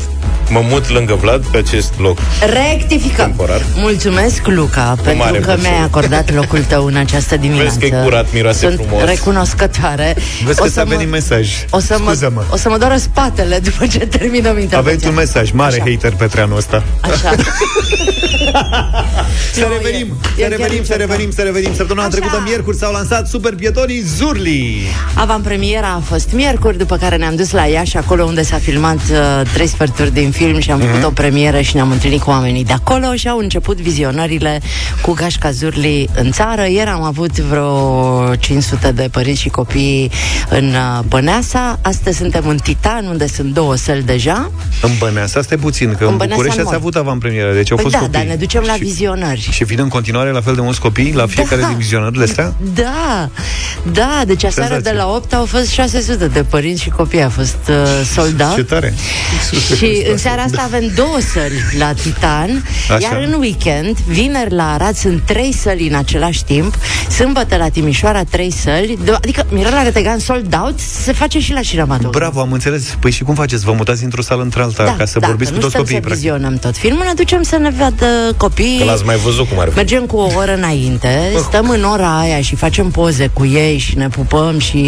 mă 0.51 0.61
mut 0.71 0.89
lângă 0.91 1.15
Vlad 1.21 1.45
pe 1.47 1.57
acest 1.57 1.93
loc. 1.99 2.19
Rectificăm. 2.53 3.25
Temporar. 3.27 3.63
Mulțumesc, 3.75 4.47
Luca, 4.47 4.97
pentru 5.03 5.25
mare 5.25 5.39
că 5.39 5.45
plăcere. 5.45 5.69
mi-ai 5.69 5.83
acordat 5.83 6.35
locul 6.35 6.59
tău 6.69 6.85
în 6.87 6.97
această 6.97 7.37
dimineață. 7.37 7.77
Vezi 7.79 7.91
că 7.91 7.97
e 7.97 8.03
curat, 8.05 8.27
miroase 8.33 8.67
Sunt 8.67 8.81
frumos. 8.87 9.05
recunoscătoare. 9.05 10.17
Vezi 10.45 10.61
O 10.61 10.63
că 10.63 10.69
să 10.69 10.75
ți-a 10.75 10.85
mă- 10.85 10.95
venit 10.95 11.11
mesaj. 11.11 11.49
O 11.71 11.79
să, 11.79 11.97
mă, 11.99 12.05
Scuză-mă. 12.05 12.43
o 12.51 12.57
să 12.57 12.69
mă 12.69 12.79
doară 12.79 12.97
spatele 12.97 13.59
după 13.59 13.87
ce 13.87 13.99
terminăm 13.99 14.59
intervenția. 14.59 14.79
Aveți 14.79 15.07
un 15.07 15.15
mesaj, 15.15 15.51
mare 15.51 15.75
Așa. 15.81 15.91
hater 15.91 16.13
pe 16.15 16.27
treanul 16.27 16.57
ăsta. 16.57 16.83
Așa. 17.01 17.35
Să 19.53 19.61
Nu, 19.61 19.67
revenim, 19.83 20.07
e- 20.07 20.27
să 20.35 20.41
e 20.41 20.41
chiar 20.41 20.51
revenim, 20.51 20.71
să 20.71 20.93
încercat. 20.93 20.99
revenim, 20.99 21.31
să 21.31 21.43
revenim. 21.43 21.75
Săptămâna 21.75 22.07
Așa. 22.07 22.17
trecută, 22.17 22.43
miercuri, 22.47 22.77
s-au 22.77 22.93
lansat 22.93 23.29
Super 23.29 23.55
Pietonii 23.55 24.01
Zurli. 24.17 24.83
Avantpremiera 25.15 25.87
a 25.89 26.03
fost 26.05 26.29
miercuri, 26.33 26.79
după 26.79 26.92
care 26.97 27.17
ne-am 27.17 27.35
dus 27.37 27.51
la 27.51 27.63
Iași, 27.65 27.97
acolo 27.97 28.25
unde 28.25 28.43
s-a 28.43 28.57
filmat 28.59 28.97
uh, 29.11 29.51
trei 29.53 29.67
sferturi 29.67 30.13
din 30.13 30.31
film 30.31 30.59
și 30.61 30.71
am 30.71 30.79
Mhm. 30.79 30.87
făcut 30.89 31.05
o 31.05 31.11
premieră 31.11 31.61
și 31.61 31.75
ne-am 31.75 31.91
întâlnit 31.91 32.21
cu 32.23 32.31
oamenii 32.31 32.65
de 32.65 32.73
acolo 32.73 33.15
și 33.15 33.29
au 33.29 33.39
început 33.39 33.81
vizionările 33.81 34.61
cu 35.03 35.13
Gașca 35.13 35.51
Zurli 35.51 36.09
în 36.15 36.31
țară. 36.31 36.67
Ieri 36.69 36.89
am 36.91 37.03
avut 37.03 37.39
vreo 37.39 38.35
500 38.37 38.93
de 38.93 39.09
părinți 39.13 39.41
și 39.41 39.49
copii 39.49 40.11
în 40.49 40.69
uh, 40.69 41.05
Băneasa. 41.09 41.79
Astăzi 41.83 42.17
suntem 42.19 42.47
în 42.49 42.57
Titan, 42.57 43.07
unde 43.07 43.27
sunt 43.27 43.53
două 43.55 43.75
săli 43.77 44.03
deja. 44.03 44.51
În 44.83 44.91
Băneasa, 44.99 45.43
stai 45.43 45.57
puțin, 45.57 45.95
că 45.99 46.05
în, 46.05 46.11
În 46.11 46.17
Băneasa 46.17 46.35
București 46.35 46.57
nu 46.59 46.63
ați 46.63 46.73
mor. 46.73 46.81
avut 46.81 46.97
avantpremieră, 46.97 47.53
deci 47.55 47.71
au 47.71 47.77
Păi 47.77 47.85
fost 47.85 47.95
da, 47.97 48.01
copii. 48.01 48.19
dar 48.19 48.27
ne 48.29 48.35
ducem 48.35 48.63
la 48.67 48.73
și, 48.75 48.79
vizionări. 48.83 49.49
și 49.53 49.65
vin 49.65 49.79
în 49.81 49.89
continuare 49.89 50.31
la 50.31 50.41
fel 50.41 50.55
de 50.55 50.61
mulți 50.61 50.81
copii 50.81 51.13
la 51.15 51.27
fiecare 51.27 51.61
Da. 51.61 51.67
din 51.67 51.77
vizionările 51.77 52.25
astea? 52.25 52.55
Da, 52.75 53.29
da, 53.93 54.23
deci 54.27 54.45
aseară 54.45 54.73
Senzație. 54.73 54.91
de 54.91 54.97
la 54.97 55.09
8 55.15 55.35
au 55.35 55.45
fost 55.45 55.69
600 55.71 56.27
de 56.29 56.43
părinți 56.43 56.82
și 56.83 56.89
copii, 56.91 57.23
a 57.23 57.29
fost 57.29 57.57
uh, 57.69 57.77
soldat. 58.15 58.55
Ce 58.55 58.63
tare! 58.63 58.95
Și 59.77 60.07
în 60.11 60.17
seara 60.17 60.43
asta 60.43 60.63
avem 60.65 60.91
două 60.95 61.17
săli 61.33 61.79
la 61.79 61.93
Titan, 61.93 62.65
Așa. 62.91 62.99
iar 63.01 63.23
în 63.27 63.37
weekend, 63.41 63.97
vineri 64.09 64.55
la 64.55 64.73
Arad, 64.73 64.95
sunt 64.97 65.23
trei 65.27 65.55
săli 65.55 65.89
în 65.89 65.95
același 65.95 66.45
timp, 66.45 66.75
sâmbătă 67.11 67.57
la 67.57 67.69
Timișoara 67.69 68.25
trei 68.25 68.53
săli, 68.53 68.99
do- 69.05 69.15
adică 69.15 69.47
Mirela 69.51 69.83
Retegan 69.83 70.19
sold 70.19 70.55
out, 70.63 70.79
se 71.03 71.13
face 71.13 71.39
și 71.41 71.53
la 71.53 71.61
cinematograf. 71.61 72.13
Bravo, 72.13 72.41
am 72.41 72.53
înțeles. 72.53 72.97
Păi 73.01 73.11
și 73.11 73.23
cum 73.23 73.35
faceți? 73.35 73.65
Vă 73.65 73.73
mutați 73.73 74.05
într-o 74.05 74.23
sală 74.23 74.43
într-alta 74.43 74.95
ca 74.99 75.05
să 75.05 75.19
da, 75.19 75.27
vorbiți 75.27 75.51
că 75.51 75.57
cu 75.59 75.65
nu 75.65 75.71
toți 75.71 75.73
stăm 75.73 75.81
copiii, 75.83 76.01
să 76.01 76.07
practic. 76.07 76.23
vizionăm 76.31 76.57
tot 76.57 76.77
filmul, 76.77 77.05
ne 77.07 77.13
ducem 77.17 77.43
să 77.43 77.57
ne 77.57 77.71
vadă 77.71 78.07
copiii. 78.37 78.79
Că 78.79 78.85
l-ați 78.85 79.05
mai 79.05 79.17
văzut 79.17 79.49
cum 79.49 79.59
ar 79.59 79.69
fi. 79.69 79.75
Mergem 79.75 80.05
cu 80.07 80.17
o 80.17 80.29
oră 80.37 80.55
înainte, 80.55 81.33
stăm 81.49 81.69
în 81.69 81.85
ora 81.85 82.19
aia 82.19 82.41
și 82.41 82.57
facem 82.57 82.91
poze 82.91 83.31
cu 83.33 83.47
ei 83.47 83.79
și 83.79 83.97
ne 83.97 84.09
pupăm 84.09 84.59
și 84.59 84.81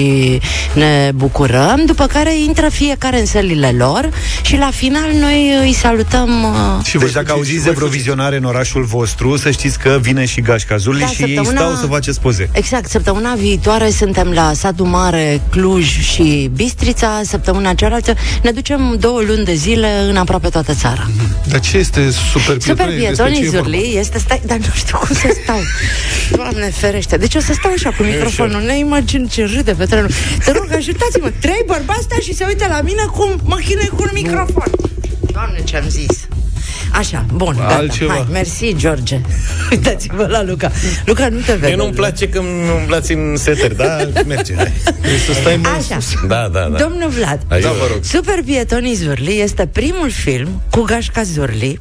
ne 0.72 1.11
bucurăm, 1.14 1.84
după 1.87 2.07
care 2.07 2.39
intră 2.39 2.68
fiecare 2.68 3.18
în 3.20 3.26
sălile 3.26 3.74
lor 3.78 4.09
și 4.43 4.57
la 4.57 4.70
final 4.74 5.11
noi 5.20 5.53
îi 5.62 5.72
salutăm 5.72 6.43
uh, 6.43 6.85
Și 6.85 6.97
deci 6.99 7.12
dacă 7.12 7.32
auziți 7.32 7.64
de 7.64 7.70
vreo 7.70 7.87
vizionare 7.89 8.37
în 8.37 8.45
orașul 8.45 8.82
vostru, 8.85 9.37
să 9.37 9.51
știți 9.51 9.78
că 9.78 9.99
vine 10.01 10.24
și 10.24 10.41
Gașca 10.41 10.76
Zurli 10.76 11.01
Da, 11.01 11.07
și 11.07 11.16
săptămâna- 11.16 11.61
stau 11.61 11.74
să 11.74 11.87
faceți 11.87 12.20
poze. 12.20 12.49
Exact, 12.53 12.91
săptămâna 12.91 13.35
viitoare 13.35 13.91
suntem 13.91 14.28
la 14.30 14.53
Satu 14.55 14.85
Mare, 14.87 15.41
Cluj 15.51 16.01
și 16.01 16.51
Bistrița, 16.55 17.20
săptămâna 17.24 17.74
cealaltă 17.74 18.14
ne 18.43 18.51
ducem 18.51 18.97
două 19.01 19.20
luni 19.26 19.45
de 19.45 19.55
zile 19.55 19.89
în 20.09 20.16
aproape 20.16 20.49
toată 20.49 20.74
țara. 20.74 21.07
Dar 21.49 21.61
ce 21.61 21.76
este 21.76 22.11
super 22.32 22.57
Super 22.61 22.87
pietonii? 22.87 23.07
Despre 23.07 23.24
ce 23.24 23.30
Pietonii 23.30 23.47
e 23.47 23.51
vorba? 23.51 23.62
Zurli 23.68 23.97
este 23.99 24.18
stai, 24.18 24.41
dar 24.47 24.57
nu 24.59 24.72
știu 24.74 24.99
cum 24.99 25.14
să 25.16 25.37
stau. 25.43 25.59
Doamne 26.37 26.70
ferește. 26.70 27.16
Deci 27.16 27.35
o 27.35 27.41
să 27.41 27.53
stau 27.53 27.72
așa 27.72 27.91
cu 27.97 28.03
microfonul. 28.03 28.62
Ne 28.62 28.78
imagini 28.78 29.28
ce 29.28 29.45
râde 29.55 29.72
pe 29.72 29.85
trenul. 29.85 30.11
Te 30.45 30.51
rog, 30.53 30.66
ajutați-mă. 30.76 31.30
Trei 31.41 31.62
bărbați 31.66 32.02
stau 32.02 32.18
și 32.18 32.34
se 32.34 32.44
uită 32.46 32.66
la 32.68 32.80
mine 32.80 33.04
cum 33.12 33.40
mă 33.44 33.56
chinui 33.56 33.88
cu 33.88 34.02
un 34.02 34.10
microfon. 34.12 34.70
Doamne, 35.32 35.64
ce-am 35.64 35.88
zis. 35.88 36.28
Așa, 36.93 37.25
bun, 37.35 37.55
gata. 37.59 37.75
Altceva. 37.75 38.12
Hai, 38.12 38.27
mersi, 38.31 38.75
George. 38.77 39.20
Uitați-vă 39.70 40.27
la 40.31 40.43
Luca. 40.43 40.70
Luca, 41.05 41.29
nu 41.29 41.39
te 41.39 41.53
vede. 41.53 41.66
Mie 41.66 41.77
nu-mi 41.77 41.93
place 41.93 42.29
că 42.29 42.39
îmi 42.39 42.49
umblați 42.81 43.12
în 43.12 43.37
seteri, 43.37 43.77
da? 43.77 43.97
Merge, 44.27 44.55
hai. 44.57 44.72
Trebuie 44.85 45.18
să 45.18 45.33
stai 45.33 45.57
mai 45.57 45.70
Așa. 45.70 45.99
Da, 46.27 46.49
da, 46.53 46.68
da. 46.72 46.79
Domnul 46.79 47.09
Vlad, 47.09 47.41
Hai, 47.49 47.61
Da, 47.61 47.68
vă 47.68 47.87
rog. 47.93 48.05
Super 48.05 48.43
Pietonii 48.45 48.95
Zurli 48.95 49.41
este 49.41 49.66
primul 49.66 50.11
film 50.11 50.62
cu 50.70 50.81
Gașca 50.81 51.22
Zurli 51.22 51.81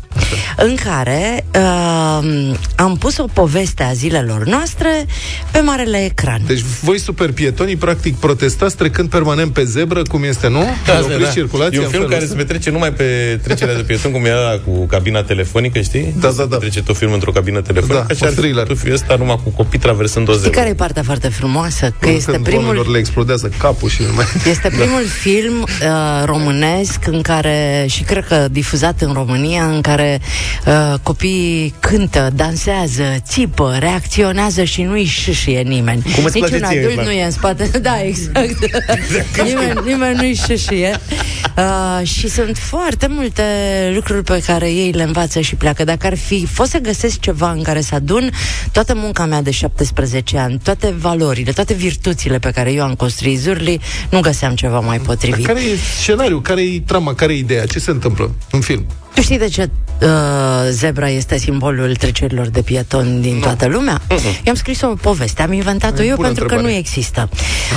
în 0.58 0.76
care 0.84 1.46
uh, 1.56 2.52
am 2.76 2.98
pus 3.00 3.18
o 3.18 3.26
poveste 3.34 3.84
a 3.84 3.94
zilelor 3.94 4.46
noastre 4.46 5.06
pe 5.52 5.60
marele 5.60 6.06
ecran. 6.06 6.42
Deci 6.48 6.62
voi 6.84 7.00
super 7.00 7.32
pietonii 7.32 7.76
practic 7.76 8.16
protestați 8.16 8.76
trecând 8.76 9.10
permanent 9.10 9.54
pe 9.54 9.64
zebră, 9.64 10.02
cum 10.02 10.24
este, 10.24 10.48
nu? 10.50 10.60
Da, 10.86 10.94
Opriți 11.00 11.20
da, 11.20 11.26
da. 11.26 11.32
circulația 11.32 11.78
E 11.78 11.80
un 11.80 11.84
în 11.86 11.90
film 11.92 12.02
felul 12.02 12.10
care 12.10 12.24
ăsta? 12.24 12.36
se 12.38 12.44
petrece 12.44 12.70
numai 12.70 12.94
pe 12.94 13.40
trecerea 13.44 13.76
de 13.76 13.82
pieton, 13.82 14.12
cum 14.12 14.26
era 14.26 14.60
cu 14.66 14.83
cabina 14.86 15.02
cabina 15.14 15.24
telefonică, 15.28 15.80
știi? 15.82 16.14
Da, 16.20 16.32
da, 16.38 16.44
da. 16.46 16.58
Trece 16.58 16.84
tot 16.84 16.98
filmul 16.98 17.16
într-o 17.16 17.32
cabină 17.32 17.62
telefonică 17.62 18.06
Da, 18.08 18.14
și 18.16 18.22
un 18.24 18.28
ar 18.28 18.34
thriller. 18.34 18.68
fi 18.76 18.92
ăsta 18.94 19.16
numai 19.16 19.40
cu 19.44 19.50
copii 19.50 19.80
traversând 19.80 20.28
o 20.28 20.32
Știi 20.32 20.44
zebră. 20.44 20.60
care 20.60 20.72
e 20.72 20.74
partea 20.76 21.04
foarte 21.04 21.28
frumoasă? 21.28 21.94
Că 22.00 22.10
este 22.10 22.32
Când 22.32 22.44
primul 22.44 22.64
oamenilor 22.64 22.92
le 22.92 22.98
explodează 22.98 23.52
capul 23.58 23.90
și 23.90 24.02
nu 24.02 24.14
mai... 24.14 24.26
Este 24.54 24.68
primul 24.68 25.06
film 25.22 25.62
uh, 25.62 25.68
românesc 26.26 27.00
în 27.08 27.22
care, 27.22 27.86
și 27.90 28.04
cred 28.04 28.26
că 28.28 28.48
difuzat 28.52 29.02
în 29.02 29.14
România, 29.14 29.64
în 29.66 29.82
care 29.82 30.22
uh, 30.66 30.94
copiii 31.04 31.74
cântă, 31.80 32.30
dansează, 32.36 33.04
țipă, 33.28 33.76
reacționează 33.80 34.64
și 34.64 34.82
nu-i 34.82 35.06
șâșie 35.06 35.62
nimeni. 35.62 36.02
Cum 36.16 36.24
îți 36.26 36.38
Nici 36.40 36.48
place 36.50 36.64
un 36.64 36.70
ție, 36.70 36.80
adult 36.80 36.94
Eva? 36.94 37.04
nu 37.04 37.12
e 37.12 37.24
în 37.24 37.32
spate. 37.32 37.70
Da, 37.82 38.02
exact. 38.04 38.38
nimeni, 39.44 39.80
nimeni 39.86 40.16
nu-i 40.16 40.40
șâșie. 40.48 41.00
Uh, 41.58 42.08
și 42.08 42.30
sunt 42.30 42.58
foarte 42.58 43.08
multe 43.10 43.44
lucruri 43.96 44.24
pe 44.24 44.42
care 44.46 44.70
ei 44.74 44.92
le 44.92 45.04
învață 45.04 45.40
și 45.40 45.56
pleacă. 45.56 45.84
Dacă 45.84 46.08
ar 46.08 46.18
fi 46.18 46.46
fost 46.46 46.70
să 46.72 46.78
găsesc 46.78 47.20
ceva 47.20 47.52
în 47.52 47.64
care 47.64 47.82
să 47.82 47.96
adun 47.96 48.32
toată 48.72 48.96
munca 48.96 49.26
mea 49.26 49.42
de 49.42 49.52
17 49.52 50.38
ani, 50.38 50.60
toate 50.64 50.94
valorile, 50.98 51.52
toate 51.52 51.74
virtuțile 51.74 52.40
pe 52.40 52.52
care 52.52 52.72
eu 52.72 52.84
am 52.84 52.96
construit 52.96 53.40
Zurli, 53.40 53.82
nu 54.10 54.20
găseam 54.20 54.56
ceva 54.56 54.80
mai 54.80 55.00
potrivit. 55.00 55.46
Care 55.46 55.60
e 55.60 55.78
scenariul? 56.00 56.42
Care 56.42 56.62
e 56.62 56.80
trama? 56.80 57.14
Care 57.14 57.34
e 57.34 57.38
ideea? 57.38 57.66
Ce 57.66 57.80
se 57.80 57.92
întâmplă 57.92 58.36
în 58.52 58.62
film? 58.62 58.86
Tu 59.14 59.22
știi 59.22 59.38
de 59.38 59.48
ce 59.48 59.70
uh, 60.02 60.10
zebra 60.70 61.10
este 61.10 61.38
simbolul 61.38 61.96
trecerilor 61.96 62.48
de 62.48 62.62
pietoni 62.62 63.22
din 63.22 63.40
toată 63.40 63.68
lumea? 63.68 64.02
Eu 64.10 64.18
am 64.48 64.56
scris 64.56 64.82
o 64.82 64.88
poveste, 64.88 65.42
am 65.42 65.52
inventat-o 65.54 66.02
E 66.02 66.08
eu 66.08 66.16
bună 66.16 66.28
pentru 66.28 66.46
că 66.46 66.54
întrebare. 66.54 66.78
nu 66.78 66.80
există. 66.80 67.30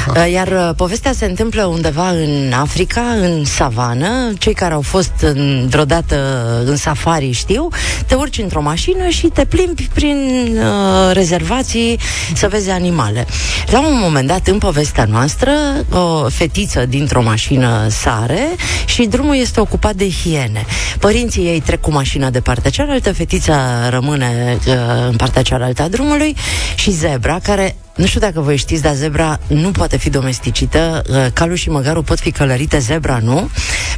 Uh, 0.08 0.32
iar 0.32 0.48
uh, 0.48 0.70
povestea 0.76 1.12
se 1.12 1.24
întâmplă 1.24 1.64
undeva 1.64 2.08
în 2.08 2.52
Africa, 2.52 3.00
în 3.00 3.44
savană. 3.44 4.32
Cei 4.38 4.54
care 4.54 4.74
au 4.74 4.80
fost 4.80 5.12
în, 5.20 5.66
vreodată 5.68 6.16
în 6.64 6.76
safari 6.76 7.30
știu, 7.30 7.68
te 8.06 8.14
urci 8.14 8.38
într-o 8.38 8.62
mașină 8.62 9.08
și 9.08 9.26
te 9.26 9.44
plimbi 9.44 9.88
prin 9.94 10.16
uh, 10.56 11.12
rezervații 11.12 11.98
să 12.34 12.48
vezi 12.48 12.70
animale. 12.70 13.26
La 13.66 13.78
un 13.78 13.98
moment 14.00 14.26
dat, 14.28 14.46
în 14.46 14.58
povestea 14.58 15.04
noastră, 15.04 15.50
o 15.90 16.28
fetiță 16.28 16.86
dintr-o 16.86 17.22
mașină 17.22 17.86
sare 17.90 18.46
și 18.84 19.04
drumul 19.06 19.36
este 19.36 19.60
ocupat 19.60 19.94
de 19.94 20.10
hiene. 20.10 20.64
Părinții 20.98 21.24
ei 21.34 21.60
trec 21.60 21.80
cu 21.80 21.90
mașina 21.90 22.30
de 22.30 22.40
partea 22.40 22.70
cealaltă, 22.70 23.12
fetița 23.12 23.88
rămâne 23.88 24.58
uh, 24.66 24.74
în 25.08 25.16
partea 25.16 25.42
cealaltă 25.42 25.82
a 25.82 25.88
drumului 25.88 26.36
și 26.74 26.90
zebra, 26.90 27.38
care 27.38 27.76
nu 27.96 28.06
știu 28.06 28.20
dacă 28.20 28.40
voi 28.40 28.56
știți, 28.56 28.82
dar 28.82 28.94
zebra 28.94 29.38
nu 29.48 29.70
poate 29.70 29.96
fi 29.98 30.10
domesticită. 30.10 31.02
Uh, 31.10 31.26
Calul 31.32 31.56
și 31.56 31.68
măgarul 31.70 32.02
pot 32.02 32.18
fi 32.18 32.30
călărite, 32.30 32.78
zebra 32.78 33.18
nu. 33.22 33.50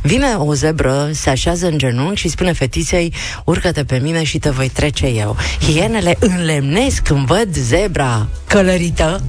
Vine 0.02 0.26
o 0.38 0.54
zebră, 0.54 1.08
se 1.12 1.30
așează 1.30 1.66
în 1.66 1.78
genunchi 1.78 2.20
și 2.20 2.28
spune 2.28 2.52
fetiței, 2.52 3.12
urcă-te 3.44 3.84
pe 3.84 3.98
mine 4.02 4.22
și 4.24 4.38
te 4.38 4.50
voi 4.50 4.68
trece 4.68 5.06
eu. 5.06 5.36
Hienele 5.60 6.16
înlemnesc 6.20 7.02
când 7.02 7.26
văd 7.26 7.56
zebra 7.56 8.28
călărită, 8.46 9.22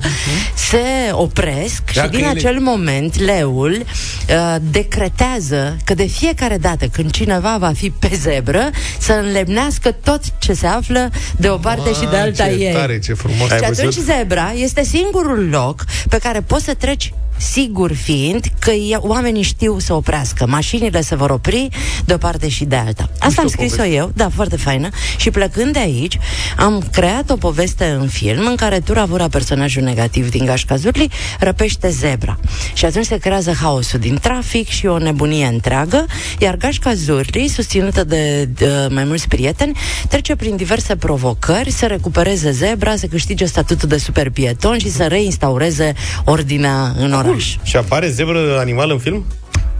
se 0.55 0.77
opresc 1.11 1.81
și 1.89 1.95
Dacă 1.95 2.07
din 2.09 2.19
ele- 2.19 2.27
acel 2.27 2.59
moment 2.59 3.19
leul 3.19 3.71
uh, 3.83 4.55
decretează 4.71 5.77
că 5.85 5.93
de 5.93 6.05
fiecare 6.05 6.57
dată 6.57 6.85
când 6.85 7.11
cineva 7.11 7.57
va 7.59 7.71
fi 7.75 7.89
pe 7.89 8.09
zebră, 8.21 8.69
să 8.99 9.13
înlemnească 9.13 9.91
tot 9.91 10.21
ce 10.39 10.53
se 10.53 10.67
află 10.67 11.09
de 11.37 11.49
o 11.49 11.57
parte 11.57 11.93
și 11.93 12.07
de 12.09 12.15
alta 12.17 12.43
ce 12.45 12.51
ei. 12.51 12.73
tare, 12.73 12.99
ce 12.99 13.13
frumos. 13.13 13.47
Și 13.47 13.53
Ai 13.53 13.57
atunci 13.59 13.83
văzut? 13.83 14.03
zebra 14.03 14.51
este 14.63 14.83
singurul 14.83 15.49
loc 15.49 15.83
pe 16.09 16.17
care 16.17 16.41
poți 16.41 16.63
să 16.63 16.73
treci 16.73 17.13
sigur 17.39 17.93
fiind 17.93 18.45
că 18.59 18.71
e- 18.71 18.95
oamenii 18.95 19.41
știu 19.41 19.79
să 19.79 19.93
oprească. 19.93 20.47
Mașinile 20.47 21.01
se 21.01 21.15
vor 21.15 21.29
opri 21.29 21.67
de 22.05 22.13
o 22.13 22.17
parte 22.17 22.49
și 22.49 22.65
de 22.65 22.75
alta. 22.75 23.09
Asta 23.19 23.41
am 23.41 23.47
scris-o 23.47 23.85
eu, 23.85 24.11
da, 24.15 24.29
foarte 24.35 24.57
faină. 24.57 24.89
Și 25.17 25.29
plecând 25.29 25.73
de 25.73 25.79
aici, 25.79 26.17
am 26.57 26.87
creat 26.91 27.29
o 27.29 27.35
poveste 27.35 27.85
în 27.85 28.07
film 28.07 28.45
în 28.47 28.55
care 28.55 28.79
Turavura, 28.79 29.27
personajul 29.27 29.83
negativ 29.83 30.29
din 30.29 30.45
Gașca 30.45 30.75
Zurli, 30.75 31.09
răpește 31.39 31.89
zebra. 31.89 32.39
Și 32.73 32.85
atunci 32.85 33.05
se 33.05 33.17
creează 33.17 33.51
haosul 33.61 33.99
din 33.99 34.17
trafic 34.21 34.67
și 34.67 34.85
o 34.85 34.97
nebunie 34.97 35.45
întreagă, 35.45 36.05
iar 36.39 36.55
Gașca 36.55 36.93
Zurli, 36.93 37.47
susținută 37.47 38.03
de, 38.03 38.45
de 38.45 38.87
mai 38.89 39.03
mulți 39.03 39.27
prieteni, 39.27 39.77
trece 40.09 40.35
prin 40.35 40.55
diverse 40.55 40.95
provocări 40.95 41.71
să 41.71 41.85
recupereze 41.85 42.51
zebra, 42.51 42.95
să 42.95 43.05
câștige 43.05 43.45
statutul 43.45 43.89
de 43.89 43.97
super 43.97 44.29
pieton 44.29 44.77
și 44.77 44.91
să 44.91 45.03
reinstaureze 45.03 45.93
ordinea 46.25 46.93
în 46.97 47.13
oraș. 47.13 47.28
Și 47.63 47.75
apare 47.77 48.09
zebră 48.09 48.59
animal 48.59 48.91
în 48.91 48.97
film? 48.99 49.25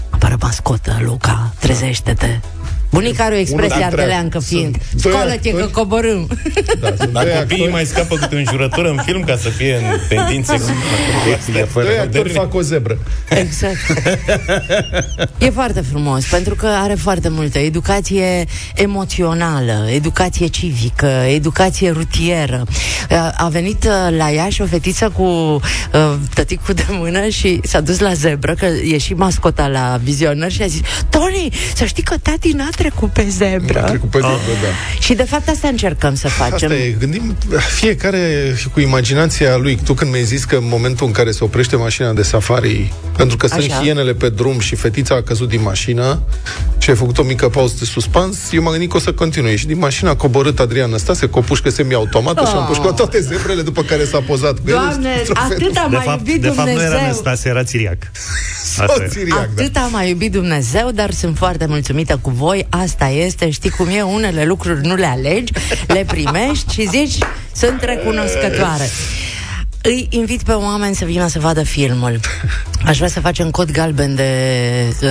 Apare 0.09 0.35
mascotă, 0.39 0.99
Luca, 1.01 1.53
trezește-te. 1.59 2.39
Bunica 2.91 3.23
are 3.23 3.35
o 3.35 3.37
expresie 3.37 3.67
Unul 3.75 3.79
dintre- 3.81 4.01
ardeleancă 4.01 4.39
fiind 4.39 4.75
sunt 4.89 5.01
doi 5.01 5.11
Scoală-te 5.11 5.49
că 5.49 5.55
actori. 5.55 5.71
coborâm 5.71 6.27
Da, 6.79 6.93
sunt 6.97 7.11
Dar 7.11 7.23
doi 7.23 7.33
copiii 7.33 7.41
actori, 7.41 7.71
mai 7.71 7.85
scapă 7.85 8.15
câte 8.15 8.35
un 8.35 8.43
jurător 8.49 8.85
în 8.85 8.99
film 9.05 9.23
ca 9.23 9.37
să 9.37 9.49
fie 9.49 9.75
în 9.75 9.83
tendințe 10.09 10.53
cu 10.57 10.63
astea 11.37 11.65
fără 11.65 11.85
doi 11.85 11.95
actori 11.97 12.17
moderne. 12.17 12.39
fac 12.39 12.53
o 12.53 12.61
zebră. 12.61 12.97
Exact. 13.29 13.75
E 15.37 15.49
foarte 15.49 15.81
frumos, 15.81 16.25
pentru 16.25 16.55
că 16.55 16.65
are 16.67 16.93
foarte 16.93 17.29
multă 17.29 17.59
educație 17.59 18.45
emoțională, 18.75 19.87
educație 19.93 20.47
civică, 20.47 21.05
educație 21.33 21.89
rutieră. 21.91 22.63
Uh, 23.11 23.29
A 23.37 23.47
venit 23.51 23.83
uh, 23.83 24.17
la 24.17 24.29
Iași 24.29 24.61
o 24.61 24.65
fetiță 24.65 25.09
cu 25.09 25.23
uh, 25.23 25.59
tăticul 26.33 26.73
de 26.73 26.85
mână 26.89 27.27
și 27.27 27.59
s-a 27.63 27.79
dus 27.81 27.99
la 27.99 28.13
zebră, 28.13 28.53
că 28.53 28.65
e 28.65 28.97
și 28.97 29.13
mascota 29.13 29.67
la 29.67 29.99
vizioner 30.03 30.51
și 30.51 30.61
a 30.61 30.67
zis 30.67 30.81
Tony, 31.09 31.49
să 31.75 31.85
știi 31.85 32.03
că 32.03 32.15
tati 32.21 32.51
n-a 32.51 32.67
trecut 32.79 33.09
pe 33.11 33.21
A 33.27 33.29
zebră. 33.29 33.81
trecut 33.81 34.09
pe 34.09 34.17
zebră, 34.17 34.53
da. 34.61 34.99
Și 34.99 35.13
de 35.13 35.23
fapt 35.23 35.49
asta 35.49 35.67
încercăm 35.67 36.15
să 36.15 36.27
facem. 36.27 36.53
Asta 36.71 36.73
e, 36.83 36.95
gândim 36.99 37.35
fiecare 37.75 38.53
și 38.57 38.69
cu 38.69 38.79
imaginația 38.79 39.55
lui. 39.57 39.79
Tu 39.83 39.93
când 39.93 40.11
mi-ai 40.11 40.23
zis 40.23 40.43
că 40.43 40.55
în 40.55 40.67
momentul 40.67 41.05
în 41.05 41.11
care 41.11 41.31
se 41.31 41.43
oprește 41.43 41.75
mașina 41.75 42.11
de 42.13 42.21
safari, 42.21 42.93
pentru 43.17 43.37
că 43.37 43.47
sunt 43.47 43.71
Așa. 43.71 43.81
hienele 43.81 44.13
pe 44.13 44.29
drum 44.29 44.59
și 44.59 44.75
fetița 44.75 45.15
a 45.15 45.21
căzut 45.21 45.49
din 45.49 45.61
mașină 45.61 46.21
și 46.77 46.89
ai 46.89 46.95
făcut 46.95 47.17
o 47.17 47.23
mică 47.23 47.49
pauză 47.49 47.75
de 47.79 47.85
suspans, 47.85 48.37
eu 48.51 48.61
m-am 48.61 48.71
gândit 48.71 48.89
că 48.91 48.97
o 48.97 48.99
să 48.99 49.13
continui. 49.13 49.57
Și 49.57 49.67
din 49.67 49.77
mașina 49.77 50.09
a 50.09 50.15
coborât 50.15 50.59
Adrian 50.59 50.97
Stase 50.97 51.25
cu 51.25 51.37
o 51.37 51.41
pușcă 51.41 51.69
semi-automată 51.69 52.39
și 52.45 52.51
a 52.53 52.57
Oh. 52.57 52.65
împușcat 52.67 52.95
toate 52.95 53.19
zebrele 53.19 53.61
după 53.61 53.81
care 53.83 54.05
s-a 54.05 54.19
pozat 54.27 54.53
cu 54.53 54.61
ele. 54.65 54.73
Doamne, 54.77 55.09
într-un 55.19 55.35
fel. 55.47 55.57
atât 55.57 55.77
a 55.77 55.87
De 55.89 55.95
mai 55.95 56.05
fapt, 56.05 56.27
iubit 56.27 56.41
de 56.41 56.47
fapt 56.47 56.67
nu 56.69 56.73
era 56.73 56.79
Dumnezeu. 56.81 57.07
Năstase, 57.07 57.49
era 57.49 57.63
Țiriac. 57.63 57.97
Asta 58.79 58.85
Tot 58.85 59.01
e. 59.01 59.07
țiriac, 59.07 59.49
da. 59.55 59.61
Atât 59.63 59.75
am 59.75 59.89
mai 59.91 60.09
iubit 60.09 60.31
Dumnezeu, 60.31 60.91
dar 60.93 61.11
sunt 61.11 61.37
foarte 61.37 61.65
mulțumită 61.65 62.19
cu 62.21 62.29
voi. 62.29 62.67
Asta 62.69 63.07
este, 63.07 63.49
știi 63.49 63.69
cum 63.69 63.87
e, 63.87 64.01
unele 64.01 64.45
lucruri 64.45 64.85
nu 64.85 64.95
le 64.95 65.05
alegi, 65.05 65.53
le 65.87 66.05
primești 66.07 66.73
și 66.73 66.87
zici, 66.87 67.17
sunt 67.55 67.81
recunoscătoare. 67.81 68.89
Îi 69.81 70.07
invit 70.09 70.43
pe 70.43 70.51
oameni 70.51 70.95
să 70.95 71.05
vină 71.05 71.27
să 71.27 71.39
vadă 71.39 71.63
filmul. 71.63 72.19
Aș 72.85 72.97
vrea 72.97 73.09
să 73.09 73.19
facem 73.19 73.49
cod 73.49 73.71
galben 73.71 74.15
de 74.15 74.31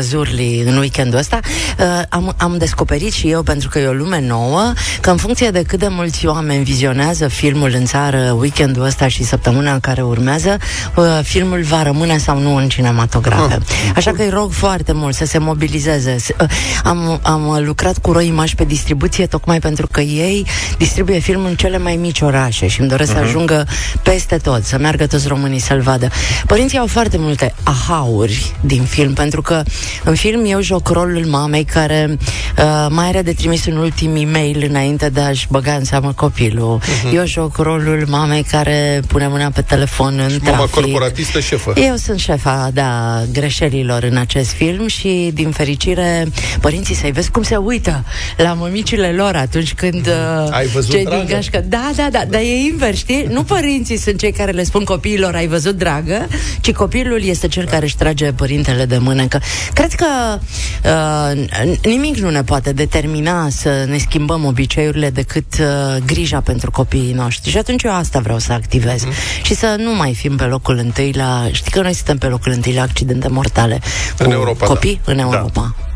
zurli 0.01 0.63
în 0.67 0.77
weekendul 0.77 1.19
ăsta. 1.19 1.39
Uh, 1.79 2.03
am, 2.09 2.35
am 2.39 2.57
descoperit 2.59 3.13
și 3.13 3.31
eu, 3.31 3.43
pentru 3.43 3.69
că 3.69 3.79
e 3.79 3.87
o 3.87 3.93
lume 3.93 4.21
nouă, 4.21 4.73
că 5.01 5.11
în 5.11 5.17
funcție 5.17 5.51
de 5.51 5.63
cât 5.63 5.79
de 5.79 5.89
mulți 5.89 6.27
oameni 6.27 6.65
vizionează 6.65 7.29
filmul 7.29 7.73
în 7.75 7.85
țară 7.85 8.37
weekendul 8.39 8.85
ăsta 8.85 9.09
și 9.09 9.25
săptămâna 9.25 9.73
în 9.73 9.81
care 9.81 10.03
urmează, 10.03 10.57
uh, 10.97 11.05
filmul 11.23 11.63
va 11.63 11.83
rămâne 11.83 12.19
sau 12.19 12.39
nu 12.39 12.55
în 12.57 12.69
cinematografe. 12.69 13.59
Așa 13.97 14.11
că 14.11 14.23
îi 14.23 14.31
rog 14.31 14.53
foarte 14.53 14.93
mult 14.93 15.15
să 15.15 15.25
se 15.25 15.39
mobilizeze. 15.39 16.17
S- 16.19 16.29
uh, 16.41 16.49
Am, 16.85 17.21
am 17.23 17.63
lucrat 17.65 17.99
cu 17.99 18.13
Ro 18.13 18.21
Image 18.21 18.55
pe 18.55 18.65
distribuție 18.65 19.27
tocmai 19.27 19.59
pentru 19.61 19.87
că 19.87 20.01
ei 20.01 20.47
distribuie 20.79 21.19
filmul 21.19 21.49
în 21.49 21.55
cele 21.57 21.79
mai 21.79 21.97
mici 21.97 22.21
orașe 22.21 22.67
și 22.67 22.81
îmi 22.81 22.89
doresc 22.89 23.13
să 23.13 23.19
ajungă 23.19 23.67
peste 24.03 24.37
tot, 24.37 24.58
să 24.63 24.79
meargă 24.79 25.07
toți 25.07 25.29
românii 25.29 25.59
să-l 25.59 25.81
vadă. 25.81 26.09
Părinții 26.47 26.79
au 26.79 26.87
foarte 26.87 27.17
multe 27.19 27.55
ahauri 27.63 28.53
din 28.61 28.83
film, 28.83 29.13
pentru 29.13 29.43
că 29.43 29.63
în 30.05 30.15
film 30.15 30.45
eu 30.47 30.61
joc 30.61 30.89
rolul 30.89 31.25
mamei 31.27 31.65
care 31.65 32.17
uh, 32.59 32.87
mai 32.91 33.07
are 33.07 33.23
de 33.23 33.33
trimis 33.33 33.67
un 33.67 33.77
ultim 33.77 34.17
e-mail 34.17 34.67
înainte 34.69 35.09
de 35.09 35.21
a-și 35.21 35.47
băga 35.51 35.73
în 35.73 35.85
seamă 35.85 36.13
copilul. 36.13 36.81
Eu 37.15 37.27
joc 37.27 37.57
rolul 37.57 38.05
mamei 38.09 38.43
care 38.43 39.01
pune 39.07 39.27
mâna 39.29 39.51
pe 39.51 39.61
telefon 39.63 40.19
în 40.19 40.39
Mama 40.43 40.57
trafic. 40.57 40.75
corporatistă 40.75 41.41
șefă. 41.41 41.73
Eu 41.77 41.97
sunt 41.97 42.19
șefa, 42.19 42.71
da, 42.75 43.23
greșelilor 43.33 44.03
în 44.03 44.17
acest 44.17 44.51
film 44.51 44.87
și, 44.87 45.31
din 45.35 45.51
fericire, 45.51 46.27
părinții 46.61 46.95
să-i 46.95 47.11
vezi 47.13 47.31
cum 47.31 47.43
se 47.43 47.57
uită 47.57 48.05
la 48.37 48.53
mămicile 48.53 49.13
lor 49.13 49.37
atunci 49.37 49.75
când 49.75 50.07
uh, 50.07 50.49
Ai 50.51 50.67
văzut, 50.67 50.91
cei 50.91 51.05
dragă? 51.05 51.25
din 51.25 51.35
gașcă... 51.35 51.65
Da, 51.69 51.91
da, 51.97 52.09
da, 52.11 52.23
dar 52.29 52.41
e 52.41 52.57
invers, 52.71 52.97
știi? 52.99 53.27
Nu 53.31 53.43
părinții 53.43 53.97
sunt 53.97 54.19
cei 54.19 54.33
care 54.33 54.48
le 54.51 54.63
spun 54.63 54.85
copiilor 54.85 55.35
ai 55.35 55.47
văzut, 55.47 55.77
dragă, 55.77 56.27
ci 56.61 56.73
copilul 56.73 57.23
este 57.23 57.49
cel 57.49 57.67
care 57.67 57.85
își 57.85 57.97
trage 57.97 58.33
părintele 58.33 58.85
de 58.85 58.99
mână. 58.99 59.27
Că, 59.27 59.39
cred 59.73 59.93
că 59.93 60.39
uh, 60.85 61.49
nimic 61.83 62.17
nu 62.17 62.31
ne 62.31 62.43
poate 62.43 62.73
determina 62.73 63.49
să 63.49 63.85
ne 63.89 63.99
schimbăm 63.99 64.45
obiceiurile 64.45 65.11
decât 65.11 65.59
uh, 65.61 66.03
grija 66.07 66.41
pentru 66.41 66.71
copiii 66.71 67.13
noștri. 67.13 67.51
Și 67.51 67.59
atunci 67.59 67.83
eu 67.83 67.93
asta 67.93 68.19
vreau 68.19 68.39
să 68.39 68.53
activez. 68.53 69.03
Mhm. 69.03 69.13
Și 69.43 69.55
să 69.55 69.77
nu 69.79 69.95
mai 69.95 70.15
fim 70.15 70.37
pe 70.37 70.45
locul 70.45 70.77
întâi 70.77 71.13
la... 71.13 71.49
Știi 71.53 71.71
că 71.71 71.81
noi 71.81 71.95
suntem 71.95 72.19
pe 72.19 72.27
locul 72.27 72.53
întâi 72.53 72.75
la 72.75 72.83
accidente 72.83 73.29
mortale 73.29 73.81
În 74.19 74.27
cu 74.27 74.33
Europa, 74.33 74.67
da. 74.67 74.67
copii 74.67 75.01
în 75.05 75.19
Europa. 75.19 75.75
Da. 75.79 75.88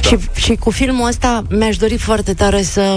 Și, 0.00 0.16
și 0.34 0.54
cu 0.54 0.70
filmul 0.70 1.08
ăsta 1.08 1.42
mi-aș 1.50 1.76
dori 1.76 1.96
foarte 1.96 2.34
tare 2.34 2.62
să 2.62 2.96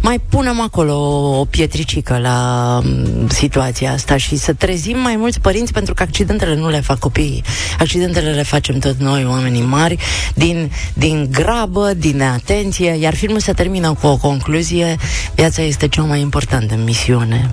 mai 0.00 0.20
punem 0.28 0.60
acolo 0.60 0.94
o 1.38 1.44
pietricică 1.44 2.18
la 2.18 2.80
m, 2.84 3.28
situația 3.28 3.92
asta 3.92 4.16
și 4.16 4.36
să 4.36 4.52
trezim 4.52 4.98
mai 4.98 5.16
mulți 5.16 5.40
părinți 5.40 5.72
pentru 5.72 5.94
că 5.94 6.02
accidentele 6.02 6.54
nu 6.54 6.68
le 6.68 6.80
fac 6.80 6.98
copiii. 6.98 7.44
Accidentele 7.78 8.30
le 8.30 8.42
facem 8.42 8.78
tot 8.78 8.96
noi, 8.98 9.24
oamenii 9.24 9.62
mari, 9.62 9.96
din, 10.34 10.70
din 10.94 11.28
grabă, 11.30 11.92
din 11.96 12.16
neatenție, 12.16 12.96
iar 13.00 13.14
filmul 13.14 13.40
se 13.40 13.52
termină 13.52 13.92
cu 14.00 14.06
o 14.06 14.16
concluzie. 14.16 14.96
Viața 15.34 15.62
este 15.62 15.88
cea 15.88 16.02
mai 16.02 16.20
importantă 16.20 16.74
misiune. 16.84 17.50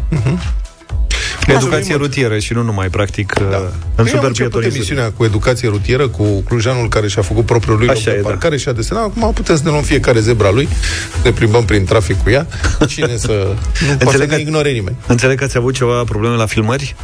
Educație 1.47 1.95
rutieră 1.95 2.37
și 2.39 2.53
nu 2.53 2.61
numai, 2.61 2.89
practic, 2.89 3.33
da. 3.33 3.43
în 3.43 3.49
Păi 3.49 3.59
am 3.97 4.05
super 4.05 4.27
început 4.27 4.51
pietorii. 4.51 4.67
emisiunea 4.75 5.11
cu 5.11 5.23
educație 5.23 5.67
rutieră, 5.69 6.07
cu 6.07 6.23
clujanul 6.41 6.87
care 6.87 7.07
și-a 7.07 7.21
făcut 7.21 7.45
propriul 7.45 7.77
lui 7.77 7.87
loc 7.87 8.03
de 8.03 8.11
e, 8.11 8.21
da. 8.21 8.27
parcare 8.29 8.57
și 8.57 8.67
a 8.69 8.71
desenat. 8.71 9.03
Acum 9.03 9.33
putem 9.33 9.55
să 9.55 9.61
ne 9.65 9.69
luăm 9.69 9.81
fiecare 9.83 10.19
zebra 10.19 10.51
lui, 10.51 10.67
ne 11.23 11.31
plimbăm 11.31 11.65
prin 11.65 11.85
trafic 11.85 12.23
cu 12.23 12.29
ea. 12.29 12.47
Cine 12.87 13.15
să... 13.17 13.31
Nu 13.31 13.45
poate 13.45 13.97
să 13.97 14.03
Înțeleg 14.03 14.29
ne 14.29 14.35
că- 14.35 14.41
ignore 14.41 14.71
nimeni. 14.71 14.95
Înțeleg 15.07 15.37
că 15.37 15.43
ați 15.43 15.57
avut 15.57 15.73
ceva 15.73 16.03
probleme 16.03 16.35
la 16.35 16.45
filmări? 16.45 16.95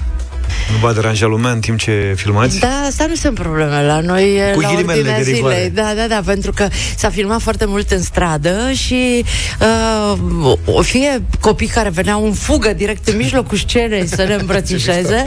Nu 0.72 0.78
va 0.88 0.94
deranja 0.94 1.26
lumea 1.26 1.52
în 1.52 1.60
timp 1.60 1.80
ce 1.80 2.14
filmați? 2.16 2.60
Da, 2.60 2.68
asta 2.88 3.06
nu 3.08 3.16
sunt 3.16 3.34
probleme 3.40 3.86
la 3.86 4.00
noi, 4.00 4.36
e 4.36 4.52
Cu 4.54 4.60
la 4.62 4.68
ghilimele 4.68 4.98
ordinea 4.98 5.18
de 5.24 5.32
rigoare. 5.32 5.56
zilei. 5.56 5.70
Da, 5.70 5.94
da, 5.96 6.08
da, 6.08 6.22
pentru 6.26 6.52
că 6.52 6.68
s-a 6.96 7.10
filmat 7.10 7.42
foarte 7.42 7.66
mult 7.66 7.92
în 7.92 8.02
stradă 8.02 8.72
și 8.72 9.24
uh, 10.42 10.52
o 10.66 10.82
fie 10.82 11.22
copii 11.40 11.68
care 11.68 11.90
veneau 11.90 12.26
în 12.26 12.34
fugă 12.34 12.74
direct 12.74 13.08
în 13.08 13.18
mijlocul 13.18 13.58
scenei 13.58 14.08
să 14.08 14.24
ne 14.24 14.34
îmbrățișeze, 14.42 15.24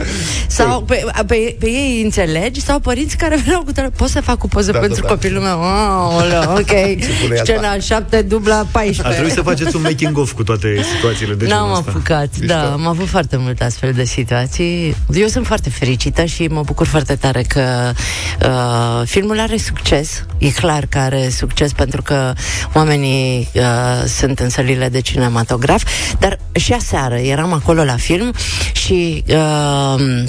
sau 0.47 0.81
pe, 0.81 1.05
pe, 1.27 1.55
pe 1.59 1.65
ei 1.65 1.93
îi 1.97 2.01
înțelegi, 2.03 2.61
sau 2.61 2.79
părinți 2.79 3.17
care 3.17 3.35
veneau 3.43 3.61
cu 3.63 3.71
tare, 3.71 3.89
pot 3.97 4.09
să 4.09 4.21
fac 4.21 4.43
o 4.43 4.47
poză 4.47 4.71
Da, 4.71 4.79
pentru 4.79 5.01
da, 5.01 5.07
da. 5.07 5.13
copilul 5.13 5.41
meu? 5.41 5.59
Oh, 5.59 6.43
ok, 6.59 6.71
pune 7.21 7.35
ea 7.35 7.43
scena 7.43 7.79
7, 7.79 8.21
dubla 8.21 8.65
14. 8.71 9.01
Ar 9.07 9.11
trebui 9.13 9.31
să 9.31 9.41
faceți 9.41 9.75
un 9.75 9.81
making-of 9.81 10.31
cu 10.31 10.43
toate 10.43 10.81
situațiile 10.95 11.33
de 11.33 11.45
N-am 11.47 11.57
genul 11.63 11.77
ăsta. 11.77 11.89
apucat, 11.91 12.37
da, 12.37 12.71
am 12.71 12.87
avut 12.87 13.07
foarte 13.07 13.37
multe 13.37 13.63
astfel 13.63 13.91
de 13.91 14.03
situații. 14.03 14.95
Eu 15.17 15.27
sunt 15.27 15.45
foarte 15.45 15.69
fericită 15.69 16.25
și 16.25 16.47
mă 16.47 16.61
bucur 16.61 16.87
foarte 16.87 17.15
tare 17.15 17.41
că 17.41 17.91
uh, 18.41 19.07
filmul 19.07 19.39
are 19.39 19.57
succes. 19.57 20.25
E 20.37 20.49
clar 20.49 20.85
că 20.85 20.97
are 20.97 21.29
succes 21.29 21.71
pentru 21.71 22.01
că 22.01 22.33
oamenii 22.73 23.49
uh, 23.53 24.07
sunt 24.07 24.39
în 24.39 24.49
sălile 24.49 24.89
de 24.89 24.99
cinematograf, 24.99 25.83
dar 26.19 26.39
și 26.51 26.73
aseară 26.73 27.15
eram 27.15 27.53
acolo 27.53 27.83
la 27.83 27.95
film 27.95 28.33
și... 28.73 29.23
Uh, 29.27 30.23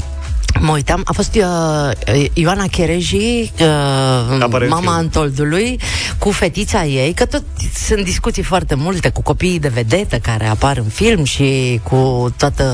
Mă 0.61 0.73
uitam, 0.73 1.01
a 1.05 1.13
fost 1.13 1.35
uh, 1.35 2.25
Ioana 2.33 2.65
Chereji, 2.71 3.53
uh, 3.61 4.41
Apare 4.41 4.65
în 4.65 4.71
mama 4.71 4.81
film. 4.81 4.89
Antoldului, 4.89 5.81
cu 6.19 6.31
fetița 6.31 6.85
ei, 6.85 7.13
că 7.13 7.25
tot 7.25 7.43
sunt 7.87 8.05
discuții 8.05 8.43
foarte 8.43 8.75
multe 8.75 9.09
cu 9.09 9.23
copiii 9.23 9.59
de 9.59 9.69
vedetă 9.69 10.17
care 10.17 10.47
apar 10.47 10.77
în 10.77 10.89
film 10.93 11.25
și 11.25 11.81
cu 11.83 12.33
toată 12.37 12.65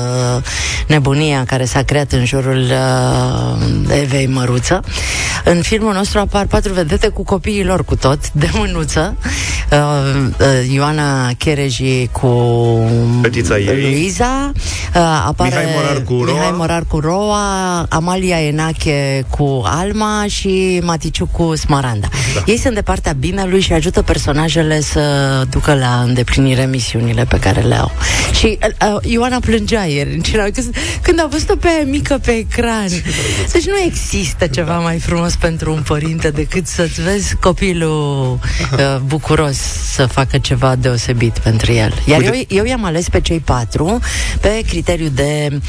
nebunia 0.87 1.43
care 1.45 1.65
s-a 1.65 1.81
creat 1.81 2.11
în 2.11 2.25
jurul 2.25 2.63
uh, 2.63 3.97
Evei 4.01 4.27
Măruță. 4.27 4.83
În 5.43 5.61
filmul 5.61 5.93
nostru 5.93 6.19
apar 6.19 6.45
patru 6.45 6.73
vedete 6.73 7.07
cu 7.07 7.23
copiii 7.23 7.63
lor 7.63 7.83
cu 7.85 7.95
tot, 7.95 8.31
de 8.31 8.49
mânuță. 8.53 9.15
Uh, 9.71 9.77
uh, 10.39 10.73
Ioana 10.73 11.31
Chereji 11.37 12.07
cu 12.11 12.29
Fetița 13.21 13.57
ei. 13.57 13.81
Luiza, 13.81 14.51
uh, 14.95 15.23
apare 15.25 15.49
Mihai 15.49 15.65
Morar 15.75 16.01
cu 16.01 16.23
Roa. 16.23 16.33
Mihai 16.33 16.53
Morar 16.57 16.83
cu 16.87 16.99
Roa, 16.99 17.74
Amalia 17.89 18.41
Enache 18.41 19.25
cu 19.29 19.61
Alma 19.65 20.25
și 20.27 20.81
Maticiu 20.83 21.25
cu 21.31 21.55
Smaranda. 21.55 22.07
Da. 22.33 22.43
Ei 22.45 22.57
sunt 22.57 22.73
de 22.73 22.81
partea 22.81 23.11
binelui 23.11 23.61
și 23.61 23.73
ajută 23.73 24.01
personajele 24.01 24.81
să 24.81 25.01
ducă 25.49 25.73
la 25.73 26.01
îndeplinire 26.05 26.65
misiunile 26.65 27.25
pe 27.25 27.39
care 27.39 27.61
le 27.61 27.75
au. 27.75 27.91
Și 28.39 28.57
uh, 28.81 29.11
Ioana 29.11 29.39
plângea 29.39 29.83
ieri 29.83 30.13
în 30.13 30.19
cinema, 30.21 30.47
când, 30.53 30.75
când 31.01 31.19
a 31.19 31.27
văzut-o 31.31 31.55
pe 31.55 31.67
aia 31.67 31.85
mică 31.85 32.19
pe 32.25 32.31
ecran. 32.31 32.87
Deci 33.51 33.65
nu 33.65 33.77
există 33.85 34.47
ceva 34.47 34.79
mai 34.79 34.99
frumos 34.99 35.35
pentru 35.35 35.73
un 35.73 35.81
părinte 35.81 36.29
decât 36.29 36.67
să-ți 36.67 37.01
vezi 37.01 37.35
copilul 37.35 38.39
uh, 38.71 38.97
bucuros 39.05 39.57
să 39.93 40.05
facă 40.05 40.37
ceva 40.37 40.75
deosebit 40.75 41.37
pentru 41.37 41.71
el. 41.71 41.93
Iar 42.05 42.21
eu, 42.21 42.29
Uite- 42.31 42.53
eu 42.55 42.65
i-am 42.65 42.85
ales 42.85 43.09
pe 43.09 43.21
cei 43.21 43.39
patru 43.39 43.99
pe 44.41 44.61
criteriu 44.67 45.07
de 45.07 45.59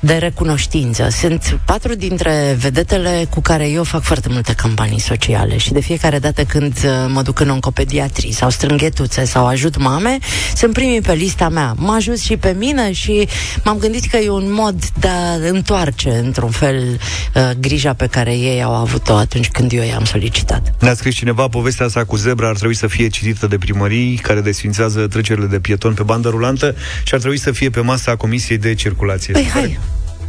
de 0.00 0.14
recunoștință. 0.14 1.08
Sunt 1.20 1.60
patru 1.64 1.94
dintre 1.94 2.56
vedetele 2.58 3.26
cu 3.30 3.40
care 3.40 3.68
eu 3.68 3.84
fac 3.84 4.02
foarte 4.02 4.28
multe 4.30 4.52
campanii 4.52 5.00
sociale 5.00 5.56
și 5.56 5.72
de 5.72 5.80
fiecare 5.80 6.18
dată 6.18 6.44
când 6.44 6.72
uh, 6.84 6.90
mă 7.08 7.22
duc 7.22 7.40
în 7.40 7.48
oncopediatrii 7.48 8.32
sau 8.32 8.50
strâng 8.50 8.80
ghetuțe 8.80 9.24
sau 9.24 9.46
ajut 9.46 9.76
mame, 9.76 10.18
sunt 10.56 10.72
primii 10.72 11.00
pe 11.00 11.12
lista 11.12 11.48
mea. 11.48 11.74
Mă 11.76 11.92
ajut 11.92 12.18
și 12.18 12.36
pe 12.36 12.54
mine 12.58 12.92
și 12.92 13.28
m-am 13.64 13.78
gândit 13.78 14.10
că 14.10 14.16
e 14.16 14.28
un 14.28 14.52
mod 14.52 14.86
de 14.98 15.08
a 15.08 15.48
întoarce 15.48 16.10
într-un 16.10 16.50
fel 16.50 17.00
uh, 17.34 17.50
grija 17.60 17.94
pe 17.94 18.06
care 18.06 18.36
ei 18.36 18.62
au 18.62 18.74
avut-o 18.74 19.14
atunci 19.14 19.48
când 19.48 19.72
eu 19.72 19.82
i-am 19.82 20.04
solicitat. 20.04 20.74
Ne-a 20.80 20.94
scris 20.94 21.14
cineva, 21.14 21.48
povestea 21.48 21.86
asta 21.86 22.04
cu 22.04 22.16
zebra 22.16 22.48
ar 22.48 22.56
trebui 22.56 22.76
să 22.76 22.86
fie 22.86 23.08
citită 23.08 23.46
de 23.46 23.58
primării 23.58 24.16
care 24.16 24.40
desfințează 24.40 25.06
trecerile 25.06 25.46
de 25.46 25.58
pieton 25.58 25.94
pe 25.94 26.02
bandă 26.02 26.28
rulantă 26.28 26.74
și 27.04 27.14
ar 27.14 27.18
trebui 27.20 27.38
să 27.38 27.52
fie 27.52 27.70
pe 27.70 27.80
masa 27.80 28.16
Comisiei 28.16 28.58
de 28.58 28.74
Circulație. 28.74 29.32
Păi 29.32 29.48
hai, 29.52 29.78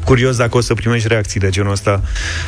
Curios 0.05 0.35
dacă 0.37 0.57
o 0.57 0.61
să 0.61 0.73
primești 0.73 1.07
reacții 1.07 1.39
de 1.39 1.49
genul 1.49 1.71
ăsta 1.71 2.01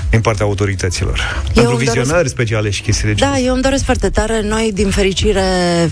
din 0.10 0.22
partea 0.22 0.46
autorităților. 0.46 1.42
Pentru 1.54 1.62
îmi 1.76 1.84
doresc- 1.86 1.94
vizionari 1.94 2.30
speciale 2.30 2.70
și 2.70 2.82
chestii 2.82 3.08
de 3.08 3.14
genul 3.14 3.34
Da, 3.34 3.40
eu 3.40 3.54
îmi 3.54 3.62
doresc 3.62 3.84
foarte 3.84 4.10
tare. 4.10 4.42
Noi, 4.44 4.72
din 4.74 4.90
fericire, 4.90 5.42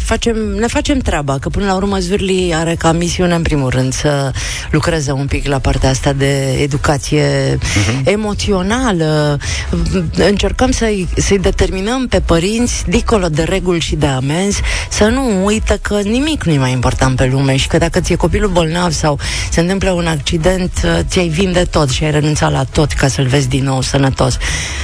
facem, 0.04 0.36
ne 0.36 0.68
facem 0.68 0.98
treaba, 0.98 1.38
că 1.40 1.50
până 1.50 1.66
la 1.66 1.76
urmă 1.76 1.98
Zvârli 2.00 2.52
are 2.56 2.76
ca 2.76 2.92
misiune, 2.92 3.34
în 3.36 3.42
primul 3.42 3.70
rând, 3.70 3.94
să 3.94 4.32
lucreze 4.72 5.12
un 5.12 5.26
pic 5.26 5.48
la 5.48 5.60
partea 5.60 5.90
asta 5.90 6.14
de 6.14 6.54
educație 6.62 7.58
Mhm. 7.62 8.10
emoțională. 8.10 9.38
Încercăm 10.16 10.72
să-i, 10.72 11.08
să-i 11.18 11.40
determinăm 11.40 12.08
pe 12.08 12.20
părinți, 12.20 12.84
dincolo 12.88 13.28
de 13.28 13.44
reguli 13.44 13.80
și 13.80 13.96
de 13.96 14.06
amenzi, 14.06 14.62
să 14.90 15.04
nu 15.04 15.46
uită 15.46 15.78
că 15.82 16.00
nimic 16.04 16.44
nu 16.44 16.52
e 16.54 16.58
mai 16.58 16.72
important 16.72 17.16
pe 17.16 17.26
lume 17.32 17.56
și 17.56 17.68
că 17.68 17.78
dacă 17.78 18.00
ți-e 18.00 18.16
copilul 18.16 18.50
bolnav 18.50 18.92
sau 18.92 19.20
se 19.52 19.60
întâmplă 19.60 19.92
un 19.92 20.08
accident, 20.08 20.72
ți-ai 21.02 21.28
vinde 21.52 21.70
tot 21.70 21.90
și 21.90 22.04
ai 22.04 22.12
renunțat 22.12 22.52
la 22.52 22.64
tot 22.64 22.92
ca 22.92 23.08
să-l 23.08 23.28
vezi 23.28 23.48
din 23.48 23.64
nou 23.64 23.82
sănătos. 23.82 24.38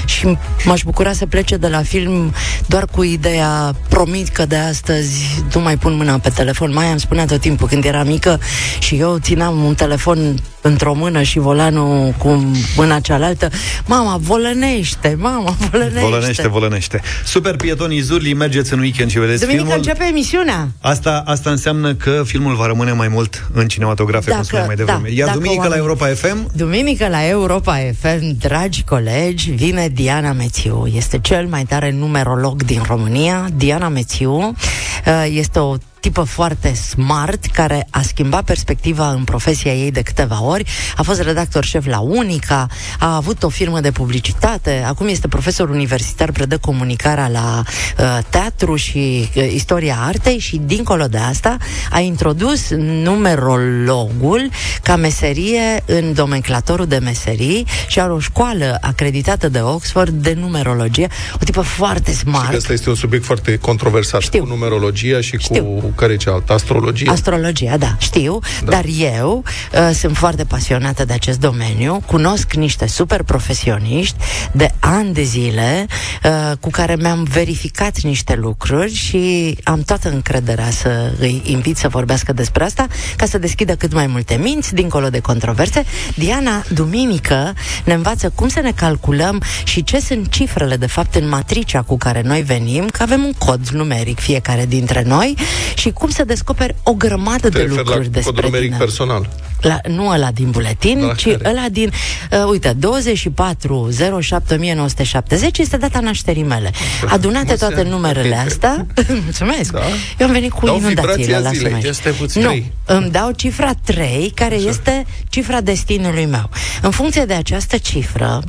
Și 0.06 0.38
m-aș 0.64 0.82
bucura 0.84 1.14
să 1.14 1.26
plece 1.26 1.58
de 1.58 1.68
la 1.68 1.82
film 1.82 2.34
doar 2.66 2.86
cu 2.92 3.04
ideea 3.04 3.76
promit 3.90 4.28
că 4.28 4.46
de 4.46 4.56
astăzi 4.56 5.44
nu 5.54 5.62
mai 5.62 5.78
pun 5.78 5.96
mâna 5.96 6.18
pe 6.18 6.30
telefon. 6.30 6.74
Mai 6.74 6.86
am 6.86 6.98
spunea 6.98 7.26
tot 7.26 7.42
timpul 7.42 7.68
când 7.68 7.86
era 7.86 8.04
mică 8.04 8.40
și 8.80 8.96
eu 8.96 9.18
țineam 9.18 9.64
un 9.64 9.76
telefon 9.76 10.40
într-o 10.68 10.94
mână 10.94 11.22
și 11.22 11.40
volanul 11.40 12.14
cu 12.18 12.52
mâna 12.76 13.00
cealaltă. 13.00 13.50
Mama, 13.86 14.18
volănește, 14.22 15.16
mama, 15.20 15.56
volănește. 15.72 16.00
Volănește, 16.00 16.48
volănește. 16.48 17.02
Super 17.26 17.56
prietonii 17.56 18.00
Zurli, 18.02 18.34
mergeți 18.34 18.74
în 18.74 18.80
weekend 18.80 19.10
și 19.12 19.20
vedeți 19.20 19.40
Duminică 19.40 19.64
filmul. 19.66 19.86
începe 19.88 20.06
emisiunea. 20.10 20.68
Asta, 20.82 21.24
asta 21.26 21.50
înseamnă 21.50 21.94
că 21.94 22.22
filmul 22.26 22.56
va 22.56 22.66
rămâne 22.66 22.92
mai 22.92 23.08
mult 23.08 23.48
în 23.54 23.68
cinematografe, 23.68 24.24
cum 24.26 24.34
Dacă- 24.34 24.46
spuneam 24.46 24.68
mai 24.68 24.76
devreme. 24.76 25.02
da, 25.08 25.14
Iar 25.16 25.26
dacă 25.28 25.38
duminică 25.38 25.68
la 25.68 25.76
oamenii- 25.76 25.88
Europa 25.88 26.08
FM, 26.28 26.48
Duminică 26.56 27.08
la 27.08 27.28
Europa 27.28 27.78
FM, 28.00 28.38
dragi 28.40 28.84
colegi, 28.84 29.52
vine 29.52 29.88
Diana 29.94 30.32
Mețiu. 30.32 30.90
Este 30.96 31.20
cel 31.22 31.46
mai 31.48 31.64
tare 31.64 31.92
numerolog 31.92 32.64
din 32.64 32.82
România. 32.88 33.46
Diana 33.56 33.88
Mețiu 33.90 34.32
uh, 34.32 35.26
este 35.30 35.60
o 35.60 35.76
tipă 36.06 36.24
foarte 36.24 36.74
smart, 36.74 37.46
care 37.46 37.88
a 37.90 38.02
schimbat 38.02 38.44
perspectiva 38.44 39.10
în 39.12 39.24
profesia 39.24 39.74
ei 39.74 39.92
de 39.92 40.02
câteva 40.02 40.42
ori. 40.44 40.64
A 40.96 41.02
fost 41.02 41.22
redactor 41.22 41.64
șef 41.66 41.86
la 41.86 42.00
Unica, 42.00 42.68
a 43.00 43.16
avut 43.16 43.44
o 43.44 43.50
firmă 43.50 43.80
de 43.80 43.92
publicitate, 43.92 44.84
acum 44.88 45.08
este 45.08 45.28
profesor 45.28 45.70
universitar, 45.70 46.32
predă 46.32 46.58
comunicarea 46.58 47.28
la 47.28 47.64
uh, 47.98 48.18
teatru 48.30 48.76
și 48.76 49.30
uh, 49.36 49.52
istoria 49.54 49.98
artei 50.02 50.38
și, 50.38 50.62
dincolo 50.66 51.06
de 51.06 51.18
asta, 51.18 51.58
a 51.92 52.00
introdus 52.00 52.70
numerologul 53.04 54.50
ca 54.84 54.96
meserie 54.96 55.84
în 55.86 56.14
nomenclatorul 56.16 56.86
de 56.86 56.98
meserii 56.98 57.66
și 57.88 58.00
are 58.00 58.12
o 58.12 58.20
școală 58.20 58.78
acreditată 58.82 59.50
de 59.50 59.60
Oxford 59.60 60.14
de 60.14 60.34
numerologie, 60.40 61.08
o 61.42 61.44
tipă 61.44 61.62
foarte 61.62 62.12
Și 62.12 62.18
smart. 62.18 62.50
că 62.50 62.56
ăsta 62.56 62.74
este 62.74 62.90
un 62.90 62.96
subiect 62.96 63.26
foarte 63.26 63.58
controversat 63.58 64.22
Știu. 64.22 64.44
cu 64.44 64.48
numerologia 64.48 65.22
și 65.22 65.38
Știu. 65.38 65.64
cu 65.64 65.94
care 65.96 66.14
e 66.14 66.16
cealaltă? 66.16 66.54
Astrologie? 66.54 67.10
Astrologia, 67.10 67.78
da, 67.78 67.96
știu, 67.98 68.40
da. 68.64 68.72
dar 68.72 68.86
eu 68.98 69.44
uh, 69.74 69.96
sunt 69.96 70.18
foarte 70.18 70.44
pasionată 70.44 71.06
de 71.06 71.14
acest 71.14 71.40
domeniu, 71.40 72.04
cunosc 72.06 72.54
niște 72.54 72.88
super 72.88 73.24
profesioniști 73.24 74.18
de 74.52 74.74
ani 74.80 75.14
de 75.14 75.24
zile 75.24 75.86
uh, 76.24 76.58
cu 76.60 76.70
care 76.70 76.96
mi-am 76.96 77.24
verificat 77.24 78.02
niște 78.02 78.36
lucruri 78.36 78.94
și 78.94 79.58
am 79.64 79.82
toată 79.82 80.10
încrederea 80.10 80.70
să 80.70 81.12
îi 81.20 81.42
invit 81.46 81.78
să 81.78 81.88
vorbească 81.88 82.34
despre 82.34 82.64
asta 82.64 82.88
ca 83.16 83.26
să 83.26 83.38
deschidă 83.38 83.76
cât 83.76 83.94
mai 83.94 84.08
multe 84.08 84.40
minți, 84.42 84.74
dincolo 84.74 85.10
de 85.10 85.20
controverse. 85.20 85.84
Diana, 86.16 86.64
duminică, 86.70 87.54
ne 87.84 87.94
învață 87.94 88.32
cum 88.36 88.48
să 88.48 88.60
ne 88.60 88.72
calculăm 88.72 89.42
și 89.64 89.84
ce 89.84 90.00
sunt 90.00 90.30
cifrele, 90.30 90.76
de 90.76 90.88
fapt, 90.88 91.16
în 91.16 91.30
matricea 91.30 91.82
cu 91.82 91.98
care 91.98 92.22
noi 92.22 92.42
venim, 92.42 92.86
că 92.86 93.04
avem 93.04 93.24
un 93.24 93.34
cod 93.38 93.68
numeric 93.68 94.20
fiecare 94.20 94.66
dintre 94.66 95.04
noi 95.08 95.36
și 95.76 95.92
cum 95.92 96.10
să 96.10 96.24
descoperi 96.24 96.76
o 96.84 96.94
grămadă 96.94 97.50
Te 97.50 97.50
de 97.50 97.58
referi 97.62 97.78
lucruri 97.78 98.06
la 98.06 98.12
despre 98.12 98.22
codul 98.32 98.44
numeric 98.44 98.68
tine. 98.68 98.78
personal. 98.78 99.30
La, 99.62 99.80
nu 99.88 100.08
ăla 100.08 100.32
din 100.32 100.50
buletin, 100.52 101.00
La 101.06 101.14
ci 101.14 101.24
care? 101.24 101.50
ăla 101.50 101.66
din, 101.72 101.92
uh, 102.32 102.44
uite, 102.50 102.74
24 102.78 103.90
07 104.22 104.54
1970 104.56 105.58
este 105.58 105.78
data 105.78 106.00
nașterii 106.00 106.44
mele. 106.44 106.72
Adunate 107.08 107.46
Mulți 107.46 107.60
toate 107.60 107.80
ani. 107.80 107.90
numerele 107.90 108.36
astea, 108.36 108.86
mulțumesc, 109.24 109.72
Da. 109.72 109.80
eu 110.20 110.26
am 110.28 110.32
venit 110.34 110.52
cu 110.52 110.66
Dau 110.66 110.76
inundațiile 110.78 111.14
vibrația 111.16 111.40
la 111.40 111.50
zilei. 111.50 111.66
Sumeri. 111.70 111.86
Ia 111.86 111.92
stai 111.94 112.12
puțin. 112.12 112.42
Nu, 112.42 112.48
Trei. 112.48 112.72
îmi 112.86 113.10
dau 113.12 113.32
cifra 113.32 113.72
3, 113.86 114.32
care 114.36 114.56
Așa. 114.56 114.70
este 114.70 115.06
cifra 115.30 115.62
destinului 115.62 116.26
meu. 116.26 116.50
În 116.82 116.92
funcție 116.92 117.26
de 117.26 117.34
această 117.34 117.78
cifră, 117.78 118.42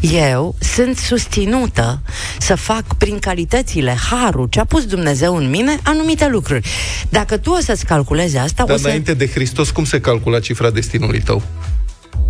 eu 0.00 0.54
sunt 0.74 0.96
susținută 0.96 2.00
să 2.38 2.54
fac 2.54 2.82
prin 2.98 3.18
calitățile, 3.18 3.96
harul, 4.10 4.46
ce 4.50 4.60
a 4.60 4.64
pus 4.64 4.84
Dumnezeu 4.84 5.36
în 5.36 5.50
mine, 5.50 5.78
anumite 5.82 6.28
lucruri. 6.28 6.68
Dacă 7.08 7.36
tu 7.36 7.50
o 7.50 7.58
să-ți 7.60 7.84
calculezi 7.84 8.36
asta, 8.36 8.64
Dar 8.64 8.74
o 8.74 8.78
să... 8.78 8.86
înainte 8.86 9.14
de 9.14 9.28
Hristos, 9.28 9.70
cum 9.70 9.84
se 9.84 10.00
calcula 10.00 10.40
cifra 10.40 10.70
destinului 10.70 11.20
tău? 11.20 11.42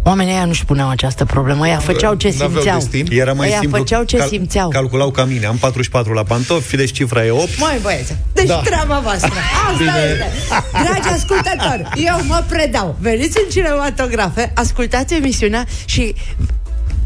Oamenii 0.05 0.33
ăia 0.33 0.45
nu-și 0.45 0.65
puneau 0.65 0.89
această 0.89 1.25
problemă, 1.25 1.65
ăia 1.65 1.79
făceau 1.79 2.15
ce 2.15 2.29
N-aveau 2.29 2.51
simțeau. 2.51 2.79
destin? 2.79 3.07
Era 3.11 3.33
mai 3.33 3.49
Ăia 3.49 3.59
simplu. 3.61 3.79
făceau 3.79 4.03
ce 4.03 4.25
simțeau. 4.29 4.69
Calculau 4.69 5.11
ca 5.11 5.25
mine. 5.25 5.47
Am 5.47 5.57
44 5.57 6.13
la 6.13 6.23
pantofi, 6.23 6.67
fideș 6.69 6.91
cifra 6.91 7.25
e 7.25 7.31
8. 7.31 7.49
Măi, 7.59 7.79
băieți, 7.83 8.15
deci 8.33 8.47
Da. 8.47 8.55
da. 8.55 8.61
treaba 8.61 9.01
voastră. 9.03 9.33
Asta 9.67 9.77
Bine. 9.79 9.93
este. 10.13 10.31
Dragi 10.73 11.09
ascultători, 11.09 11.89
eu 11.97 12.21
mă 12.27 12.45
predau. 12.49 12.97
Veniți 13.01 13.39
în 13.45 13.51
cinematografe, 13.51 14.51
ascultați 14.55 15.15
emisiunea 15.15 15.67
și 15.85 16.15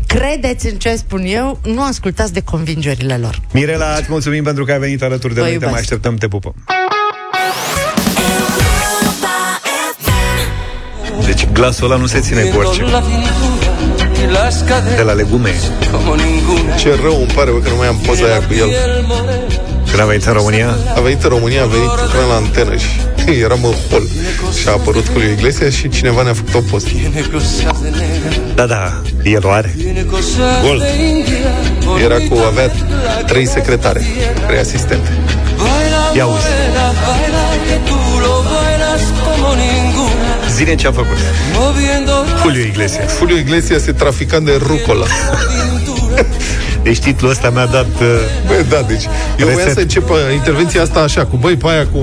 credeți 0.06 0.66
în 0.66 0.76
ce 0.76 0.96
spun 0.96 1.22
eu, 1.24 1.58
nu 1.64 1.82
ascultați 1.82 2.32
de 2.32 2.40
convingerile 2.40 3.16
lor. 3.16 3.40
Mirela, 3.52 3.94
îți 3.98 4.06
mulțumim 4.08 4.44
pentru 4.44 4.64
că 4.64 4.72
ai 4.72 4.78
venit 4.78 5.02
alături 5.02 5.34
de 5.34 5.40
Vă 5.40 5.46
noi. 5.46 5.48
Te 5.48 5.52
iubesc. 5.54 5.72
mai 5.72 5.80
așteptăm, 5.80 6.14
te 6.14 6.28
pupăm. 6.28 6.54
Deci 11.24 11.46
glasul 11.52 11.90
ăla 11.90 12.00
nu 12.00 12.06
se 12.06 12.20
ține 12.20 12.42
cu 12.42 12.58
orice. 12.58 12.84
De 14.96 15.02
la 15.02 15.12
legume. 15.12 15.54
Ce 16.78 16.98
rău 17.02 17.16
îmi 17.18 17.30
pare, 17.34 17.50
bă, 17.50 17.58
că 17.58 17.68
nu 17.68 17.76
mai 17.76 17.86
am 17.86 17.96
poza 17.96 18.24
aia 18.24 18.46
cu 18.46 18.52
el. 18.52 18.68
Când 19.90 20.00
a 20.00 20.04
venit 20.04 20.24
în 20.24 20.32
România, 20.32 20.76
A 20.96 21.00
venit 21.00 21.22
în 21.22 21.28
România, 21.28 21.62
a 21.62 21.66
venit 21.66 21.88
până 21.88 22.26
la 22.28 22.34
antenă 22.34 22.76
și 22.76 22.86
eram 23.46 23.64
în 23.64 23.74
hol. 23.90 24.02
Și 24.60 24.68
a 24.68 24.70
apărut 24.70 25.04
Julio 25.12 25.30
Iglesias 25.30 25.72
și 25.72 25.88
cineva 25.88 26.22
ne-a 26.22 26.34
făcut 26.34 26.54
o 26.54 26.60
poză. 26.70 26.86
da, 28.54 28.66
da, 28.66 29.02
el 29.22 29.46
o 29.46 29.50
are. 29.50 29.74
Gol. 30.62 30.82
Era 32.04 32.16
cu, 32.28 32.34
avea 32.46 32.70
trei 33.26 33.46
secretare, 33.46 34.06
trei 34.46 34.58
asistente. 34.58 35.08
Ia 36.16 36.26
uzi. 36.26 36.46
Zine 40.50 40.74
ce 40.74 40.86
a 40.86 40.92
făcut. 40.92 41.16
Julio 42.42 42.62
Iglesias. 42.62 43.16
Julio 43.18 43.36
Iglesias 43.36 43.86
e 43.86 43.92
traficant 43.92 44.44
de 44.44 44.58
rucola. 44.66 45.06
Deci 46.86 46.96
știtlul 46.96 47.30
ăsta 47.30 47.50
mi-a 47.50 47.66
dat... 47.66 47.86
Uh, 48.00 48.06
Bă, 48.46 48.64
da, 48.68 48.84
deci 48.88 49.04
eu 49.38 49.46
voiam 49.46 49.56
Reset. 49.58 49.72
să 49.72 49.80
încep 49.80 50.10
uh, 50.10 50.16
intervenția 50.34 50.82
asta 50.82 51.00
așa, 51.00 51.24
cu 51.24 51.36
băi, 51.36 51.56
pe 51.56 51.66
aia 51.68 51.86
cu 51.86 52.00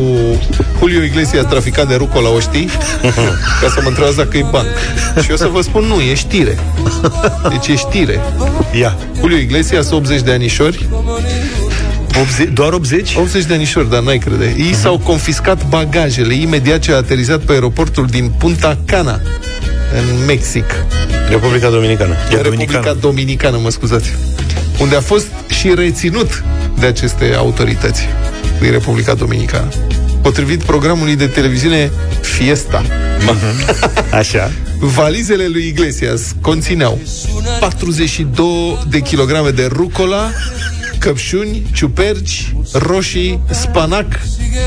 Julio 0.80 1.04
Iglesias 1.04 1.46
traficant 1.46 1.90
de 1.90 1.96
rucola, 1.96 2.30
o 2.30 2.40
știi? 2.40 2.70
Ca 3.62 3.68
să 3.74 3.80
mă 3.82 3.88
întrebați 3.88 4.16
dacă 4.16 4.38
e 4.38 4.46
ban. 4.52 4.66
Și 5.22 5.30
eu 5.30 5.36
să 5.36 5.50
vă 5.52 5.62
spun, 5.62 5.84
nu, 5.84 6.00
e 6.02 6.14
știre. 6.14 6.58
Deci 7.50 7.68
e 7.68 7.76
știre. 7.76 8.20
ia. 8.80 8.98
Julio 9.20 9.38
Iglesias, 9.38 9.92
80 9.92 10.22
de 10.22 10.32
anișori, 10.32 10.88
80, 12.22 12.50
doar 12.54 12.74
80? 12.74 13.16
80 13.18 13.44
de 13.44 13.54
anișori, 13.54 13.90
dar 13.90 14.02
n-ai 14.02 14.18
crede. 14.18 14.56
Ei 14.58 14.74
s-au 14.74 14.98
confiscat 14.98 15.68
bagajele 15.68 16.34
imediat 16.34 16.80
ce 16.80 16.92
a 16.92 16.96
aterizat 16.96 17.40
pe 17.40 17.52
aeroportul 17.52 18.06
din 18.06 18.32
Punta 18.38 18.78
Cana, 18.86 19.22
în 19.94 20.26
Mexic. 20.26 20.66
Republica 21.30 21.70
Dominicană. 21.70 22.14
În 22.30 22.42
Republica 22.42 22.94
Dominicană, 22.94 23.58
mă 23.64 23.70
scuzați. 23.70 24.14
Unde 24.80 24.96
a 24.96 25.02
fost 25.02 25.28
și 25.50 25.74
reținut 25.76 26.44
de 26.80 26.86
aceste 26.86 27.34
autorități 27.38 28.08
din 28.60 28.72
Republica 28.72 29.14
Dominicană. 29.14 29.68
Potrivit 30.22 30.64
programului 30.64 31.16
de 31.16 31.28
televiziune 31.28 31.92
Fiesta. 32.22 32.84
Așa. 34.12 34.52
Valizele 34.80 35.48
lui 35.48 35.68
Iglesias 35.68 36.36
conțineau 36.42 37.00
42 37.60 38.80
de 38.90 39.00
kilograme 39.00 39.50
de 39.50 39.66
rucola, 39.72 40.32
căpșuni, 41.04 41.62
ciuperci, 41.74 42.54
roșii, 42.74 43.40
spanac 43.50 44.20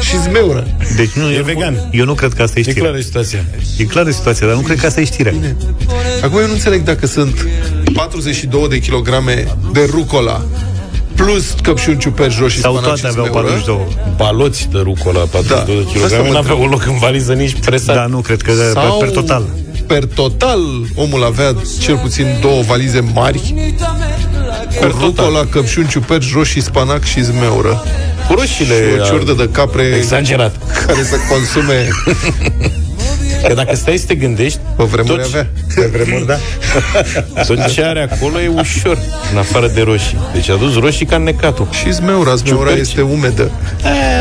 și 0.02 0.16
zmeură. 0.22 0.66
Deci 0.96 1.10
nu, 1.10 1.30
E 1.30 1.34
eu, 1.36 1.42
vegan. 1.42 1.88
Eu 1.92 2.04
nu 2.04 2.14
cred 2.14 2.32
că 2.32 2.42
asta 2.42 2.58
e 2.58 2.62
E 2.66 2.70
știrea. 2.70 2.82
clară 2.88 3.02
situația. 3.02 3.44
E 3.78 3.84
clară 3.84 4.10
situația, 4.10 4.46
dar 4.46 4.56
nu 4.56 4.62
cred 4.62 4.78
că 4.80 4.86
asta 4.86 5.00
e 5.00 5.04
știrea. 5.04 5.34
Acum 6.22 6.38
eu 6.38 6.46
nu 6.46 6.52
înțeleg 6.52 6.82
dacă 6.82 7.06
sunt 7.06 7.46
42 7.92 8.68
de 8.68 8.78
kilograme 8.78 9.46
de 9.72 9.88
rucola 9.90 10.42
plus 11.14 11.54
căpșuni, 11.62 11.98
ciuperci, 11.98 12.38
roșii, 12.38 12.60
Sau 12.60 12.72
spanac 12.72 12.86
toate 12.86 13.00
și 13.00 13.06
aveau 13.06 13.26
zmeură. 13.26 13.46
42. 13.48 14.14
Baloți 14.16 14.68
de 14.72 14.78
rucola, 14.78 15.20
42 15.20 15.84
Da. 15.84 15.98
de 15.98 16.04
Asta 16.04 16.16
kg, 16.16 16.26
mă 16.26 16.32
n-aveau 16.32 16.40
întreb. 16.40 16.58
un 16.60 16.68
loc 16.68 16.86
în 16.86 16.98
valiză 16.98 17.32
nici 17.32 17.54
presat. 17.64 17.94
Da, 17.96 18.06
nu, 18.06 18.18
cred 18.20 18.42
că 18.42 18.52
Sau 18.72 18.98
per 18.98 19.10
total. 19.10 19.44
Per 19.86 20.04
total, 20.04 20.60
omul 20.94 21.24
avea 21.24 21.54
cel 21.80 21.96
puțin 21.96 22.26
două 22.40 22.62
valize 22.62 23.00
mari 23.14 23.38
Per 23.54 23.64
cu 23.64 23.74
total. 23.78 23.96
Rucola, 24.80 25.44
căpșuni, 25.50 25.88
ciuperci, 25.88 26.32
roșii, 26.32 26.60
spanac 26.60 27.04
și 27.04 27.22
zmeură. 27.22 27.84
Cu 28.28 28.34
roșiile... 28.34 28.74
Și 28.74 29.00
o 29.00 29.04
ciurdă 29.04 29.32
de 29.32 29.48
capre 29.52 29.82
Exagerat. 29.82 30.56
care 30.86 31.02
să 31.02 31.16
consume 31.30 31.88
Că 33.46 33.54
dacă 33.54 33.76
stai 33.76 33.96
să 33.96 34.06
te 34.06 34.14
gândești, 34.14 34.58
pe 34.76 34.84
vremuri 34.84 35.14
tot, 35.22 35.24
avea. 35.24 35.46
Pe 35.74 35.90
vremuri, 35.92 36.26
da. 36.26 36.36
tot 37.46 37.72
ce 37.72 37.82
are 37.82 38.08
acolo 38.12 38.40
e 38.40 38.48
ușor, 38.48 38.98
în 39.32 39.38
afară 39.38 39.70
de 39.74 39.80
roșii. 39.80 40.18
Deci 40.32 40.48
a 40.48 40.54
dus 40.54 40.74
roșii 40.74 41.06
ca 41.06 41.16
necatul. 41.16 41.68
Și 41.70 41.92
zmeura, 41.92 42.34
zmeura 42.34 42.68
Ciuperci. 42.68 42.80
este 42.80 43.00
umedă. 43.00 43.50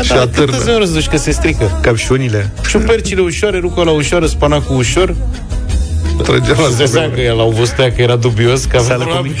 E, 0.00 0.02
Și 0.02 0.08
dar 0.08 0.18
atârnă. 0.18 0.56
cât 0.56 0.78
îți 0.78 0.88
să 0.88 0.92
duci 0.92 1.08
că 1.08 1.16
se 1.16 1.30
strică? 1.30 1.78
Căpșunile. 1.82 2.50
Ciupercile 2.68 3.20
ușoare, 3.20 3.58
rucola 3.58 3.90
ușoară, 3.90 4.26
spanacul 4.26 4.76
ușor. 4.76 5.14
Trăgea 6.22 6.54
la 6.60 6.66
Îți 6.66 6.76
dai 6.78 6.86
seama 6.86 7.06
zmeură. 7.06 7.14
că 7.14 7.20
el 7.20 7.40
au 7.40 7.50
văzut 7.50 7.78
aia 7.78 7.92
că 7.92 8.02
era 8.02 8.16
dubios, 8.16 8.64
că 8.64 8.76
avea 8.76 8.88
Sală 8.88 8.98
cu 9.02 9.08
probabil 9.08 9.36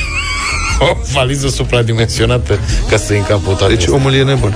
o 0.78 0.96
valiză 1.12 1.48
supradimensionată 1.48 2.58
ca 2.90 2.96
să 2.96 3.12
încapă 3.12 3.54
toate 3.58 3.72
Deci 3.72 3.82
astea. 3.82 3.94
omul 3.94 4.14
e 4.14 4.22
nebun. 4.22 4.54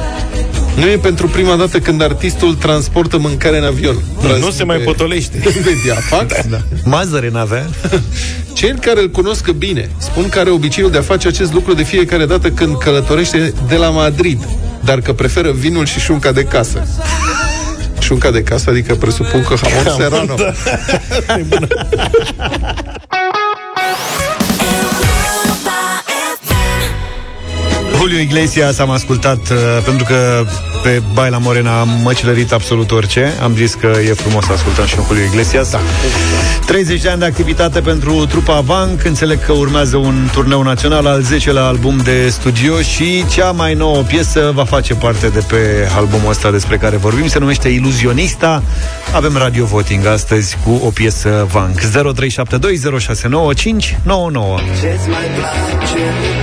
Nu 0.75 0.89
e 0.89 0.97
pentru 0.97 1.29
prima 1.29 1.57
dată 1.57 1.79
când 1.79 2.03
artistul 2.03 2.55
transportă 2.55 3.19
mâncare 3.19 3.59
în 3.59 3.65
avion. 3.65 3.97
Nu 4.41 4.51
se 4.51 4.65
mai 4.65 4.77
potolește. 4.77 5.39
De 5.65 5.75
diafax? 5.85 6.47
Da. 6.47 6.59
Mazăre 6.85 7.29
n-avea. 7.31 7.67
Cei 8.55 8.75
care 8.81 9.01
îl 9.01 9.11
cunosc 9.11 9.51
bine 9.51 9.91
spun 9.99 10.29
că 10.29 10.39
are 10.39 10.51
obiceiul 10.51 10.91
de 10.91 10.99
a 10.99 11.03
face 11.03 11.29
acest 11.29 11.53
lucru 11.53 11.75
de 11.75 11.83
fiecare 11.83 12.27
dată 12.27 12.51
când 12.51 12.79
călătorește 12.79 13.53
de 13.69 13.77
la 13.77 13.89
Madrid, 13.91 14.49
dar 14.85 15.01
că 15.01 15.13
preferă 15.13 15.53
vinul 15.53 15.87
și 15.87 15.99
șunca 15.99 16.33
de 16.33 16.43
casă. 16.43 16.87
Șunca 18.01 18.31
de 18.31 18.43
casă, 18.43 18.71
adică 18.71 18.95
presupun 18.95 19.45
că 19.45 19.55
hamon 19.63 19.95
serrano. 19.99 20.35
Julio 28.01 28.19
Iglesias 28.19 28.79
am 28.79 28.91
ascultat 28.91 29.51
uh, 29.51 29.57
pentru 29.85 30.05
că 30.05 30.45
pe 30.83 31.03
Baila 31.13 31.39
Morena 31.39 31.81
am 31.81 31.89
măcelărit 32.03 32.53
absolut 32.53 32.91
orice. 32.91 33.33
Am 33.43 33.55
zis 33.57 33.75
că 33.75 33.93
e 34.09 34.13
frumos 34.13 34.45
să 34.45 34.53
ascultăm 34.53 34.87
și 34.87 34.95
un 34.99 35.05
Julio 35.07 35.25
Iglesias. 35.25 35.71
Da. 35.71 35.79
30 36.67 37.01
de 37.01 37.09
ani 37.09 37.19
de 37.19 37.25
activitate 37.25 37.81
pentru 37.81 38.27
trupa 38.27 38.61
Vanc. 38.61 39.05
Înțeleg 39.05 39.45
că 39.45 39.53
urmează 39.53 39.97
un 39.97 40.29
turneu 40.33 40.63
național, 40.63 41.07
al 41.07 41.23
10-lea 41.23 41.63
album 41.63 41.97
de 42.05 42.29
studio 42.29 42.81
și 42.81 43.25
cea 43.31 43.51
mai 43.51 43.75
nouă 43.75 44.03
piesă 44.03 44.51
va 44.55 44.65
face 44.65 44.95
parte 44.95 45.29
de 45.29 45.45
pe 45.49 45.89
albumul 45.97 46.31
ăsta 46.31 46.51
despre 46.51 46.77
care 46.77 46.97
vorbim. 46.97 47.27
Se 47.27 47.39
numește 47.39 47.69
Iluzionista. 47.69 48.63
Avem 49.15 49.37
radio 49.37 49.65
voting 49.65 50.07
astăzi 50.07 50.57
cu 50.65 50.81
o 50.85 50.91
piesă 50.91 51.47
Vanc. 51.51 51.81
0372069599. 51.81 51.85
Ce-ți 54.81 55.09
mai 55.09 55.27
place 55.37 56.40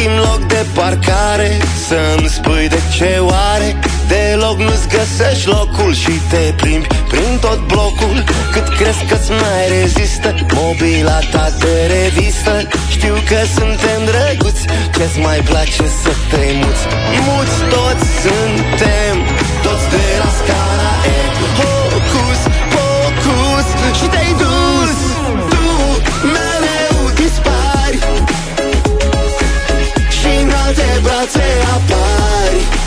schimb 0.00 0.18
loc 0.18 0.40
de 0.46 0.66
parcare 0.74 1.58
Să-mi 1.88 2.28
spui 2.28 2.68
de 2.68 2.80
ce 2.96 3.18
oare. 3.20 3.68
Deloc 4.08 4.58
nu-ți 4.58 4.88
găsești 4.88 5.48
locul 5.48 5.94
Și 5.94 6.14
te 6.30 6.52
plimbi 6.56 6.86
prin 7.08 7.38
tot 7.40 7.60
blocul. 7.66 8.24
Cât 8.52 8.68
crezi 8.76 9.04
că-ți 9.08 9.30
mai 9.30 9.62
rezistă 9.76 10.34
Mobila 10.54 11.18
ta 11.32 11.46
de 11.58 11.74
revistă. 11.94 12.54
Știu 12.90 13.14
că 13.28 13.38
suntem 13.58 14.00
drăguți 14.10 14.62
Ce-ți 14.96 15.18
mai 15.26 15.38
place 15.50 15.84
să 16.02 16.12
te 16.30 16.44
muți. 16.60 16.84
Muți 17.26 17.58
toți 17.72 18.06
suntem 18.24 19.16
Toți 19.64 19.86
de 19.94 20.04
la 20.22 20.30
scara 20.38 20.90
E 21.14 21.69
alte 31.32 31.38
brațe 31.38 31.62
apari 31.62 32.79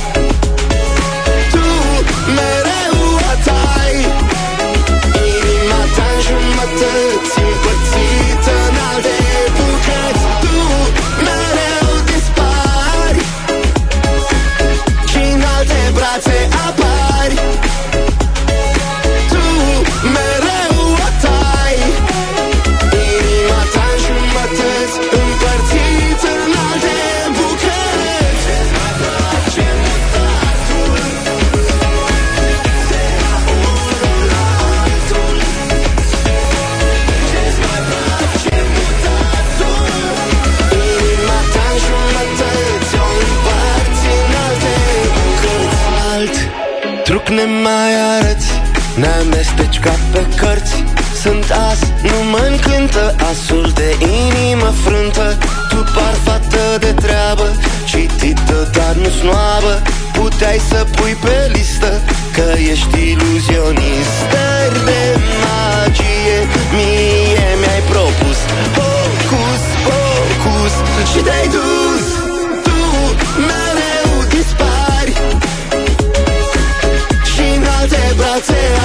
ne 47.38 47.46
mai 47.66 47.92
arăți. 48.16 48.52
Ne 48.96 49.08
amesteci 49.22 49.80
ca 49.80 49.96
pe 50.12 50.26
cărți. 50.36 50.84
Sunt 51.22 51.46
as, 51.70 51.80
nu 52.10 52.18
mă 52.32 52.42
încântă. 52.52 53.16
Asul 53.32 53.72
de 53.80 53.90
inimă 54.22 54.70
frântă. 54.84 55.38
Tu 55.70 55.76
par 55.96 56.16
fată 56.24 56.66
de 56.80 56.92
treabă. 57.04 57.48
Citită, 57.86 58.70
dar 58.78 58.94
nu 59.02 59.10
snoabă 59.20 59.82
Puteai 60.14 60.62
să 60.70 60.86
pui 60.96 61.18
pe 61.22 61.52
listă 61.54 62.02
Că 62.34 62.46
ești 62.72 62.98
iluzionist. 63.12 64.14
Stări 64.22 64.86
de 64.86 65.04
magie 65.44 66.40
Mie 66.76 67.50
mi-ai 67.62 67.82
propus. 67.90 68.38
Hocus, 68.78 69.64
pocus 69.88 70.74
Și 71.12 71.20
te-ai 71.24 71.48
dus 71.48 72.23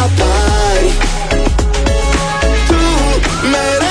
apari. 0.04 0.90
Tu 2.68 2.80
mereu 3.52 3.87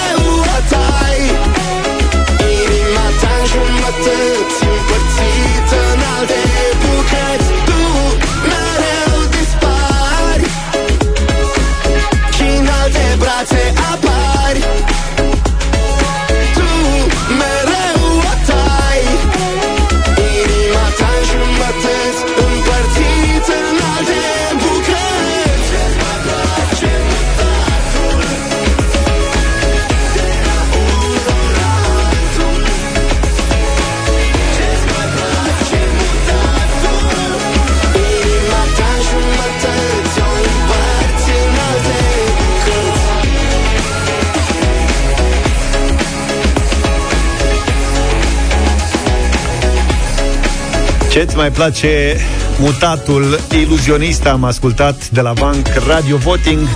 Ce-ți 51.17 51.35
mai 51.35 51.51
place 51.51 52.15
mutatul 52.59 53.39
iluzionist 53.61 54.25
am 54.25 54.43
ascultat 54.43 55.09
de 55.09 55.21
la 55.21 55.33
Banc 55.39 55.67
Radio 55.87 56.17
Voting 56.17 56.67
0372069599 56.67 56.69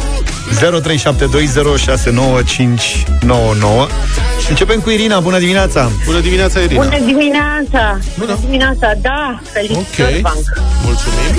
Începem 4.49 4.79
cu 4.79 4.89
Irina, 4.89 5.19
bună 5.19 5.39
dimineața! 5.39 5.91
Bună 6.05 6.19
dimineața, 6.19 6.59
Irina! 6.59 6.83
Bună 6.83 6.99
dimineața! 7.05 7.99
Bună 8.17 8.37
dimineața, 8.45 8.93
da, 9.01 9.39
felicitări, 9.53 10.15
Ok. 10.15 10.21
banc. 10.21 10.43
Mulțumim! 10.83 11.35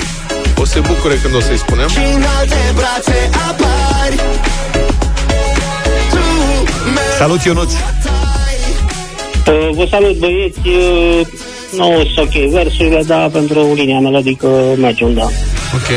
O 0.57 0.65
să 0.65 0.71
se 0.71 0.79
bucure 0.79 1.15
când 1.21 1.35
o 1.35 1.39
să-i 1.39 1.57
spunem. 1.57 1.87
Și 1.87 1.97
în 2.15 2.23
alte 2.39 2.55
brațe 2.75 3.29
apari 3.49 4.15
Tu 6.09 6.17
Salut, 7.17 7.43
Ionuț! 7.43 7.71
Uh, 9.47 9.69
vă 9.71 9.87
salut, 9.89 10.17
băieți. 10.17 10.59
Uh, 10.65 11.27
nu 11.77 12.07
sunt 12.15 12.17
ok 12.17 12.51
versurile, 12.51 13.03
dar 13.05 13.29
pentru 13.29 13.73
linia 13.73 13.99
melodică 13.99 14.47
merge 14.77 15.03
un 15.03 15.13
da. 15.13 15.23
Ok. 15.73 15.89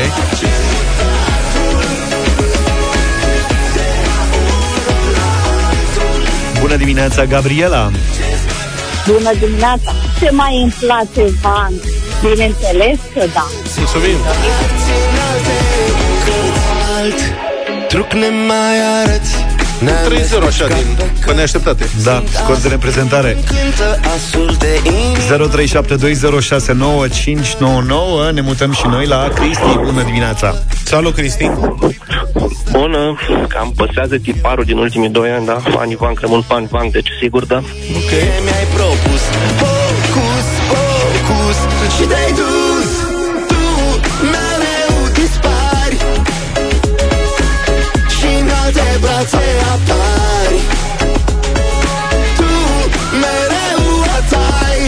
Bună 6.61 6.75
dimineața, 6.75 7.25
Gabriela! 7.25 7.91
Bună 9.07 9.31
dimineața! 9.39 9.93
Ce 10.19 10.29
mai 10.31 10.61
îmi 10.61 10.73
place, 10.79 11.33
banc? 11.41 11.81
Bineînțeles 12.21 12.97
că 13.13 13.25
da. 13.33 13.47
Mulțumim! 13.77 14.17
alt 16.97 17.19
truc 17.87 18.13
ne 18.13 18.29
mai 18.47 18.77
arăți 19.01 19.56
3-0 19.79 20.47
așa 20.47 20.67
din 20.67 20.97
pe 21.25 21.33
neașteptate. 21.33 21.89
Da, 22.03 22.23
scor 22.33 22.55
de 22.55 22.67
reprezentare 22.67 23.37
Cântă 23.47 23.99
asul 24.15 24.55
de 24.59 24.81
inimă 24.83 25.49
0372069599 28.29 28.31
Ne 28.33 28.41
mutăm 28.41 28.71
și 28.71 28.87
noi 28.87 29.05
la 29.05 29.27
Cristi, 29.35 29.77
bună 29.83 30.01
dimineața! 30.03 30.55
Salut, 30.83 31.13
Cristi! 31.13 31.51
Bună, 32.71 33.17
cam 33.47 33.73
păstrează 33.75 34.17
tiparul 34.17 34.63
din 34.63 34.77
ultimii 34.77 35.09
doi 35.09 35.29
ani, 35.29 35.45
da? 35.45 35.57
Fani 35.69 35.95
Vanc, 35.95 36.19
rămân 36.19 36.41
fan 36.41 36.67
Vanc, 36.71 36.91
deci 36.91 37.09
sigur, 37.21 37.45
da? 37.45 37.57
Ok 37.95 38.11
Mi-ai 38.43 38.67
propus 38.73 39.21
Focus, 39.59 40.47
focus 40.69 41.57
Și 41.97 42.03
te-ai 42.07 42.31
dus 42.31 42.66
alte 49.17 49.37
brațe 49.37 49.45
apari 49.73 50.59
Tu 52.37 52.51
mereu 53.21 54.01
atai 54.17 54.81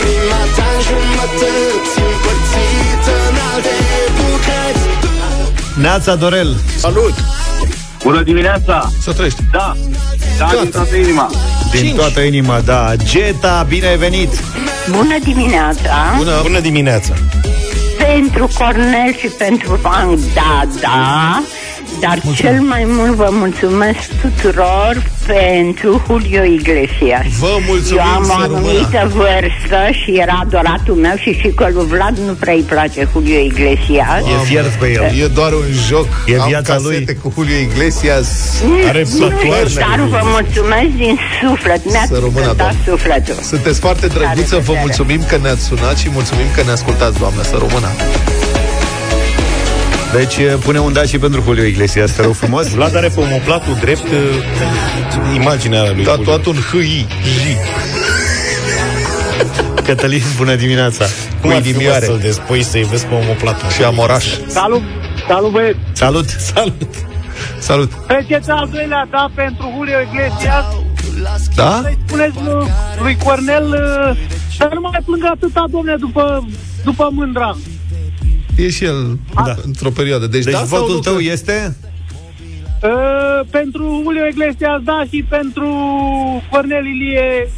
Inima 0.00 0.42
ta 0.56 0.66
în 0.76 0.80
jumătăți 0.86 1.94
Împărțită 2.08 3.14
în 3.28 3.36
alte 3.54 3.76
bucăți 4.16 4.86
Neața 5.80 6.14
Dorel! 6.14 6.56
Salut! 6.76 7.14
Bună 8.02 8.22
dimineața! 8.22 8.90
Să 9.02 9.12
trăiești! 9.12 9.40
Da, 9.50 9.72
da, 10.38 10.50
din 10.60 10.70
toată 10.70 10.96
inima. 10.96 11.30
Din 11.70 11.94
toată 11.94 12.20
inima, 12.20 12.60
da. 12.60 12.92
Geta, 12.96 13.66
bine 13.68 13.86
ai 13.86 13.96
venit! 13.96 14.28
Bună 14.90 15.16
dimineața! 15.22 16.14
Bună! 16.16 16.40
Bună 16.42 16.60
dimineața! 16.60 17.14
Pentru 17.98 18.50
Cornel 18.58 19.14
și 19.18 19.26
pentru 19.26 19.78
Banc, 19.82 20.18
da, 20.34 20.62
da. 20.80 21.42
Dar 22.04 22.20
cel 22.34 22.60
mai 22.60 22.84
mult 22.86 23.10
vă 23.14 23.28
mulțumesc 23.30 23.98
tuturor 24.20 25.02
pentru 25.26 26.02
Julio 26.06 26.42
Iglesias. 26.42 27.26
Vă 27.38 27.56
mulțumim, 27.68 27.98
Eu 28.00 28.12
am 28.14 28.22
o 28.22 28.24
să 28.24 28.32
rămână. 28.40 28.56
anumită 28.58 29.00
vârstă 29.14 29.78
și 30.00 30.10
era 30.24 30.38
adoratul 30.46 30.94
meu 30.94 31.16
și 31.16 31.32
și 31.40 31.48
că 31.48 31.68
lui 31.74 31.86
Vlad 31.86 32.16
nu 32.26 32.32
prea 32.32 32.54
îi 32.54 32.62
place 32.72 33.08
Julio 33.12 33.38
Iglesias. 33.38 34.20
E 34.40 34.44
fiert 34.44 34.72
pe 34.82 34.86
el. 34.92 35.22
E 35.22 35.26
doar 35.26 35.52
un 35.52 35.68
joc. 35.88 36.06
E 36.26 36.36
Am 36.40 36.48
viața 36.48 36.72
casete 36.72 37.04
lui. 37.06 37.16
cu 37.22 37.32
Julio 37.36 37.58
Iglesias. 37.70 38.28
Are 38.88 39.04
Nu, 39.18 39.26
tatuaje. 39.28 39.78
dar 39.78 40.00
vă 40.08 40.20
mulțumesc 40.24 40.90
din 40.96 41.18
suflet. 41.42 41.80
Mi-ați 41.90 42.06
Să 42.06 42.14
rămână, 42.14 42.28
încântat 42.38 42.56
doamnă. 42.56 42.76
sufletul. 42.88 43.34
Sunteți 43.42 43.78
foarte 43.80 44.06
drăguță, 44.06 44.44
vă 44.56 44.56
revedere. 44.56 44.80
mulțumim 44.80 45.20
că 45.28 45.36
ne-ați 45.42 45.62
sunat 45.64 45.96
și 45.98 46.08
mulțumim 46.12 46.46
că 46.54 46.62
ne 46.66 46.70
ascultați, 46.70 47.18
doamnă, 47.18 47.42
să 47.42 47.56
rămână. 47.64 47.88
Deci 50.12 50.36
eh, 50.36 50.54
pune 50.64 50.78
un 50.78 50.92
da 50.92 51.02
și 51.02 51.18
pentru 51.18 51.42
Julio 51.42 51.64
Iglesias, 51.64 52.10
te 52.10 52.22
rog 52.22 52.34
frumos. 52.34 52.68
Vlad 52.74 52.96
are 52.96 53.08
pe 53.08 53.20
omoplatul 53.20 53.74
drept 53.80 54.02
uh, 54.02 55.34
imaginea 55.34 55.92
lui 55.94 56.04
Tatuat 56.04 56.46
un 56.46 56.56
hâi. 56.70 57.06
Cătălin, 59.86 60.22
bună 60.36 60.54
dimineața. 60.54 61.04
Cum 61.40 61.50
ar 61.50 61.56
fi 61.62 61.62
mă, 61.62 61.68
Inimioare. 61.68 62.04
să-l 62.04 62.18
despui 62.22 62.62
să-i 62.62 62.82
vezi 62.82 63.06
pe 63.06 63.14
omoplatul? 63.14 63.68
Și 63.68 63.82
amoraș. 63.82 64.24
Salut, 64.46 64.82
salut 65.28 65.50
băieți! 65.50 65.78
Salut! 65.92 66.28
Salut! 66.28 66.82
Salut! 67.58 67.92
Treceți 68.06 68.50
al 68.50 68.68
doilea 68.72 69.08
da 69.10 69.30
pentru 69.34 69.72
Julio 69.76 69.98
Iglesias. 70.10 70.64
Da? 71.54 71.80
Să-i 71.82 71.98
spuneți 72.06 72.36
lui, 72.44 72.66
lui 73.02 73.16
Cornel 73.24 73.64
uh, 73.66 74.16
să 74.56 74.70
nu 74.74 74.80
mai 74.80 75.00
plângă 75.04 75.30
atâta, 75.34 75.64
domne, 75.70 75.94
după, 75.98 76.48
după 76.84 77.08
mândra. 77.12 77.56
E 78.56 78.70
și 78.70 78.84
el 78.84 79.18
da. 79.34 79.54
într-o 79.64 79.90
perioadă. 79.90 80.26
Deci, 80.26 80.44
Deci 80.44 80.52
da 80.52 80.58
sau 80.58 80.66
votul 80.78 80.94
nu? 80.94 81.00
tău 81.00 81.18
este? 81.18 81.76
Uh, 82.82 83.46
pentru 83.50 84.00
Julio 84.02 84.26
Iglesias, 84.30 84.80
da, 84.84 85.04
și 85.10 85.24
pentru 85.28 85.68
Cornel 86.50 86.84
Ilie 86.86 87.50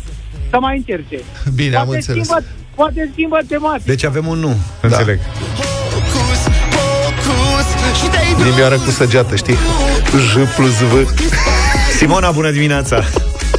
să 0.51 0.57
mai 0.61 0.77
încerce. 0.77 1.25
Bine, 1.55 1.77
am 1.77 1.83
poate 1.85 1.97
înțeles. 1.97 2.25
Schimbă, 2.27 2.45
poate 2.75 3.11
schimbă 3.13 3.39
tematica. 3.49 3.83
Deci 3.87 4.05
avem 4.05 4.27
un 4.27 4.39
nu, 4.39 4.57
înțeleg. 4.81 5.19
Inimioară 8.41 8.75
cu 8.75 8.91
săgeată, 8.91 9.37
știi? 9.37 9.57
J 10.31 10.55
plus 10.57 10.73
V. 10.79 11.09
Simona, 11.97 12.31
bună 12.31 12.51
dimineața! 12.51 13.03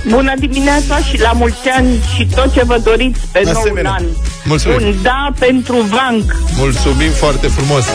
Bună 0.07 0.33
dimineața 0.39 0.97
și 0.97 1.19
la 1.21 1.31
mulți 1.31 1.69
ani 1.77 1.99
și 2.15 2.27
tot 2.35 2.53
ce 2.53 2.63
vă 2.65 2.81
doriți 2.83 3.19
pe 3.31 3.41
noul 3.43 3.55
Asemenea. 3.57 3.91
an. 3.91 4.03
Mulțumim. 4.45 4.77
Un 4.87 4.95
da 5.01 5.31
pentru 5.39 5.75
Vanc. 5.81 6.35
Mulțumim 6.57 7.11
foarte 7.11 7.47
frumos. 7.47 7.85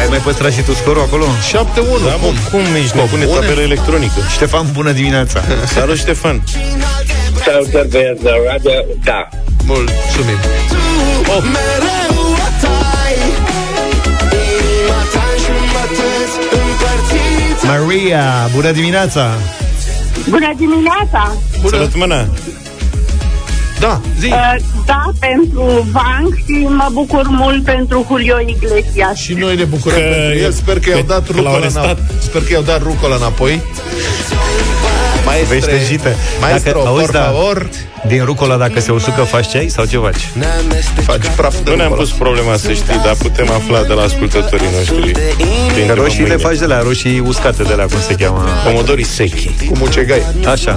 Ai 0.00 0.06
mai 0.08 0.18
păstrat 0.18 0.52
și 0.52 0.60
tu 0.62 0.72
scorul 0.72 1.02
acolo? 1.02 1.24
7-1. 1.24 1.52
Da, 2.04 2.16
mă, 2.16 2.32
cum 2.50 2.60
ești 2.82 2.96
nebune 2.96 3.24
Bune. 3.24 3.38
tabelă 3.38 3.60
electronică? 3.60 4.20
Ștefan, 4.32 4.66
bună 4.72 4.92
dimineața! 4.92 5.42
Salut, 5.74 5.96
Ștefan! 5.98 6.42
Salutări 7.44 7.88
băieți 7.88 8.22
de 8.22 8.30
radio, 8.50 8.70
da. 9.04 9.28
Mulțumim. 9.66 10.38
Oh. 11.36 11.42
Mereu 11.42 12.22
o 12.32 12.48
tai 12.60 13.16
Inima 14.32 15.00
ta 15.12 15.24
în 15.32 15.38
jumătăți 15.44 16.36
Împărțită 16.58 17.66
Maria, 17.66 18.48
bună 18.54 18.70
dimineața! 18.70 19.30
Bună 20.28 20.52
dimineața! 20.56 21.36
Salut, 21.70 21.96
mâna! 21.96 22.26
Da, 23.80 24.00
zi. 24.18 24.26
Uh, 24.26 24.54
da, 24.86 25.10
pentru 25.20 25.86
Vanc 25.92 26.34
și 26.34 26.66
mă 26.68 26.88
bucur 26.92 27.26
mult 27.28 27.64
pentru 27.64 28.04
Julio 28.08 28.36
Iglesias. 28.46 29.16
Și 29.16 29.32
noi 29.34 29.56
ne 29.56 29.64
bucurăm 29.64 29.98
Că 29.98 30.04
pentru 30.04 30.38
e- 30.38 30.42
el. 30.42 30.52
Sper 30.52 30.78
că 30.80 30.90
i-au 30.90 30.98
că- 31.00 31.06
dat 31.06 31.26
că 31.26 31.32
l-au 31.32 31.42
rucola 31.42 31.56
arestat. 31.56 31.84
înapoi. 31.84 32.04
Sper 32.20 32.42
că 32.42 32.52
i-au 32.52 32.62
dat 32.62 32.82
rucola 32.82 33.14
înapoi. 33.16 33.62
Maestre, 35.44 35.58
Veștejită. 35.72 36.08
Maestro, 36.40 36.72
Dacă- 36.72 36.86
auzi, 36.88 37.00
por 37.04 37.10
da. 37.10 37.22
favor. 37.22 37.68
Din 38.06 38.24
rucola, 38.24 38.56
dacă 38.56 38.80
se 38.80 38.90
usucă, 38.92 39.20
faci 39.22 39.48
ceai 39.48 39.68
sau 39.68 39.84
ce 39.84 39.96
faci? 39.98 40.22
Faci 41.04 41.26
praf 41.36 41.54
de 41.64 41.70
Nu 41.70 41.76
ne-am 41.76 41.88
rucola. 41.88 42.02
pus 42.08 42.10
problema 42.18 42.56
să 42.56 42.72
știi, 42.72 43.00
dar 43.04 43.14
putem 43.18 43.50
afla 43.50 43.82
de 43.82 43.92
la 43.92 44.02
ascultătorii 44.02 44.66
noștri. 44.76 45.12
Că 45.86 45.92
roșiile 45.94 46.36
faci 46.36 46.58
de 46.58 46.66
la 46.66 46.82
roșii 46.82 47.18
uscate, 47.26 47.62
de 47.62 47.74
la 47.74 47.82
cum 47.82 48.00
se 48.08 48.14
cheamă? 48.14 48.44
Pomodorii 48.64 49.04
sechi. 49.04 49.46
Cu 49.68 49.72
mucegai. 49.78 50.22
Așa. 50.46 50.72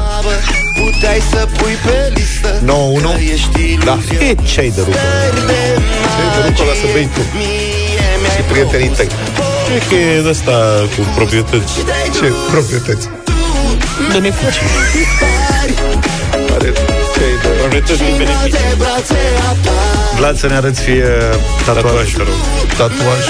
Puteai 0.79 1.21
să 1.31 1.47
pui 1.57 1.75
pe 1.85 2.13
listă 2.15 2.61
9-1? 2.65 3.15
Da. 3.85 3.97
E 4.29 4.35
ceai 4.53 4.71
de 4.75 4.81
rucola. 4.85 5.01
Ce 6.15 6.41
de 6.41 6.47
rucola 6.47 6.73
să 6.81 6.85
bei 6.93 7.09
tu. 7.13 7.21
Și 8.35 8.41
prietenii 8.51 8.87
tăi. 8.89 9.07
Cred 9.67 9.87
că 9.89 9.95
e 9.95 10.21
de 10.21 10.29
asta 10.29 10.51
cu 10.95 11.01
proprietăți. 11.15 11.73
Ce 12.19 12.33
proprietăți. 12.51 13.07
De 14.11 14.17
nefaci. 14.19 14.59
Are 16.53 16.71
ce 17.13 17.19
de 17.41 17.47
Proprietăți 17.59 17.97
din 17.97 18.17
beneficii. 18.17 18.51
de 18.51 18.75
brațe 18.77 19.17
apar 19.49 20.17
Vlad, 20.17 20.37
să 20.37 20.47
ne 20.47 20.55
arăți 20.55 20.81
fie 20.81 21.07
tatuaj, 21.65 22.13
te 22.13 22.17
rog. 22.17 22.35
tatuaj. 22.77 23.23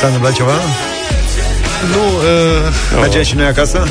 S-a 0.00 0.06
întâmplat 0.06 0.32
ceva? 0.32 0.52
Nu, 1.90 2.04
uh, 2.06 3.00
Mergem 3.00 3.22
și 3.22 3.34
noi 3.34 3.46
acasă? 3.46 3.86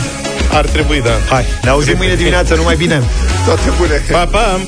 Ar 0.52 0.66
trebui, 0.66 1.02
da. 1.02 1.12
Hai, 1.30 1.46
ne 1.64 1.70
auzim 1.70 1.98
mâine 1.98 2.16
dimineață, 2.16 2.56
numai 2.56 2.76
bine! 2.76 3.04
toate 3.46 3.70
bune. 3.78 4.02
Pa, 4.12 4.26
pa! 4.26 4.60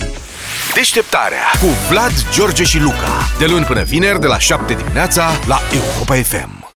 Deșteptarea 0.74 1.52
cu 1.62 1.68
Vlad, 1.90 2.12
George 2.34 2.64
și 2.64 2.80
Luca. 2.80 3.30
De 3.40 3.46
luni 3.46 3.66
până 3.66 3.84
vineri, 3.84 4.20
de 4.20 4.28
la 4.28 4.40
7 4.40 4.74
dimineața, 4.74 5.32
la 5.48 5.62
Europa 5.74 6.16
FM. 6.16 6.68